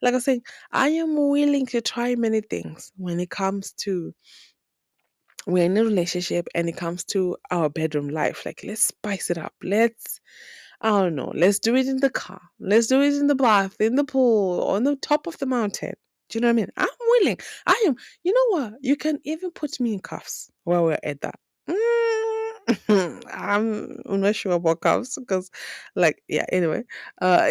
Like 0.00 0.12
I 0.12 0.16
was 0.16 0.24
saying, 0.24 0.42
I 0.72 0.88
am 0.90 1.16
willing 1.28 1.66
to 1.66 1.80
try 1.80 2.14
many 2.14 2.40
things 2.40 2.92
when 2.96 3.18
it 3.20 3.30
comes 3.30 3.72
to 3.84 4.14
we're 5.46 5.64
in 5.64 5.76
a 5.76 5.82
relationship 5.84 6.46
and 6.54 6.68
it 6.68 6.76
comes 6.76 7.04
to 7.04 7.36
our 7.50 7.68
bedroom 7.68 8.08
life. 8.10 8.46
Like 8.46 8.60
let's 8.64 8.84
spice 8.84 9.30
it 9.30 9.38
up. 9.38 9.54
Let's 9.62 10.20
I 10.80 10.90
don't 10.90 11.16
know, 11.16 11.32
let's 11.34 11.58
do 11.58 11.74
it 11.74 11.88
in 11.88 11.96
the 11.98 12.10
car. 12.10 12.40
Let's 12.60 12.86
do 12.86 13.02
it 13.02 13.14
in 13.14 13.26
the 13.26 13.34
bath, 13.34 13.80
in 13.80 13.96
the 13.96 14.04
pool, 14.04 14.62
on 14.62 14.84
the 14.84 14.94
top 14.96 15.26
of 15.26 15.36
the 15.38 15.46
mountain. 15.46 15.94
Do 16.28 16.38
you 16.38 16.40
know 16.42 16.48
what 16.48 16.52
I 16.52 16.54
mean? 16.54 16.68
I'm 16.76 16.88
willing. 17.20 17.38
I 17.66 17.84
am. 17.86 17.96
You 18.22 18.32
know 18.34 18.60
what? 18.60 18.74
You 18.82 18.96
can 18.96 19.18
even 19.24 19.50
put 19.50 19.80
me 19.80 19.94
in 19.94 20.00
cuffs 20.00 20.50
while 20.64 20.84
we're 20.84 20.98
at 21.02 21.20
that. 21.22 21.40
Mm, 21.68 22.17
I'm, 22.88 24.02
not 24.06 24.34
sure 24.34 24.52
about 24.52 24.80
cuffs 24.80 25.16
because, 25.18 25.50
like, 25.94 26.22
yeah. 26.28 26.44
Anyway, 26.50 26.84
uh, 27.20 27.50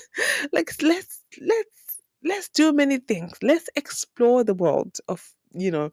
like 0.52 0.72
let's 0.82 1.22
let's 1.40 2.00
let's 2.24 2.48
do 2.50 2.72
many 2.72 2.98
things. 2.98 3.32
Let's 3.42 3.68
explore 3.76 4.44
the 4.44 4.54
world 4.54 4.98
of 5.08 5.26
you 5.52 5.70
know 5.70 5.90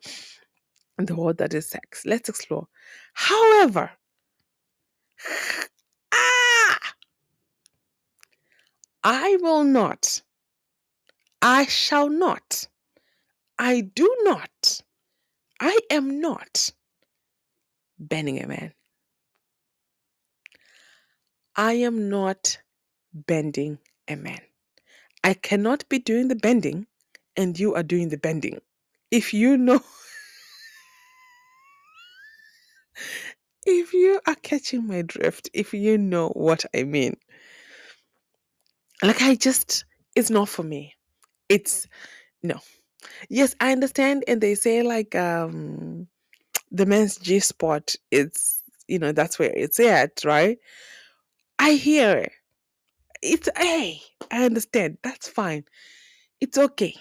the 0.97 1.15
world 1.15 1.38
that 1.38 1.53
is 1.53 1.69
sex. 1.69 2.03
Let's 2.05 2.30
explore. 2.30 2.67
However, 3.13 3.91
ah, 6.13 6.80
I 9.03 9.38
will 9.41 9.63
not. 9.63 10.21
I 11.41 11.65
shall 11.67 12.09
not. 12.09 12.67
I 13.57 13.82
do 13.82 14.13
not. 14.23 14.82
I 15.61 15.80
am 15.89 16.19
not 16.19 16.71
bending 18.00 18.41
a 18.43 18.48
man. 18.48 18.74
I 21.56 21.74
am 21.74 22.10
not 22.10 22.60
bending 23.14 23.80
a 24.08 24.16
man. 24.16 24.41
I 25.24 25.34
cannot 25.36 25.88
be 25.89 26.00
doing 26.00 26.28
the 26.30 26.36
bending 26.36 26.88
and 27.38 27.60
you 27.60 27.76
are 27.76 27.84
doing 27.84 28.10
the 28.10 28.18
bending. 28.18 28.62
If 29.12 29.34
you 29.34 29.58
know, 29.58 29.82
if 33.66 33.93
you 33.93 34.22
are 34.28 34.36
catching 34.36 34.88
my 34.88 35.02
drift, 35.04 35.50
if 35.54 35.74
you 35.74 35.98
know 35.98 36.30
what 36.30 36.66
I 36.76 36.84
mean, 36.84 37.18
like 39.04 39.22
I 39.22 39.36
just, 39.36 39.86
it's 40.16 40.30
not 40.30 40.50
for 40.50 40.64
me. 40.64 40.96
It's 41.50 41.88
no. 42.43 42.60
Yes, 43.30 43.56
I 43.60 43.72
understand. 43.72 44.24
And 44.28 44.41
they 44.41 44.56
say, 44.56 44.84
like, 44.84 45.16
um, 45.16 46.08
the 46.72 46.86
men's 46.86 47.18
G 47.18 47.39
spot, 47.39 47.95
it's, 48.11 48.61
you 48.88 48.99
know, 48.99 49.11
that's 49.11 49.39
where 49.39 49.51
it's 49.55 49.80
at, 49.80 50.24
right? 50.24 50.57
I 51.59 51.74
hear 51.74 52.18
it. 52.18 52.32
It's, 53.22 53.49
hey, 53.57 54.01
I 54.32 54.45
understand. 54.45 54.97
That's 55.03 55.28
fine. 55.28 55.66
It's 56.41 56.57
okay. 56.57 56.95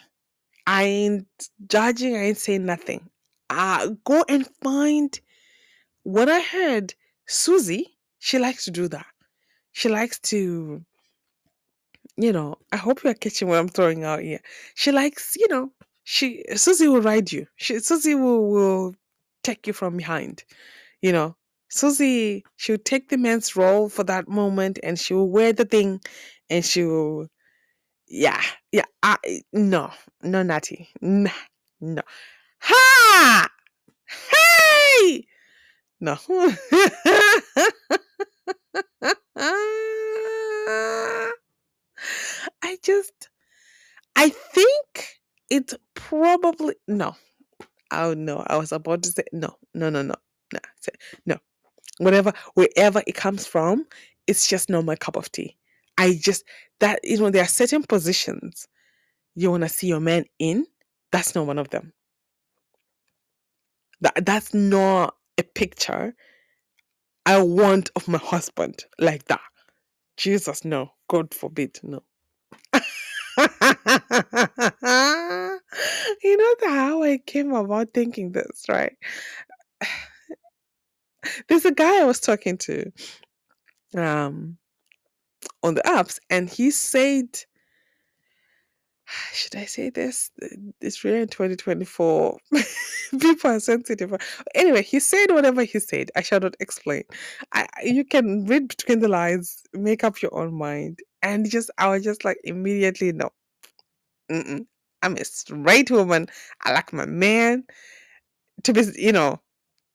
I 0.66 0.84
ain't 0.84 1.26
judging, 1.68 2.16
I 2.16 2.20
ain't 2.20 2.38
saying 2.38 2.64
nothing. 2.64 3.08
Uh, 3.50 3.90
go 4.04 4.24
and 4.28 4.48
find 4.62 5.20
what 6.04 6.28
I 6.28 6.40
heard. 6.40 6.94
Susie, 7.26 7.98
she 8.18 8.38
likes 8.38 8.64
to 8.64 8.70
do 8.70 8.88
that. 8.88 9.06
She 9.72 9.88
likes 9.88 10.18
to, 10.20 10.82
you 12.16 12.32
know, 12.32 12.56
I 12.72 12.76
hope 12.76 13.02
you're 13.02 13.14
catching 13.14 13.48
what 13.48 13.58
I'm 13.58 13.68
throwing 13.68 14.04
out 14.04 14.20
here. 14.20 14.40
She 14.74 14.92
likes, 14.92 15.36
you 15.36 15.48
know, 15.48 15.70
she 16.04 16.44
Susie 16.54 16.88
will 16.88 17.02
ride 17.02 17.32
you. 17.32 17.46
She 17.56 17.78
Susie 17.80 18.14
will 18.14 18.48
will 18.48 18.94
take 19.44 19.66
you 19.66 19.72
from 19.72 19.96
behind. 19.96 20.44
You 21.02 21.12
know, 21.12 21.36
Susie 21.70 22.44
she'll 22.56 22.78
take 22.78 23.08
the 23.10 23.18
man's 23.18 23.56
role 23.56 23.88
for 23.88 24.04
that 24.04 24.28
moment 24.28 24.78
and 24.82 24.98
she 24.98 25.14
will 25.14 25.30
wear 25.30 25.52
the 25.52 25.64
thing 25.64 26.00
and 26.50 26.64
she 26.64 26.84
will 26.84 27.28
yeah, 28.08 28.40
yeah. 28.72 28.84
I 29.02 29.16
no, 29.52 29.90
no, 30.22 30.42
Natty, 30.42 30.88
nah, 31.00 31.30
no. 31.80 32.02
Ha! 32.60 33.48
Hey! 34.30 35.26
No. 36.00 36.18
I 42.62 42.78
just, 42.82 43.28
I 44.16 44.28
think 44.28 45.08
it's 45.50 45.74
probably 45.94 46.74
no. 46.86 47.16
Oh 47.92 48.14
no, 48.14 48.44
I 48.48 48.58
was 48.58 48.72
about 48.72 49.04
to 49.04 49.10
say 49.10 49.24
no, 49.32 49.56
no, 49.74 49.90
no, 49.90 50.02
no, 50.02 50.16
no, 50.52 50.60
no. 51.26 51.38
Whatever, 51.98 52.32
wherever 52.54 53.02
it 53.06 53.16
comes 53.16 53.46
from, 53.46 53.86
it's 54.28 54.48
just 54.48 54.70
not 54.70 54.86
my 54.86 54.96
cup 54.96 55.16
of 55.16 55.32
tea. 55.32 55.56
I 55.98 56.18
just 56.20 56.44
that 56.80 57.00
you 57.04 57.18
know 57.18 57.30
there 57.30 57.44
are 57.44 57.48
certain 57.48 57.84
positions 57.84 58.68
you 59.36 59.50
want 59.50 59.62
to 59.64 59.68
see 59.70 59.86
your 59.88 60.00
man 60.00 60.24
in. 60.38 60.66
That's 61.12 61.34
not 61.34 61.46
one 61.46 61.58
of 61.58 61.70
them. 61.70 61.92
That 64.02 64.26
that's 64.26 64.54
not 64.54 65.16
a 65.38 65.44
picture 65.44 66.14
I 67.26 67.42
want 67.42 67.90
of 67.96 68.08
my 68.08 68.18
husband 68.18 68.84
like 68.98 69.24
that. 69.26 69.40
Jesus, 70.18 70.64
no. 70.64 70.90
God 71.08 71.32
forbid, 71.34 71.78
no. 71.82 72.02
you 76.22 76.36
know 76.36 76.68
how 76.68 77.02
I 77.02 77.18
came 77.18 77.52
about 77.52 77.94
thinking 77.94 78.32
this, 78.32 78.64
right? 78.68 78.96
There's 81.48 81.64
a 81.64 81.72
guy 81.72 82.00
I 82.02 82.04
was 82.04 82.20
talking 82.20 82.58
to 82.58 82.92
um 83.96 84.58
on 85.62 85.74
the 85.74 85.82
apps 85.82 86.18
and 86.30 86.50
he 86.50 86.70
said 86.70 87.28
should 89.32 89.56
I 89.56 89.64
say 89.64 89.90
this? 89.90 90.30
It's 90.80 91.04
really 91.04 91.20
in 91.22 91.28
2024. 91.28 92.38
People 93.20 93.50
are 93.50 93.60
sensitive. 93.60 94.14
Anyway, 94.54 94.82
he 94.82 95.00
said 95.00 95.26
whatever 95.30 95.62
he 95.62 95.78
said. 95.78 96.10
I 96.16 96.22
shall 96.22 96.40
not 96.40 96.56
explain. 96.60 97.04
I, 97.52 97.66
you 97.82 98.04
can 98.04 98.44
read 98.46 98.68
between 98.68 99.00
the 99.00 99.08
lines, 99.08 99.62
make 99.72 100.04
up 100.04 100.22
your 100.22 100.34
own 100.36 100.54
mind. 100.54 101.00
And 101.22 101.48
just, 101.48 101.70
I 101.78 101.88
was 101.88 102.04
just 102.04 102.24
like, 102.24 102.38
immediately, 102.44 103.12
no. 103.12 103.30
Mm-mm. 104.30 104.66
I'm 105.04 105.16
a 105.16 105.24
straight 105.24 105.90
woman. 105.90 106.26
I 106.64 106.72
like 106.72 106.92
my 106.92 107.06
man 107.06 107.64
to 108.64 108.72
be, 108.72 108.84
you 108.96 109.12
know, 109.12 109.40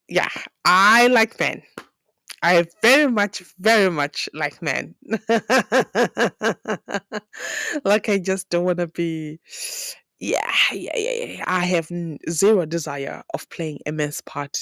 yeah, 0.08 0.28
I 0.64 1.08
like 1.08 1.38
men. 1.40 1.62
I 2.42 2.64
very 2.82 3.10
much, 3.10 3.42
very 3.58 3.90
much 3.90 4.28
like 4.34 4.62
men. 4.62 4.94
like 7.84 8.08
I 8.08 8.18
just 8.18 8.48
don't 8.50 8.64
want 8.64 8.78
to 8.78 8.86
be. 8.86 9.40
Yeah, 10.20 10.50
yeah, 10.72 10.96
yeah, 10.96 11.24
yeah. 11.24 11.44
I 11.46 11.66
have 11.66 11.90
zero 12.30 12.66
desire 12.66 13.22
of 13.34 13.48
playing 13.50 13.80
a 13.86 13.92
man's 13.92 14.20
part 14.22 14.58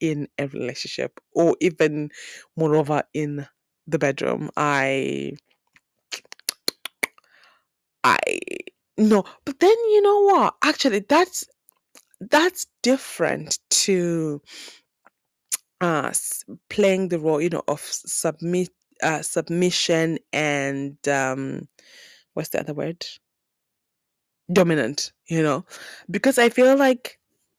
in 0.00 0.28
a 0.38 0.46
relationship, 0.48 1.18
or 1.34 1.56
even, 1.60 2.10
moreover, 2.56 3.02
in 3.14 3.46
the 3.86 3.98
bedroom. 3.98 4.50
I, 4.56 5.32
I 8.04 8.18
no. 8.98 9.24
But 9.44 9.58
then 9.60 9.70
you 9.90 10.02
know 10.02 10.22
what? 10.22 10.54
Actually, 10.62 11.00
that's 11.00 11.46
that's 12.20 12.66
different 12.82 13.58
to 13.70 14.42
uh 15.80 16.06
s- 16.08 16.44
playing 16.70 17.08
the 17.08 17.18
role 17.18 17.40
you 17.40 17.50
know 17.50 17.62
of 17.68 17.80
submit 17.80 18.70
uh 19.02 19.22
submission 19.22 20.18
and 20.32 20.96
um 21.08 21.68
what's 22.34 22.50
the 22.50 22.60
other 22.60 22.74
word 22.74 23.04
dominant 24.52 25.12
you 25.28 25.42
know 25.42 25.64
because 26.10 26.38
i 26.38 26.48
feel 26.48 26.76
like 26.76 27.18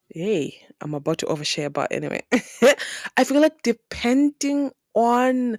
hey 0.09 0.55
i'm 0.81 0.93
about 0.93 1.17
to 1.17 1.25
overshare 1.25 1.71
but 1.71 1.91
anyway 1.91 2.21
i 3.17 3.23
feel 3.25 3.41
like 3.41 3.61
depending 3.63 4.71
on 4.93 5.57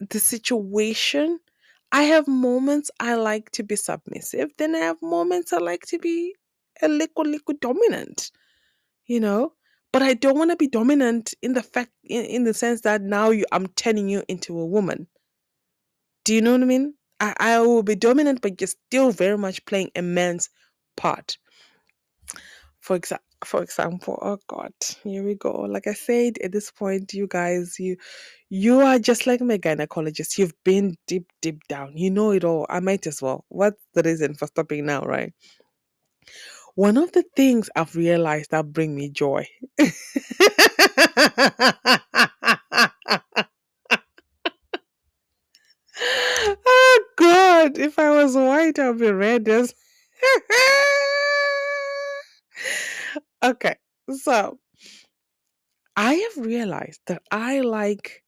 the 0.00 0.20
situation 0.20 1.38
i 1.92 2.02
have 2.02 2.28
moments 2.28 2.90
i 3.00 3.14
like 3.14 3.50
to 3.50 3.62
be 3.62 3.76
submissive 3.76 4.50
then 4.58 4.74
i 4.74 4.78
have 4.78 4.96
moments 5.02 5.52
i 5.52 5.58
like 5.58 5.82
to 5.86 5.98
be 5.98 6.34
a 6.82 6.88
little 6.88 7.24
little 7.24 7.54
dominant 7.60 8.30
you 9.06 9.20
know? 9.20 9.52
But 9.92 10.02
i 10.02 10.14
don't 10.14 10.38
want 10.38 10.50
to 10.52 10.56
be 10.56 10.68
dominant 10.68 11.34
in 11.42 11.54
the 11.54 11.62
fact 11.62 11.90
in, 12.04 12.24
in 12.26 12.44
the 12.44 12.54
sense 12.54 12.82
that 12.82 13.02
now 13.02 13.30
you 13.30 13.46
i'm 13.52 13.68
turning 13.68 14.08
you 14.08 14.22
into 14.28 14.58
a 14.58 14.66
woman. 14.66 15.08
Do 16.24 16.34
you 16.34 16.42
know 16.42 16.52
what 16.52 16.62
i 16.62 16.66
mean? 16.66 16.94
I, 17.20 17.34
I 17.40 17.60
will 17.60 17.82
be 17.82 17.96
dominant 17.96 18.42
but 18.42 18.60
you're 18.60 18.68
still 18.68 19.10
very 19.12 19.38
much 19.38 19.64
playing 19.66 19.90
a 19.96 20.02
man's 20.02 20.50
part. 20.96 21.38
For 22.80 22.96
example 22.96 23.27
for 23.44 23.62
example 23.62 24.18
oh 24.22 24.38
god 24.48 24.72
here 25.04 25.22
we 25.24 25.34
go. 25.34 25.52
Like 25.62 25.86
i 25.86 25.94
said 25.94 26.38
at 26.44 26.52
this 26.52 26.70
point 26.72 27.12
you 27.14 27.26
guys 27.28 27.76
you 27.78 27.96
you 28.50 28.80
are 28.80 28.98
just 28.98 29.26
like 29.26 29.40
my 29.42 29.58
gynecologist. 29.58 30.38
You've 30.38 30.54
been 30.64 30.96
deep 31.06 31.26
deep 31.42 31.62
down. 31.68 31.92
You 31.96 32.10
know 32.10 32.30
it 32.32 32.44
all. 32.44 32.66
I 32.70 32.80
might 32.80 33.06
as 33.06 33.20
well. 33.22 33.44
What's 33.48 33.80
the 33.94 34.02
reason 34.02 34.34
for 34.34 34.46
stopping 34.48 34.86
now 34.86 35.02
right? 35.02 35.32
One 36.76 36.96
of 36.98 37.12
the 37.12 37.24
things 37.36 37.70
i've 37.76 37.96
realized 37.96 38.52
that 38.52 38.72
bring 38.72 38.96
me 38.96 39.10
joy. 39.10 39.46
Oh 46.66 47.04
god 47.16 47.78
if 47.78 47.98
i 47.98 48.10
was 48.10 48.36
white 48.36 48.78
i'd 48.78 48.98
be 48.98 49.10
red 49.10 49.48
as 49.48 49.74
have 56.14 56.46
realized 56.46 57.00
that 57.06 57.22
I 57.30 57.60
like 57.60 58.22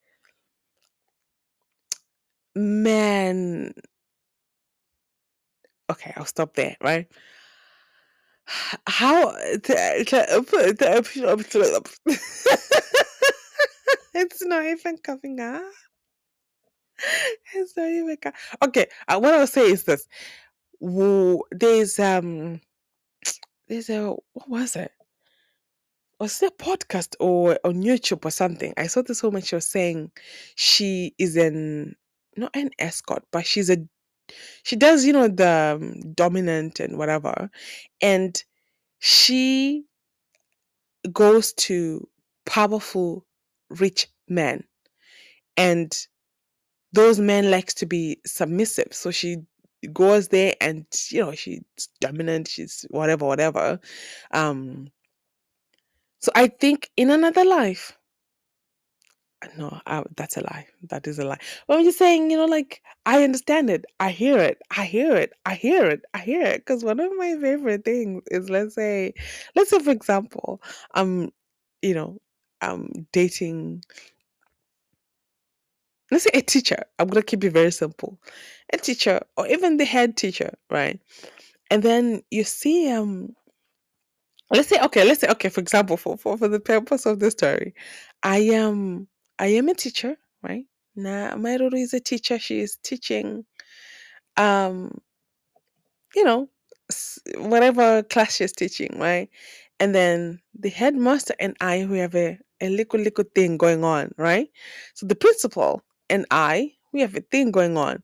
men. 2.55 3.73
Okay, 5.91 6.13
I'll 6.17 6.25
stop 6.25 6.55
there, 6.55 6.77
right? 6.81 7.07
How 8.89 9.35
it's 14.15 14.45
not 14.45 14.65
even 14.67 14.99
coming 14.99 15.41
out. 15.41 15.63
It's 17.55 17.77
not 17.77 17.89
even 17.89 18.17
co- 18.17 18.33
okay. 18.63 18.87
Uh, 19.09 19.19
what 19.21 19.35
I'll 19.35 19.47
say 19.47 19.71
is 19.71 19.85
this: 19.85 20.07
there's 21.53 21.99
um, 21.99 22.61
there's 23.69 23.91
a 23.91 24.11
what 24.33 24.49
was 24.49 24.77
it? 24.77 24.93
Was 26.21 26.43
it 26.43 26.53
a 26.53 26.63
podcast 26.63 27.17
or 27.19 27.59
on 27.65 27.83
YouTube 27.83 28.25
or 28.25 28.31
something? 28.31 28.75
I 28.77 28.87
saw 28.87 29.03
this 29.03 29.23
woman. 29.23 29.43
She 29.43 29.55
was 29.55 29.67
saying 29.67 30.13
she 30.55 31.15
is 31.19 31.37
an 31.37 31.97
not 32.37 32.55
an 32.55 32.71
escort, 32.79 33.25
but 33.33 33.47
she's 33.47 33.71
a 33.71 33.79
she 34.63 34.77
does 34.77 35.05
you 35.05 35.13
know 35.13 35.29
the 35.29 35.79
um, 35.81 36.13
dominant 36.15 36.79
and 36.79 36.99
whatever, 36.99 37.51
and 38.03 38.43
she 38.99 39.85
goes 41.13 41.53
to 41.55 42.07
powerful 42.45 43.25
rich 43.71 44.09
men 44.29 44.65
and 45.57 46.07
those 46.93 47.19
men 47.19 47.51
likes 47.51 47.75
to 47.75 47.87
be 47.87 48.21
submissive 48.27 48.89
so 48.91 49.11
she 49.11 49.37
goes 49.93 50.29
there 50.29 50.55
and 50.61 50.85
you 51.11 51.21
know 51.21 51.33
she's 51.33 51.63
dominant 52.01 52.49
she's 52.49 52.85
whatever 52.91 53.25
whatever 53.25 53.81
um 54.33 54.89
so 56.21 56.31
i 56.35 56.47
think 56.49 56.91
in 56.97 57.11
another 57.11 57.45
life 57.45 57.93
no 59.57 59.81
I, 59.87 60.03
that's 60.17 60.37
a 60.37 60.43
lie. 60.43 60.67
That 60.91 61.07
is 61.07 61.19
a 61.19 61.25
lie. 61.25 61.39
But 61.67 61.79
i'm 61.79 61.85
just 61.85 61.99
saying 61.99 62.31
you 62.31 62.37
know 62.37 62.45
like 62.47 62.83
i 63.07 63.23
understand 63.25 63.71
it. 63.71 63.85
I 63.99 64.11
hear 64.11 64.39
it. 64.39 64.61
I 64.71 64.83
hear 64.85 65.17
it. 65.17 65.33
I 65.45 65.55
hear 65.55 65.87
it. 65.87 66.03
I 66.15 66.19
hear 66.19 66.43
it. 66.43 66.59
Because 66.59 66.85
one 66.85 67.01
of 67.01 67.11
my 67.17 67.37
favorite 67.41 67.85
things 67.85 68.23
is 68.31 68.51
let's 68.51 68.75
say 68.75 69.15
let's 69.55 69.71
say 69.71 69.79
for 69.79 69.91
example 69.91 70.61
um 70.95 71.31
you 71.83 71.95
know 71.95 72.19
um 72.61 72.91
dating 73.13 73.83
let's 76.11 76.25
say 76.25 76.31
a 76.35 76.43
teacher. 76.43 76.85
I'm 76.99 77.09
gonna 77.09 77.23
keep 77.23 77.45
it 77.45 77.53
very 77.53 77.73
simple. 77.73 78.19
A 78.73 78.77
teacher 78.77 79.21
or 79.37 79.47
even 79.47 79.77
the 79.79 79.85
head 79.85 80.17
teacher 80.17 80.53
right? 80.71 81.01
And 81.71 81.83
then 81.83 82.23
you 82.31 82.45
see 82.45 82.91
um 82.91 83.35
let's 84.57 84.69
say 84.69 84.81
okay 84.83 85.05
let's 85.05 85.21
say 85.21 85.29
okay 85.29 85.49
for 85.49 85.61
example 85.61 85.97
for 85.97 86.17
for, 86.17 86.37
for 86.39 86.49
the 86.49 86.61
purpose 86.61 87.07
of 87.07 87.21
the 87.21 87.31
story 87.31 87.75
i 88.23 88.39
am 88.39 89.09
i 89.39 89.47
am 89.47 89.69
a 89.69 89.75
teacher 89.75 90.17
right? 90.43 90.65
Now 90.97 91.37
Mai 91.37 91.57
Ruru 91.59 91.81
is 91.81 91.95
a 91.95 92.01
teacher 92.01 92.39
she 92.39 92.61
is 92.61 92.77
teaching 92.83 93.45
um 94.37 94.99
you 96.15 96.25
know 96.25 96.49
whatever 97.39 98.03
class 98.03 98.37
she's 98.37 98.53
teaching 98.53 98.99
right? 98.99 99.29
And 99.79 99.95
then 99.95 100.41
the 100.59 100.69
headmaster 100.71 101.35
and 101.41 101.57
i 101.61 101.87
we 101.87 101.99
have 101.99 102.15
a, 102.15 102.39
a 102.61 102.69
little 102.69 103.01
little 103.01 103.25
thing 103.35 103.57
going 103.57 103.85
on 103.85 104.13
right? 104.17 104.49
So 104.95 105.07
the 105.07 105.15
principal 105.15 105.83
and 106.09 106.27
i 106.31 106.73
we 106.93 107.01
have 107.01 107.15
a 107.15 107.21
thing 107.21 107.53
going 107.53 107.77
on. 107.77 108.03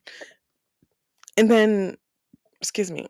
And 1.36 1.50
then 1.50 1.96
excuse 2.60 2.90
me 2.90 3.08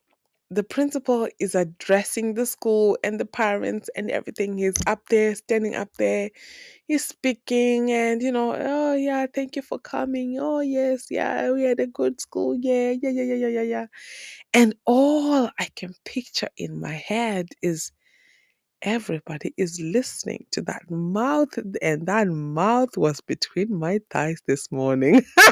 the 0.51 0.63
principal 0.65 1.29
is 1.41 1.55
addressing 1.55 2.35
the 2.35 2.47
school 2.47 2.97
and 3.05 3.19
the 3.21 3.27
parents 3.27 3.89
and 3.97 4.11
everything. 4.11 4.57
He's 4.59 4.77
up 4.87 5.01
there 5.11 5.35
standing 5.35 5.75
up 5.75 5.91
there. 5.99 6.31
He's 6.87 7.05
speaking 7.07 7.91
and 7.93 8.23
you 8.23 8.33
know 8.33 8.55
oh 8.59 8.95
yeah 8.95 9.27
thank 9.35 9.57
you 9.57 9.63
for 9.63 9.79
coming. 9.79 10.39
Oh 10.41 10.61
yes 10.61 11.07
yeah 11.11 11.51
we 11.53 11.65
had 11.65 11.81
a 11.81 11.87
good 11.89 12.21
school. 12.21 12.57
Yeah 12.61 12.93
yeah 13.03 13.11
yeah 13.11 13.23
yeah 13.25 13.35
yeah 13.37 13.49
yeah. 13.49 13.63
Yeah 13.63 13.87
and 14.55 14.75
all 14.87 15.51
i 15.59 15.69
can 15.77 15.95
picture 16.05 16.49
in 16.57 16.81
my 16.81 16.93
head 16.95 17.49
is 17.63 17.93
everybody 18.83 19.53
is 19.57 19.81
listening 19.83 20.45
to 20.53 20.63
that 20.63 20.83
mouth 20.91 21.49
and 21.83 22.07
that 22.07 22.29
mouth 22.29 22.97
was 22.97 23.21
between 23.23 23.75
my 23.77 23.99
thighs 24.11 24.41
this 24.47 24.71
morning 24.73 25.23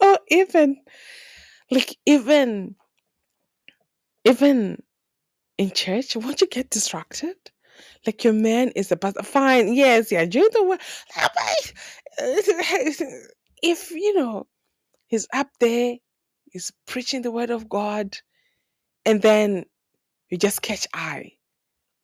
or 0.00 0.18
even 0.30 0.76
like 1.70 1.96
even 2.06 2.74
even 4.38 4.82
in 5.58 5.70
church 5.72 6.16
won't 6.16 6.40
you 6.40 6.46
get 6.46 6.70
distracted? 6.70 7.36
Like 8.06 8.24
your 8.24 8.32
man 8.32 8.70
is 8.70 8.92
about 8.92 9.24
fine 9.26 9.74
yes 9.74 10.10
yeah 10.12 10.24
during 10.24 10.48
the 10.52 10.62
wo- 10.64 10.78
if 13.62 13.90
you 13.90 14.14
know 14.14 14.46
he's 15.06 15.26
up 15.32 15.48
there 15.60 15.96
he's 16.50 16.72
preaching 16.86 17.22
the 17.22 17.30
word 17.30 17.50
of 17.50 17.68
god 17.68 18.16
and 19.04 19.22
then 19.22 19.64
you 20.30 20.38
just 20.38 20.62
catch 20.62 20.86
eye 20.94 21.32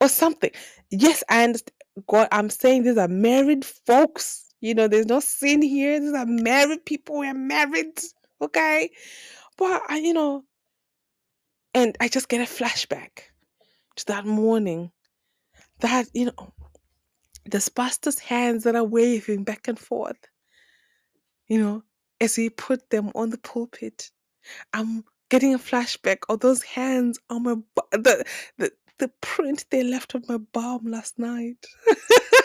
or 0.01 0.09
something. 0.09 0.51
Yes 0.91 1.23
i 1.29 1.43
understand 1.43 1.71
god 2.07 2.27
i'm 2.31 2.49
saying 2.49 2.83
these 2.83 2.97
are 2.97 3.07
married 3.07 3.65
folks 3.65 4.45
you 4.61 4.73
know 4.73 4.87
there's 4.87 5.05
no 5.07 5.19
sin 5.19 5.61
here 5.61 5.99
these 5.99 6.13
are 6.13 6.25
married 6.25 6.85
people 6.85 7.17
we're 7.19 7.33
married 7.33 7.99
okay? 8.41 8.89
But 9.57 9.81
you 9.91 10.13
know 10.13 10.43
and 11.75 11.97
i 12.01 12.09
just 12.09 12.29
get 12.29 12.41
a 12.41 12.45
flashback 12.45 13.31
to 13.97 14.05
that 14.07 14.25
morning 14.25 14.91
that 15.81 16.07
you 16.13 16.25
know 16.27 16.47
There's 17.45 17.69
pastor's 17.69 18.19
hands 18.19 18.63
that 18.63 18.75
are 18.75 18.83
waving 18.85 19.43
back 19.43 19.67
and 19.67 19.77
forth, 19.79 20.17
you 21.47 21.59
know, 21.59 21.83
as 22.21 22.35
he 22.35 22.49
put 22.49 22.89
them 22.91 23.11
on 23.15 23.31
the 23.31 23.37
pulpit. 23.39 24.11
I'm 24.73 25.05
getting 25.29 25.53
a 25.55 25.59
flashback 25.59 26.19
of 26.29 26.41
those 26.41 26.63
hands 26.63 27.19
on 27.29 27.43
my 27.43 27.55
the 27.91 28.25
the 28.57 28.71
the 28.99 29.09
print 29.21 29.65
they 29.71 29.83
left 29.83 30.15
on 30.15 30.23
my 30.29 30.37
bum 30.37 30.85
last 30.87 31.19
night. 31.19 31.65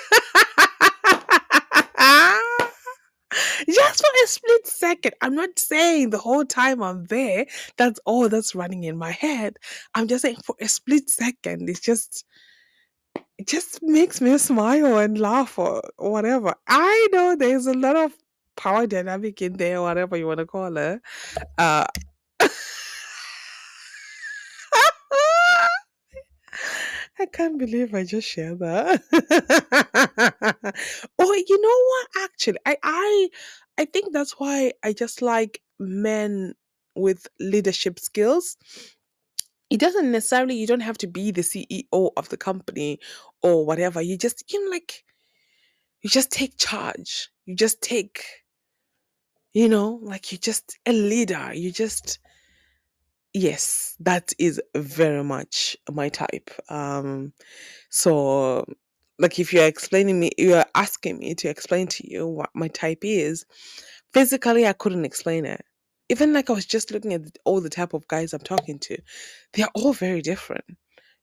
Just 3.68 4.00
for 4.00 4.24
a 4.24 4.26
split 4.26 4.66
second. 4.66 5.14
I'm 5.20 5.34
not 5.34 5.58
saying 5.58 6.11
the 6.11 6.18
whole 6.18 6.44
time 6.44 6.82
I'm 6.82 7.04
there, 7.04 7.46
that's 7.76 8.00
all 8.04 8.28
that's 8.28 8.54
running 8.54 8.84
in 8.84 8.96
my 8.96 9.11
head. 9.11 9.56
I'm 9.94 10.08
just 10.08 10.22
saying 10.22 10.36
for 10.44 10.56
a 10.61 10.68
split 10.68 11.08
second, 11.11 11.68
it's 11.68 11.80
just 11.80 12.24
it 13.38 13.46
just 13.46 13.82
makes 13.82 14.20
me 14.20 14.36
smile 14.38 14.98
and 14.98 15.18
laugh 15.18 15.58
or 15.58 15.82
whatever. 15.96 16.54
I 16.68 17.08
know 17.12 17.36
there's 17.36 17.66
a 17.66 17.72
lot 17.72 17.96
of 17.96 18.12
power 18.56 18.86
dynamic 18.86 19.40
in 19.40 19.54
there, 19.54 19.80
whatever 19.80 20.16
you 20.16 20.26
want 20.26 20.38
to 20.38 20.46
call 20.46 20.76
it. 20.76 21.00
Uh, 21.56 21.86
I 27.21 27.27
can't 27.27 27.59
believe 27.59 27.95
I 27.95 28.05
just 28.05 28.27
shared 28.27 28.61
that. 28.61 29.03
oh, 31.18 31.45
you 31.49 31.61
know 31.61 31.79
what? 31.91 32.25
Actually, 32.25 32.59
I, 32.64 32.77
I, 32.83 33.29
I 33.79 33.85
think 33.85 34.12
that's 34.12 34.33
why 34.39 34.73
I 34.83 34.95
just 34.95 35.21
like 35.21 35.61
men 35.79 36.55
with 36.95 37.27
leadership 37.39 37.99
skills. 37.99 38.57
It 39.68 39.81
doesn't 39.81 40.11
necessarily. 40.11 40.57
You 40.57 40.66
don't 40.66 40.81
have 40.81 40.99
to 40.99 41.07
be 41.07 41.31
the 41.31 41.43
CEO 41.43 42.11
of 42.16 42.29
the 42.31 42.39
company 42.39 42.99
or 43.43 43.66
whatever. 43.66 44.01
You 44.01 44.16
just, 44.16 44.51
you 44.53 44.64
know, 44.64 44.71
like 44.71 45.05
you 46.03 46.09
just 46.11 46.31
take 46.33 46.57
charge. 46.57 47.29
You 47.45 47.55
just 47.55 47.83
take, 47.83 48.25
you 49.53 49.68
know, 49.68 50.01
like 50.03 50.33
you 50.33 50.39
just 50.39 50.79
a 50.87 50.93
leader. 50.93 51.53
You 51.53 51.71
just 51.71 52.18
yes, 53.35 53.97
that 54.01 54.33
is 54.39 54.61
very 54.76 55.24
much 55.24 55.76
my 55.91 56.09
type. 56.09 56.51
Um 56.68 57.33
so 57.91 58.64
like 59.18 59.39
if 59.39 59.53
you're 59.53 59.66
explaining 59.66 60.20
me 60.20 60.31
you're 60.39 60.64
asking 60.74 61.18
me 61.18 61.35
to 61.37 61.49
explain 61.49 61.87
to 61.89 62.11
you 62.11 62.26
what 62.26 62.51
my 62.55 62.68
type 62.68 63.01
is, 63.03 63.45
physically 64.12 64.66
I 64.66 64.72
couldn't 64.74 65.05
explain 65.05 65.45
it. 65.47 65.64
Even 66.09 66.33
like 66.33 66.51
I 66.51 66.55
was 66.55 66.66
just 66.66 66.91
looking 66.91 67.14
at 67.14 67.22
all 67.45 67.61
the 67.61 67.70
type 67.70 67.95
of 67.95 68.09
guys 68.09 68.33
I'm 68.33 68.41
talking 68.41 68.78
to, 68.81 68.99
they're 69.55 69.68
all 69.74 69.93
very 69.93 70.22
different. 70.22 70.64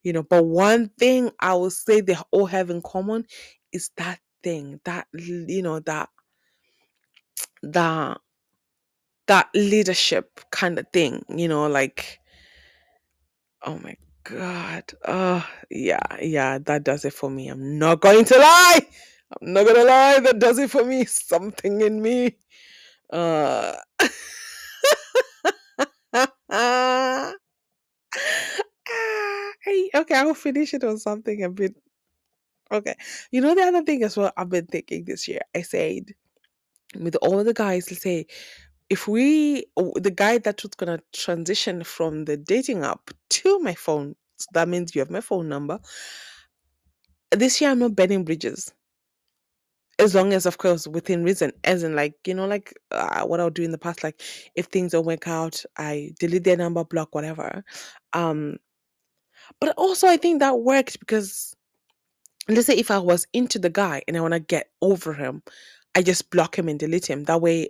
You 0.04 0.14
know, 0.14 0.24
but 0.24 0.46
one 0.46 0.90
thing 1.00 1.32
I 1.42 1.54
will 1.56 1.72
say 1.72 2.02
they 2.02 2.16
all 2.32 2.46
have 2.46 2.70
in 2.70 2.82
common 2.82 3.26
is 3.74 3.90
that 3.98 4.20
thing, 4.44 4.80
that 4.86 5.08
you 5.14 5.62
know, 5.62 5.80
that 5.82 6.10
that 7.64 8.20
that 9.28 9.50
leadership 9.56 10.42
kind 10.52 10.80
of 10.80 10.88
thing, 10.94 11.24
you 11.30 11.48
know, 11.48 11.68
like 11.68 12.20
oh 13.64 13.80
my 13.80 13.96
god. 14.24 14.84
Oh 15.08 15.46
yeah, 15.70 16.00
yeah, 16.22 16.60
that 16.60 16.84
does 16.84 17.06
it 17.06 17.14
for 17.14 17.30
me. 17.30 17.50
I'm 17.50 17.80
not 17.80 18.02
going 18.02 18.26
to 18.26 18.38
lie. 18.38 18.80
I'm 19.42 19.54
not 19.54 19.66
gonna 19.68 19.84
lie, 19.84 20.20
that 20.22 20.40
does 20.40 20.58
it 20.60 20.72
for 20.72 20.86
me. 20.86 21.06
Something 21.06 21.82
in 21.82 22.02
me. 22.02 22.38
Uh 23.12 23.74
Ah, 26.50 27.34
I- 29.68 29.90
okay, 29.96 30.16
I'll 30.16 30.34
finish 30.34 30.74
it 30.74 30.84
on 30.84 30.98
something 30.98 31.44
a 31.44 31.50
bit. 31.50 31.76
Okay. 32.72 32.96
You 33.32 33.42
know, 33.42 33.56
the 33.56 33.64
other 33.64 33.84
thing 33.84 34.04
as 34.04 34.18
well 34.18 34.32
I've 34.38 34.50
been 34.50 34.68
thinking 34.68 35.06
this 35.06 35.28
year, 35.28 35.42
I 35.56 35.62
said, 35.64 36.14
with 37.00 37.16
all 37.18 37.44
the 37.44 37.54
guys, 37.54 37.92
let's 37.92 38.04
say, 38.04 38.28
if 38.90 39.08
we, 39.08 39.66
the 39.96 40.14
guy 40.14 40.38
that 40.40 40.64
was 40.64 40.72
to 40.78 41.04
transition 41.14 41.84
from 41.84 42.26
the 42.26 42.38
dating 42.38 42.84
app 42.84 43.12
to 43.30 43.60
my 43.60 43.74
phone, 43.74 44.16
so 44.38 44.48
that 44.54 44.68
means 44.68 44.96
you 44.96 45.00
have 45.00 45.10
my 45.10 45.22
phone 45.22 45.50
number. 45.50 45.80
This 47.32 47.60
year, 47.60 47.72
I'm 47.72 47.80
not 47.80 47.96
burning 47.96 48.24
bridges. 48.24 48.74
As 50.00 50.14
long 50.14 50.32
as, 50.32 50.46
of 50.46 50.60
course, 50.60 50.88
within 50.88 51.24
reason, 51.24 51.52
as 51.64 51.84
in, 51.84 51.96
like, 51.96 52.14
you 52.26 52.34
know, 52.34 52.46
like 52.46 52.74
uh, 52.92 53.24
what 53.24 53.40
I'll 53.40 53.50
do 53.50 53.64
in 53.64 53.72
the 53.72 53.80
past, 53.80 54.04
like, 54.04 54.22
if 54.56 54.68
things 54.68 54.92
don't 54.92 55.06
work 55.06 55.28
out, 55.28 55.64
I 55.78 56.12
delete 56.20 56.44
their 56.44 56.56
number, 56.56 56.84
block, 56.84 57.16
whatever. 57.16 57.64
Um, 58.14 58.58
but 59.60 59.74
also, 59.76 60.08
I 60.08 60.18
think 60.18 60.40
that 60.40 60.60
worked 60.60 61.00
because 61.00 61.56
let's 62.50 62.68
say 62.68 62.76
if 62.76 62.92
I 62.92 63.00
was 63.00 63.28
into 63.34 63.60
the 63.60 63.70
guy 63.70 64.02
and 64.08 64.16
I 64.16 64.22
want 64.22 64.34
to 64.34 64.40
get 64.40 64.70
over 64.82 65.14
him, 65.14 65.42
I 65.96 66.02
just 66.02 66.30
block 66.30 66.58
him 66.58 66.70
and 66.70 66.80
delete 66.80 67.06
him. 67.06 67.24
That 67.26 67.42
way 67.42 67.70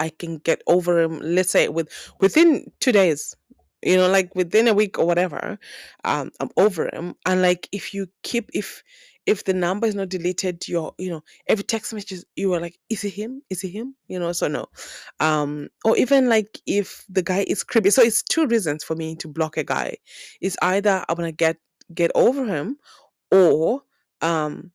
I 0.00 0.10
can 0.10 0.38
get 0.38 0.62
over 0.66 1.00
him, 1.00 1.18
let's 1.22 1.50
say 1.50 1.68
with 1.68 1.88
within 2.20 2.70
two 2.80 2.92
days, 2.92 3.34
you 3.82 3.96
know, 3.96 4.08
like 4.08 4.34
within 4.34 4.68
a 4.68 4.74
week 4.74 4.98
or 4.98 5.06
whatever, 5.06 5.58
um, 6.04 6.30
I'm 6.40 6.50
over 6.56 6.88
him. 6.92 7.14
And 7.26 7.42
like 7.42 7.68
if 7.72 7.94
you 7.94 8.08
keep 8.22 8.50
if 8.54 8.82
if 9.26 9.44
the 9.44 9.52
number 9.54 9.86
is 9.86 9.94
not 9.94 10.08
deleted, 10.08 10.66
your 10.68 10.94
you 10.98 11.10
know, 11.10 11.22
every 11.48 11.64
text 11.64 11.92
message 11.92 12.24
you 12.36 12.52
are 12.54 12.60
like, 12.60 12.78
is 12.88 13.04
it 13.04 13.10
him? 13.14 13.42
Is 13.50 13.62
it 13.64 13.70
him? 13.70 13.94
You 14.08 14.18
know, 14.18 14.32
so 14.32 14.48
no. 14.48 14.66
Um, 15.20 15.68
or 15.84 15.96
even 15.96 16.28
like 16.28 16.60
if 16.66 17.04
the 17.08 17.22
guy 17.22 17.44
is 17.48 17.62
creepy. 17.64 17.90
So 17.90 18.02
it's 18.02 18.22
two 18.22 18.46
reasons 18.46 18.84
for 18.84 18.96
me 18.96 19.16
to 19.16 19.28
block 19.28 19.56
a 19.56 19.64
guy. 19.64 19.96
It's 20.40 20.56
either 20.62 21.04
I 21.08 21.12
wanna 21.14 21.32
get 21.32 21.56
get 21.94 22.10
over 22.14 22.44
him 22.44 22.76
or 23.30 23.82
um 24.22 24.72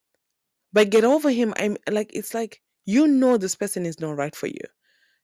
by 0.74 0.84
get 0.84 1.04
over 1.04 1.30
him 1.30 1.54
i'm 1.58 1.78
like 1.92 2.12
it's 2.14 2.34
like 2.34 2.62
you 2.86 3.08
know 3.08 3.38
this 3.38 3.56
person 3.56 3.86
is 3.86 4.00
not 4.00 4.18
right 4.18 4.36
for 4.36 4.48
you 4.48 4.60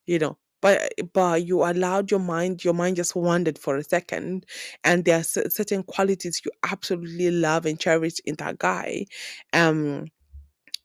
you 0.09 0.17
know 0.17 0.35
but 0.61 0.91
but 1.13 1.45
you 1.45 1.63
allowed 1.63 2.09
your 2.09 2.19
mind 2.19 2.63
your 2.63 2.73
mind 2.73 2.95
just 2.95 3.15
wandered 3.15 3.59
for 3.59 3.77
a 3.77 3.83
second 3.83 4.43
and 4.83 5.05
there 5.05 5.19
are 5.19 5.23
cer- 5.23 5.49
certain 5.49 5.83
qualities 5.83 6.41
you 6.43 6.51
absolutely 6.69 7.29
love 7.29 7.65
and 7.67 7.79
cherish 7.79 8.15
in 8.25 8.35
that 8.35 8.57
guy 8.57 9.05
um 9.53 10.05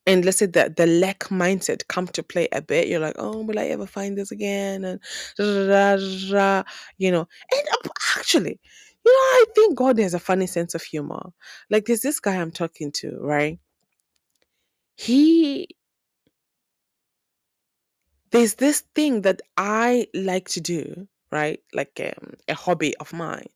and 0.07 0.27
let's 0.27 0.37
say 0.37 0.47
that 0.47 0.77
the 0.77 0.87
lack 0.87 1.21
mindset 1.31 1.89
come 1.89 2.07
to 2.07 2.23
play 2.23 2.47
a 2.53 2.61
bit 2.61 2.87
you're 2.87 3.01
like 3.01 3.17
oh 3.19 3.41
will 3.43 3.59
i 3.59 3.65
ever 3.65 3.87
find 3.87 4.19
this 4.19 4.31
again? 4.31 4.85
and 4.85 5.01
da, 5.39 5.97
da, 6.31 6.63
you 6.99 7.11
know 7.11 7.27
and 7.51 7.63
actually 8.19 8.61
you 9.07 9.13
know 9.13 9.19
i 9.41 9.45
think 9.55 9.75
god 9.75 9.99
has 9.99 10.13
a 10.13 10.19
funny 10.21 10.47
sense 10.47 10.75
of 10.75 10.83
humor. 10.83 11.33
Like 11.71 11.87
there's 11.87 12.03
this 12.03 12.21
guy 12.21 12.37
i'm 12.37 12.53
talking 12.53 12.93
to 12.97 13.17
right? 13.21 13.59
He 14.97 15.69
there's 18.35 18.57
this 18.57 18.81
thing 18.97 19.21
that 19.23 19.41
I 19.57 20.09
like 20.13 20.49
to 20.51 20.61
do, 20.61 21.07
right? 21.31 21.61
Like 21.73 22.01
um, 22.03 22.35
a 22.49 22.55
hobby 22.55 22.97
of 22.97 23.13
mine. 23.13 23.47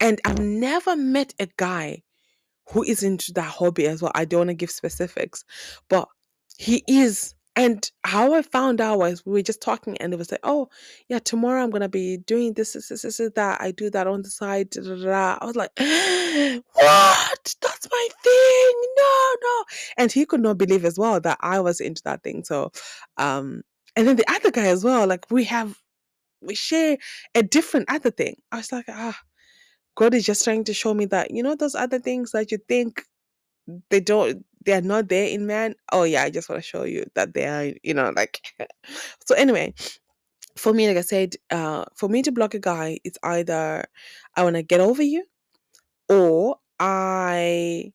And 0.00 0.20
I've 0.24 0.40
never 0.40 0.96
met 0.96 1.34
a 1.38 1.46
guy 1.56 2.02
who 2.70 2.82
is 2.82 3.04
into 3.04 3.32
that 3.34 3.42
hobby 3.44 3.86
as 3.86 4.02
well. 4.02 4.10
I 4.16 4.24
don't 4.24 4.40
want 4.40 4.50
to 4.50 4.54
give 4.54 4.72
specifics, 4.72 5.44
but 5.88 6.08
he 6.58 6.82
is. 6.88 7.36
And 7.54 7.88
how 8.02 8.34
I 8.34 8.42
found 8.42 8.80
out 8.80 8.98
was 8.98 9.24
we 9.24 9.32
were 9.34 9.42
just 9.42 9.62
talking, 9.62 9.96
and 9.98 10.12
it 10.12 10.16
was 10.16 10.32
like, 10.32 10.40
oh, 10.42 10.68
yeah, 11.08 11.20
tomorrow 11.20 11.62
I'm 11.62 11.70
gonna 11.70 11.88
be 11.88 12.16
doing 12.16 12.54
this, 12.54 12.72
this, 12.72 12.88
this, 12.88 13.02
this, 13.02 13.18
this, 13.18 13.30
that. 13.36 13.60
I 13.60 13.70
do 13.70 13.88
that 13.90 14.08
on 14.08 14.22
the 14.22 14.30
side. 14.30 14.70
da, 14.70 14.82
da, 14.82 14.96
da." 14.96 15.38
I 15.40 15.46
was 15.46 15.56
like, 15.56 15.70
what? 15.78 17.54
That's 17.62 17.88
my 17.88 18.08
thing. 18.24 18.94
No, 18.96 19.36
no. 19.42 19.64
And 19.96 20.10
he 20.10 20.26
could 20.26 20.40
not 20.40 20.58
believe 20.58 20.84
as 20.84 20.98
well 20.98 21.20
that 21.20 21.38
I 21.40 21.60
was 21.60 21.80
into 21.80 22.02
that 22.04 22.24
thing. 22.24 22.42
So, 22.44 22.72
um, 23.16 23.62
and 23.98 24.08
then 24.08 24.16
the 24.16 24.30
other 24.30 24.52
guy 24.52 24.68
as 24.68 24.84
well, 24.84 25.08
like 25.08 25.26
we 25.30 25.44
have, 25.46 25.76
we 26.42 26.56
share 26.56 26.98
a 27.36 27.44
different 27.44 27.90
other 27.90 28.12
thing. 28.12 28.36
I 28.52 28.58
was 28.58 28.72
like, 28.72 28.86
ah, 28.88 29.18
God 29.96 30.14
is 30.14 30.26
just 30.26 30.44
trying 30.44 30.64
to 30.64 30.74
show 30.74 30.94
me 30.94 31.06
that, 31.06 31.32
you 31.32 31.42
know, 31.42 31.56
those 31.56 31.76
other 31.76 32.00
things 32.00 32.32
that 32.32 32.52
you 32.52 32.58
think 32.68 33.04
they 33.90 34.00
don't 34.00 34.44
they 34.64 34.72
are 34.74 34.80
not 34.82 35.08
there 35.08 35.28
in 35.28 35.46
man? 35.46 35.74
Oh 35.92 36.04
yeah 36.04 36.22
i 36.24 36.30
just 36.30 36.48
want 36.48 36.62
to 36.62 36.68
show 36.68 36.84
you 36.84 37.06
that 37.14 37.34
they 37.34 37.46
are 37.46 37.72
you 37.82 37.94
know 37.94 38.12
like 38.16 38.40
so 39.26 39.34
anyway 39.36 39.74
for 40.56 40.72
me 40.72 40.88
like 40.88 40.96
i 40.96 41.02
said 41.02 41.34
uh 41.50 41.84
for 41.96 42.08
me 42.08 42.22
to 42.22 42.32
block 42.32 42.54
a 42.54 42.58
guy 42.58 42.98
it's 43.04 43.18
either 43.22 43.84
i 44.36 44.42
want 44.44 44.56
to 44.56 44.62
get 44.62 44.80
over 44.80 45.02
you 45.02 45.24
or 46.08 46.56
i 46.80 47.92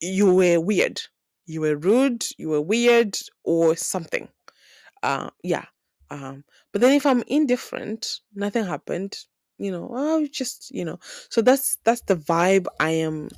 you 0.00 0.34
were 0.34 0.60
weird. 0.60 1.00
You 1.46 1.60
were 1.62 1.76
rude 1.76 2.24
you 2.38 2.48
were 2.50 2.62
weird 2.62 3.18
or 3.44 3.76
something 3.76 4.28
uh 5.04 5.30
yeah 5.44 5.66
um 6.10 6.44
but 6.72 6.80
then 6.82 6.92
if 6.94 7.06
i'm 7.06 7.22
indifferent 7.28 8.20
nothing 8.34 8.64
happened 8.64 9.16
you 9.58 9.70
know 9.70 9.88
oh 9.92 10.26
just 10.32 10.70
you 10.72 10.84
know 10.84 10.98
so 11.30 11.42
that's 11.42 11.78
that's 11.84 12.02
the 12.02 12.16
vibe 12.16 12.66
i 12.80 12.90
am 12.90 13.28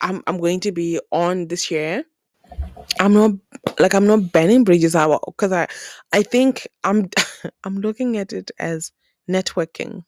i'm 0.00 0.22
i'm 0.26 0.38
going 0.38 0.60
to 0.60 0.72
be 0.72 1.00
on 1.12 1.48
this 1.48 1.70
year 1.70 2.04
I'm 3.00 3.12
not 3.14 3.32
like 3.78 3.94
I'm 3.94 4.06
not 4.06 4.32
burning 4.32 4.64
bridges 4.64 4.96
out 4.96 5.22
because 5.26 5.52
I 5.52 5.68
I 6.12 6.22
think 6.22 6.68
I'm 6.84 7.10
I'm 7.64 7.80
looking 7.80 8.16
at 8.18 8.32
it 8.32 8.50
as 8.58 8.92
networking. 9.30 10.04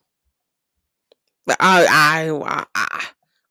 I, 1.49 1.87
I, 1.89 2.31
I, 2.31 2.67
I 2.75 3.07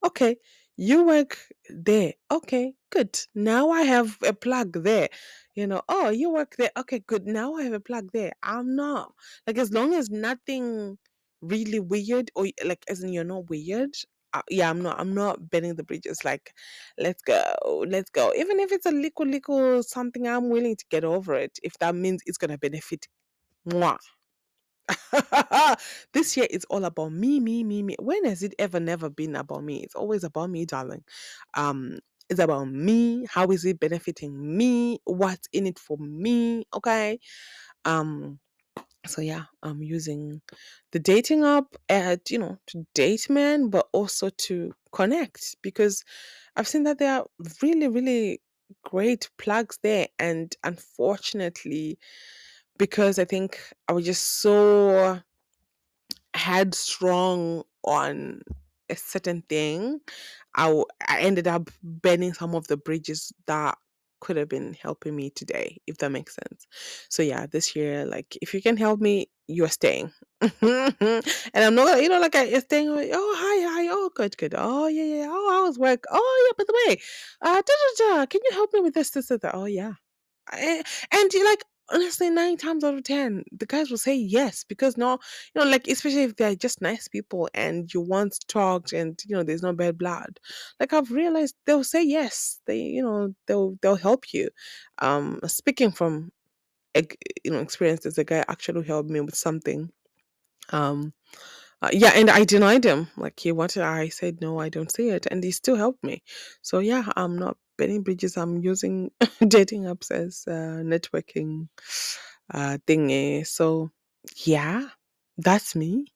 okay, 0.07 0.37
you 0.77 1.05
work 1.05 1.37
there. 1.69 2.13
Okay, 2.31 2.73
good. 2.95 3.19
Now 3.35 3.69
I 3.71 3.83
have 3.83 4.17
a 4.25 4.33
plug 4.33 4.83
there. 4.83 5.09
You 5.55 5.67
know, 5.67 5.81
oh, 5.89 6.09
you 6.09 6.29
work 6.31 6.55
there. 6.57 6.71
Okay, 6.77 6.99
good. 7.07 7.25
Now 7.25 7.55
I 7.55 7.63
have 7.63 7.73
a 7.73 7.79
plug 7.79 8.09
there. 8.13 8.33
I'm 8.43 8.75
not 8.75 9.13
like 9.47 9.57
as 9.57 9.71
long 9.71 9.93
as 9.93 10.09
nothing 10.09 10.97
really 11.41 11.79
weird 11.79 12.31
or 12.35 12.47
like 12.63 12.83
as 12.89 13.03
in 13.03 13.13
you're 13.13 13.23
not 13.23 13.49
weird. 13.49 13.91
Uh, 14.33 14.41
yeah, 14.49 14.69
I'm 14.69 14.81
not. 14.81 14.99
I'm 14.99 15.13
not 15.13 15.49
bending 15.49 15.75
the 15.75 15.83
bridges. 15.83 16.25
Like, 16.25 16.53
let's 16.97 17.21
go, 17.21 17.85
let's 17.87 18.09
go. 18.09 18.33
Even 18.35 18.59
if 18.59 18.71
it's 18.73 18.85
a 18.85 18.91
little, 18.91 19.25
little 19.25 19.81
something, 19.83 20.27
I'm 20.27 20.49
willing 20.49 20.75
to 20.75 20.85
get 20.89 21.05
over 21.05 21.35
it 21.35 21.57
if 21.63 21.77
that 21.79 21.95
means 21.95 22.21
it's 22.25 22.37
gonna 22.37 22.57
benefit. 22.57 23.07
Mwah. 23.69 23.97
this 26.13 26.37
year 26.37 26.47
it's 26.49 26.65
all 26.69 26.85
about 26.85 27.11
me, 27.11 27.39
me, 27.39 27.63
me, 27.63 27.81
me. 27.83 27.95
When 27.99 28.25
has 28.25 28.43
it 28.43 28.53
ever 28.59 28.79
never 28.79 29.09
been 29.09 29.35
about 29.35 29.63
me? 29.63 29.77
It's 29.83 29.95
always 29.95 30.23
about 30.23 30.49
me, 30.49 30.65
darling. 30.65 31.03
Um, 31.55 31.99
it's 32.29 32.39
about 32.39 32.65
me. 32.69 33.25
How 33.29 33.47
is 33.47 33.65
it 33.65 33.79
benefiting 33.79 34.57
me? 34.57 34.99
What's 35.05 35.47
in 35.53 35.67
it 35.67 35.79
for 35.79 35.97
me? 35.97 36.65
Okay. 36.73 37.19
Um, 37.85 38.39
so 39.05 39.21
yeah, 39.21 39.45
I'm 39.63 39.81
using 39.83 40.41
the 40.91 40.99
dating 40.99 41.43
app 41.43 41.75
at 41.89 42.31
you 42.31 42.39
know 42.39 42.57
to 42.67 42.85
date 42.93 43.29
men, 43.29 43.69
but 43.69 43.87
also 43.93 44.29
to 44.29 44.73
connect 44.91 45.55
because 45.61 46.03
I've 46.55 46.67
seen 46.67 46.83
that 46.83 46.99
there 46.99 47.19
are 47.19 47.27
really, 47.61 47.87
really 47.87 48.41
great 48.83 49.29
plugs 49.37 49.79
there, 49.83 50.07
and 50.19 50.55
unfortunately, 50.63 51.99
because 52.77 53.19
I 53.19 53.25
think 53.25 53.59
I 53.87 53.93
was 53.93 54.05
just 54.05 54.41
so 54.41 55.19
headstrong 56.33 57.63
on 57.83 58.41
a 58.89 58.95
certain 58.95 59.41
thing, 59.43 59.99
I, 60.55 60.65
w- 60.67 60.85
I 61.07 61.19
ended 61.21 61.47
up 61.47 61.69
burning 61.83 62.33
some 62.33 62.55
of 62.55 62.67
the 62.67 62.77
bridges 62.77 63.31
that 63.47 63.77
could 64.21 64.37
have 64.37 64.49
been 64.49 64.73
helping 64.81 65.15
me 65.15 65.29
today, 65.29 65.77
if 65.87 65.97
that 65.99 66.11
makes 66.11 66.35
sense. 66.35 66.65
So 67.09 67.21
yeah, 67.23 67.45
this 67.45 67.75
year, 67.75 68.05
like 68.05 68.37
if 68.41 68.53
you 68.53 68.61
can 68.61 68.77
help 68.77 68.99
me, 69.01 69.27
you're 69.47 69.67
staying. 69.69 70.11
and 70.41 71.23
I'm 71.55 71.75
not, 71.75 72.01
you 72.01 72.09
know, 72.09 72.19
like 72.19 72.35
I 72.35 72.57
staying. 72.59 72.89
like, 72.95 73.09
Oh 73.13 73.35
hi, 73.37 73.83
hi. 73.83 73.89
Oh 73.91 74.09
good, 74.15 74.37
good. 74.37 74.55
Oh 74.57 74.87
yeah, 74.87 75.03
yeah. 75.03 75.27
Oh 75.29 75.49
how 75.51 75.65
was 75.67 75.77
work? 75.77 76.05
Oh 76.09 76.45
yeah. 76.47 76.55
By 76.57 76.63
the 76.67 76.87
way, 76.87 77.01
uh, 77.41 77.61
da, 77.61 77.61
da, 77.61 78.17
da, 78.19 78.25
can 78.25 78.41
you 78.43 78.51
help 78.53 78.73
me 78.73 78.81
with 78.81 78.93
this, 78.93 79.11
this, 79.11 79.31
and 79.31 79.41
that? 79.41 79.55
Oh 79.55 79.65
yeah. 79.65 79.93
I- 80.51 80.83
and 81.11 81.33
you 81.33 81.45
like 81.45 81.63
honestly, 81.91 82.29
nine 82.29 82.57
times 82.57 82.83
out 82.83 82.95
of 82.95 83.03
ten, 83.03 83.43
the 83.51 83.65
guys 83.65 83.89
will 83.89 83.97
say 83.97 84.15
yes 84.15 84.63
because 84.63 84.97
no, 84.97 85.13
you 85.53 85.61
know, 85.63 85.69
like 85.69 85.87
especially 85.87 86.23
if 86.23 86.35
they're 86.35 86.55
just 86.55 86.81
nice 86.81 87.07
people 87.07 87.49
and 87.53 87.93
you 87.93 88.01
once 88.01 88.39
talked 88.39 88.93
and 88.93 89.19
you 89.27 89.35
know 89.35 89.43
there's 89.43 89.63
no 89.63 89.73
bad 89.73 89.97
blood. 89.97 90.39
Like 90.79 90.93
I've 90.93 91.11
realized 91.11 91.55
they'll 91.65 91.83
say 91.83 92.03
yes. 92.03 92.59
They, 92.65 92.79
you 92.79 93.03
know, 93.03 93.33
they'll 93.47 93.77
they'll 93.81 93.95
help 93.95 94.33
you. 94.33 94.49
Um, 94.99 95.39
speaking 95.45 95.91
from 95.91 96.31
you 97.43 97.51
know 97.51 97.59
experience, 97.59 98.01
there's 98.03 98.17
a 98.17 98.23
guy 98.23 98.43
actually 98.47 98.85
helped 98.85 99.09
me 99.09 99.21
with 99.21 99.35
something. 99.35 99.91
Um, 100.71 101.13
uh, 101.81 101.89
yeah, 101.93 102.11
and 102.15 102.29
I 102.29 102.45
denied 102.45 102.85
him. 102.85 103.07
Like 103.17 103.39
he 103.39 103.51
wanted, 103.51 103.83
I 103.83 104.09
said 104.09 104.41
no, 104.41 104.59
I 104.59 104.69
don't 104.69 104.91
see 104.91 105.09
it, 105.09 105.27
and 105.27 105.43
he 105.43 105.51
still 105.51 105.75
helped 105.75 106.03
me. 106.03 106.23
So 106.61 106.79
yeah, 106.79 107.05
I'm 107.15 107.37
not 107.37 107.57
burning 107.77 108.03
bridges. 108.03 108.37
I'm 108.37 108.57
using 108.59 109.11
dating 109.47 109.83
apps 109.83 110.11
as 110.11 110.43
uh, 110.47 110.81
networking 110.83 111.69
uh, 112.53 112.77
thingy. 112.87 113.45
So 113.45 113.91
yeah, 114.45 114.87
that's 115.37 115.75
me. 115.75 116.07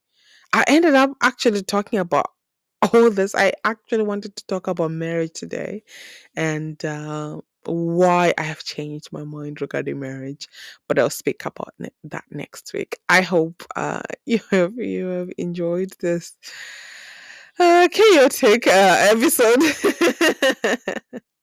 I 0.54 0.64
ended 0.68 0.96
up 0.96 1.12
actually 1.22 1.64
talking 1.64 2.00
about 2.00 2.28
all 2.94 3.10
this. 3.12 3.36
I 3.36 3.54
actually 3.66 4.04
wanted 4.04 4.36
to 4.38 4.46
talk 4.48 4.68
about 4.68 4.92
marriage 4.92 5.34
today 5.34 5.84
and 6.36 6.84
uh, 6.86 7.40
why 7.66 8.34
I 8.38 8.44
have 8.44 8.64
changed 8.64 9.10
my 9.12 9.24
mind 9.24 9.62
regarding 9.62 10.00
marriage, 10.00 10.48
but 10.88 11.00
I'll 11.00 11.10
speak 11.12 11.46
about 11.46 11.74
ne- 11.80 11.90
that 12.06 12.26
next 12.32 12.74
week. 12.74 12.98
I 13.10 13.22
hope 13.22 13.64
uh, 13.76 14.02
you 14.26 14.40
have 14.52 14.76
you 14.78 15.08
have 15.08 15.30
enjoyed 15.38 15.92
this 16.00 16.38
uh, 17.60 17.88
chaotic 17.92 18.68
uh, 18.68 18.98
episode. 19.12 19.62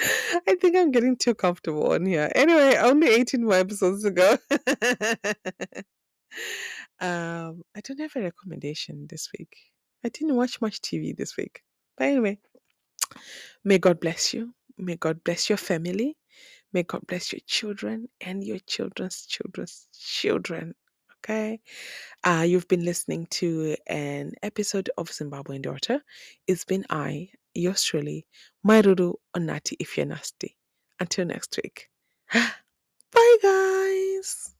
I 0.48 0.56
think 0.60 0.76
I'm 0.76 0.90
getting 0.90 1.16
too 1.16 1.34
comfortable 1.34 1.92
on 1.92 2.06
here. 2.06 2.30
Anyway, 2.34 2.76
only 2.78 3.08
18 3.08 3.44
more 3.44 3.54
episodes 3.54 4.02
to 4.04 4.10
go. 4.10 4.38
um, 7.00 7.62
I 7.76 7.80
don't 7.82 8.00
have 8.00 8.16
a 8.16 8.22
recommendation 8.22 9.06
this 9.08 9.28
week. 9.38 9.56
I 10.04 10.08
didn't 10.08 10.36
watch 10.36 10.60
much 10.60 10.80
TV 10.80 11.16
this 11.16 11.36
week. 11.36 11.62
But 11.96 12.08
anyway, 12.08 12.38
may 13.64 13.78
God 13.78 14.00
bless 14.00 14.32
you. 14.32 14.54
May 14.78 14.96
God 14.96 15.22
bless 15.24 15.48
your 15.50 15.58
family. 15.58 16.16
May 16.72 16.84
God 16.84 17.06
bless 17.06 17.32
your 17.32 17.40
children 17.46 18.08
and 18.20 18.42
your 18.42 18.58
children's 18.60 19.26
children's 19.26 19.88
children. 19.92 20.74
Okay. 21.18 21.60
Uh, 22.24 22.44
you've 22.46 22.68
been 22.68 22.84
listening 22.84 23.26
to 23.30 23.76
an 23.86 24.32
episode 24.42 24.88
of 24.96 25.10
Zimbabwean 25.10 25.60
Daughter. 25.62 26.00
It's 26.46 26.64
been 26.64 26.86
I, 26.88 27.28
yours 27.54 27.82
truly, 27.82 28.26
Mai 28.62 28.82
Ruru 28.82 29.14
or 29.34 29.40
Natty 29.40 29.76
if 29.80 29.96
you're 29.96 30.06
nasty. 30.06 30.56
Until 30.98 31.24
next 31.24 31.58
week. 31.62 31.88
Bye, 32.32 33.36
guys. 33.42 34.54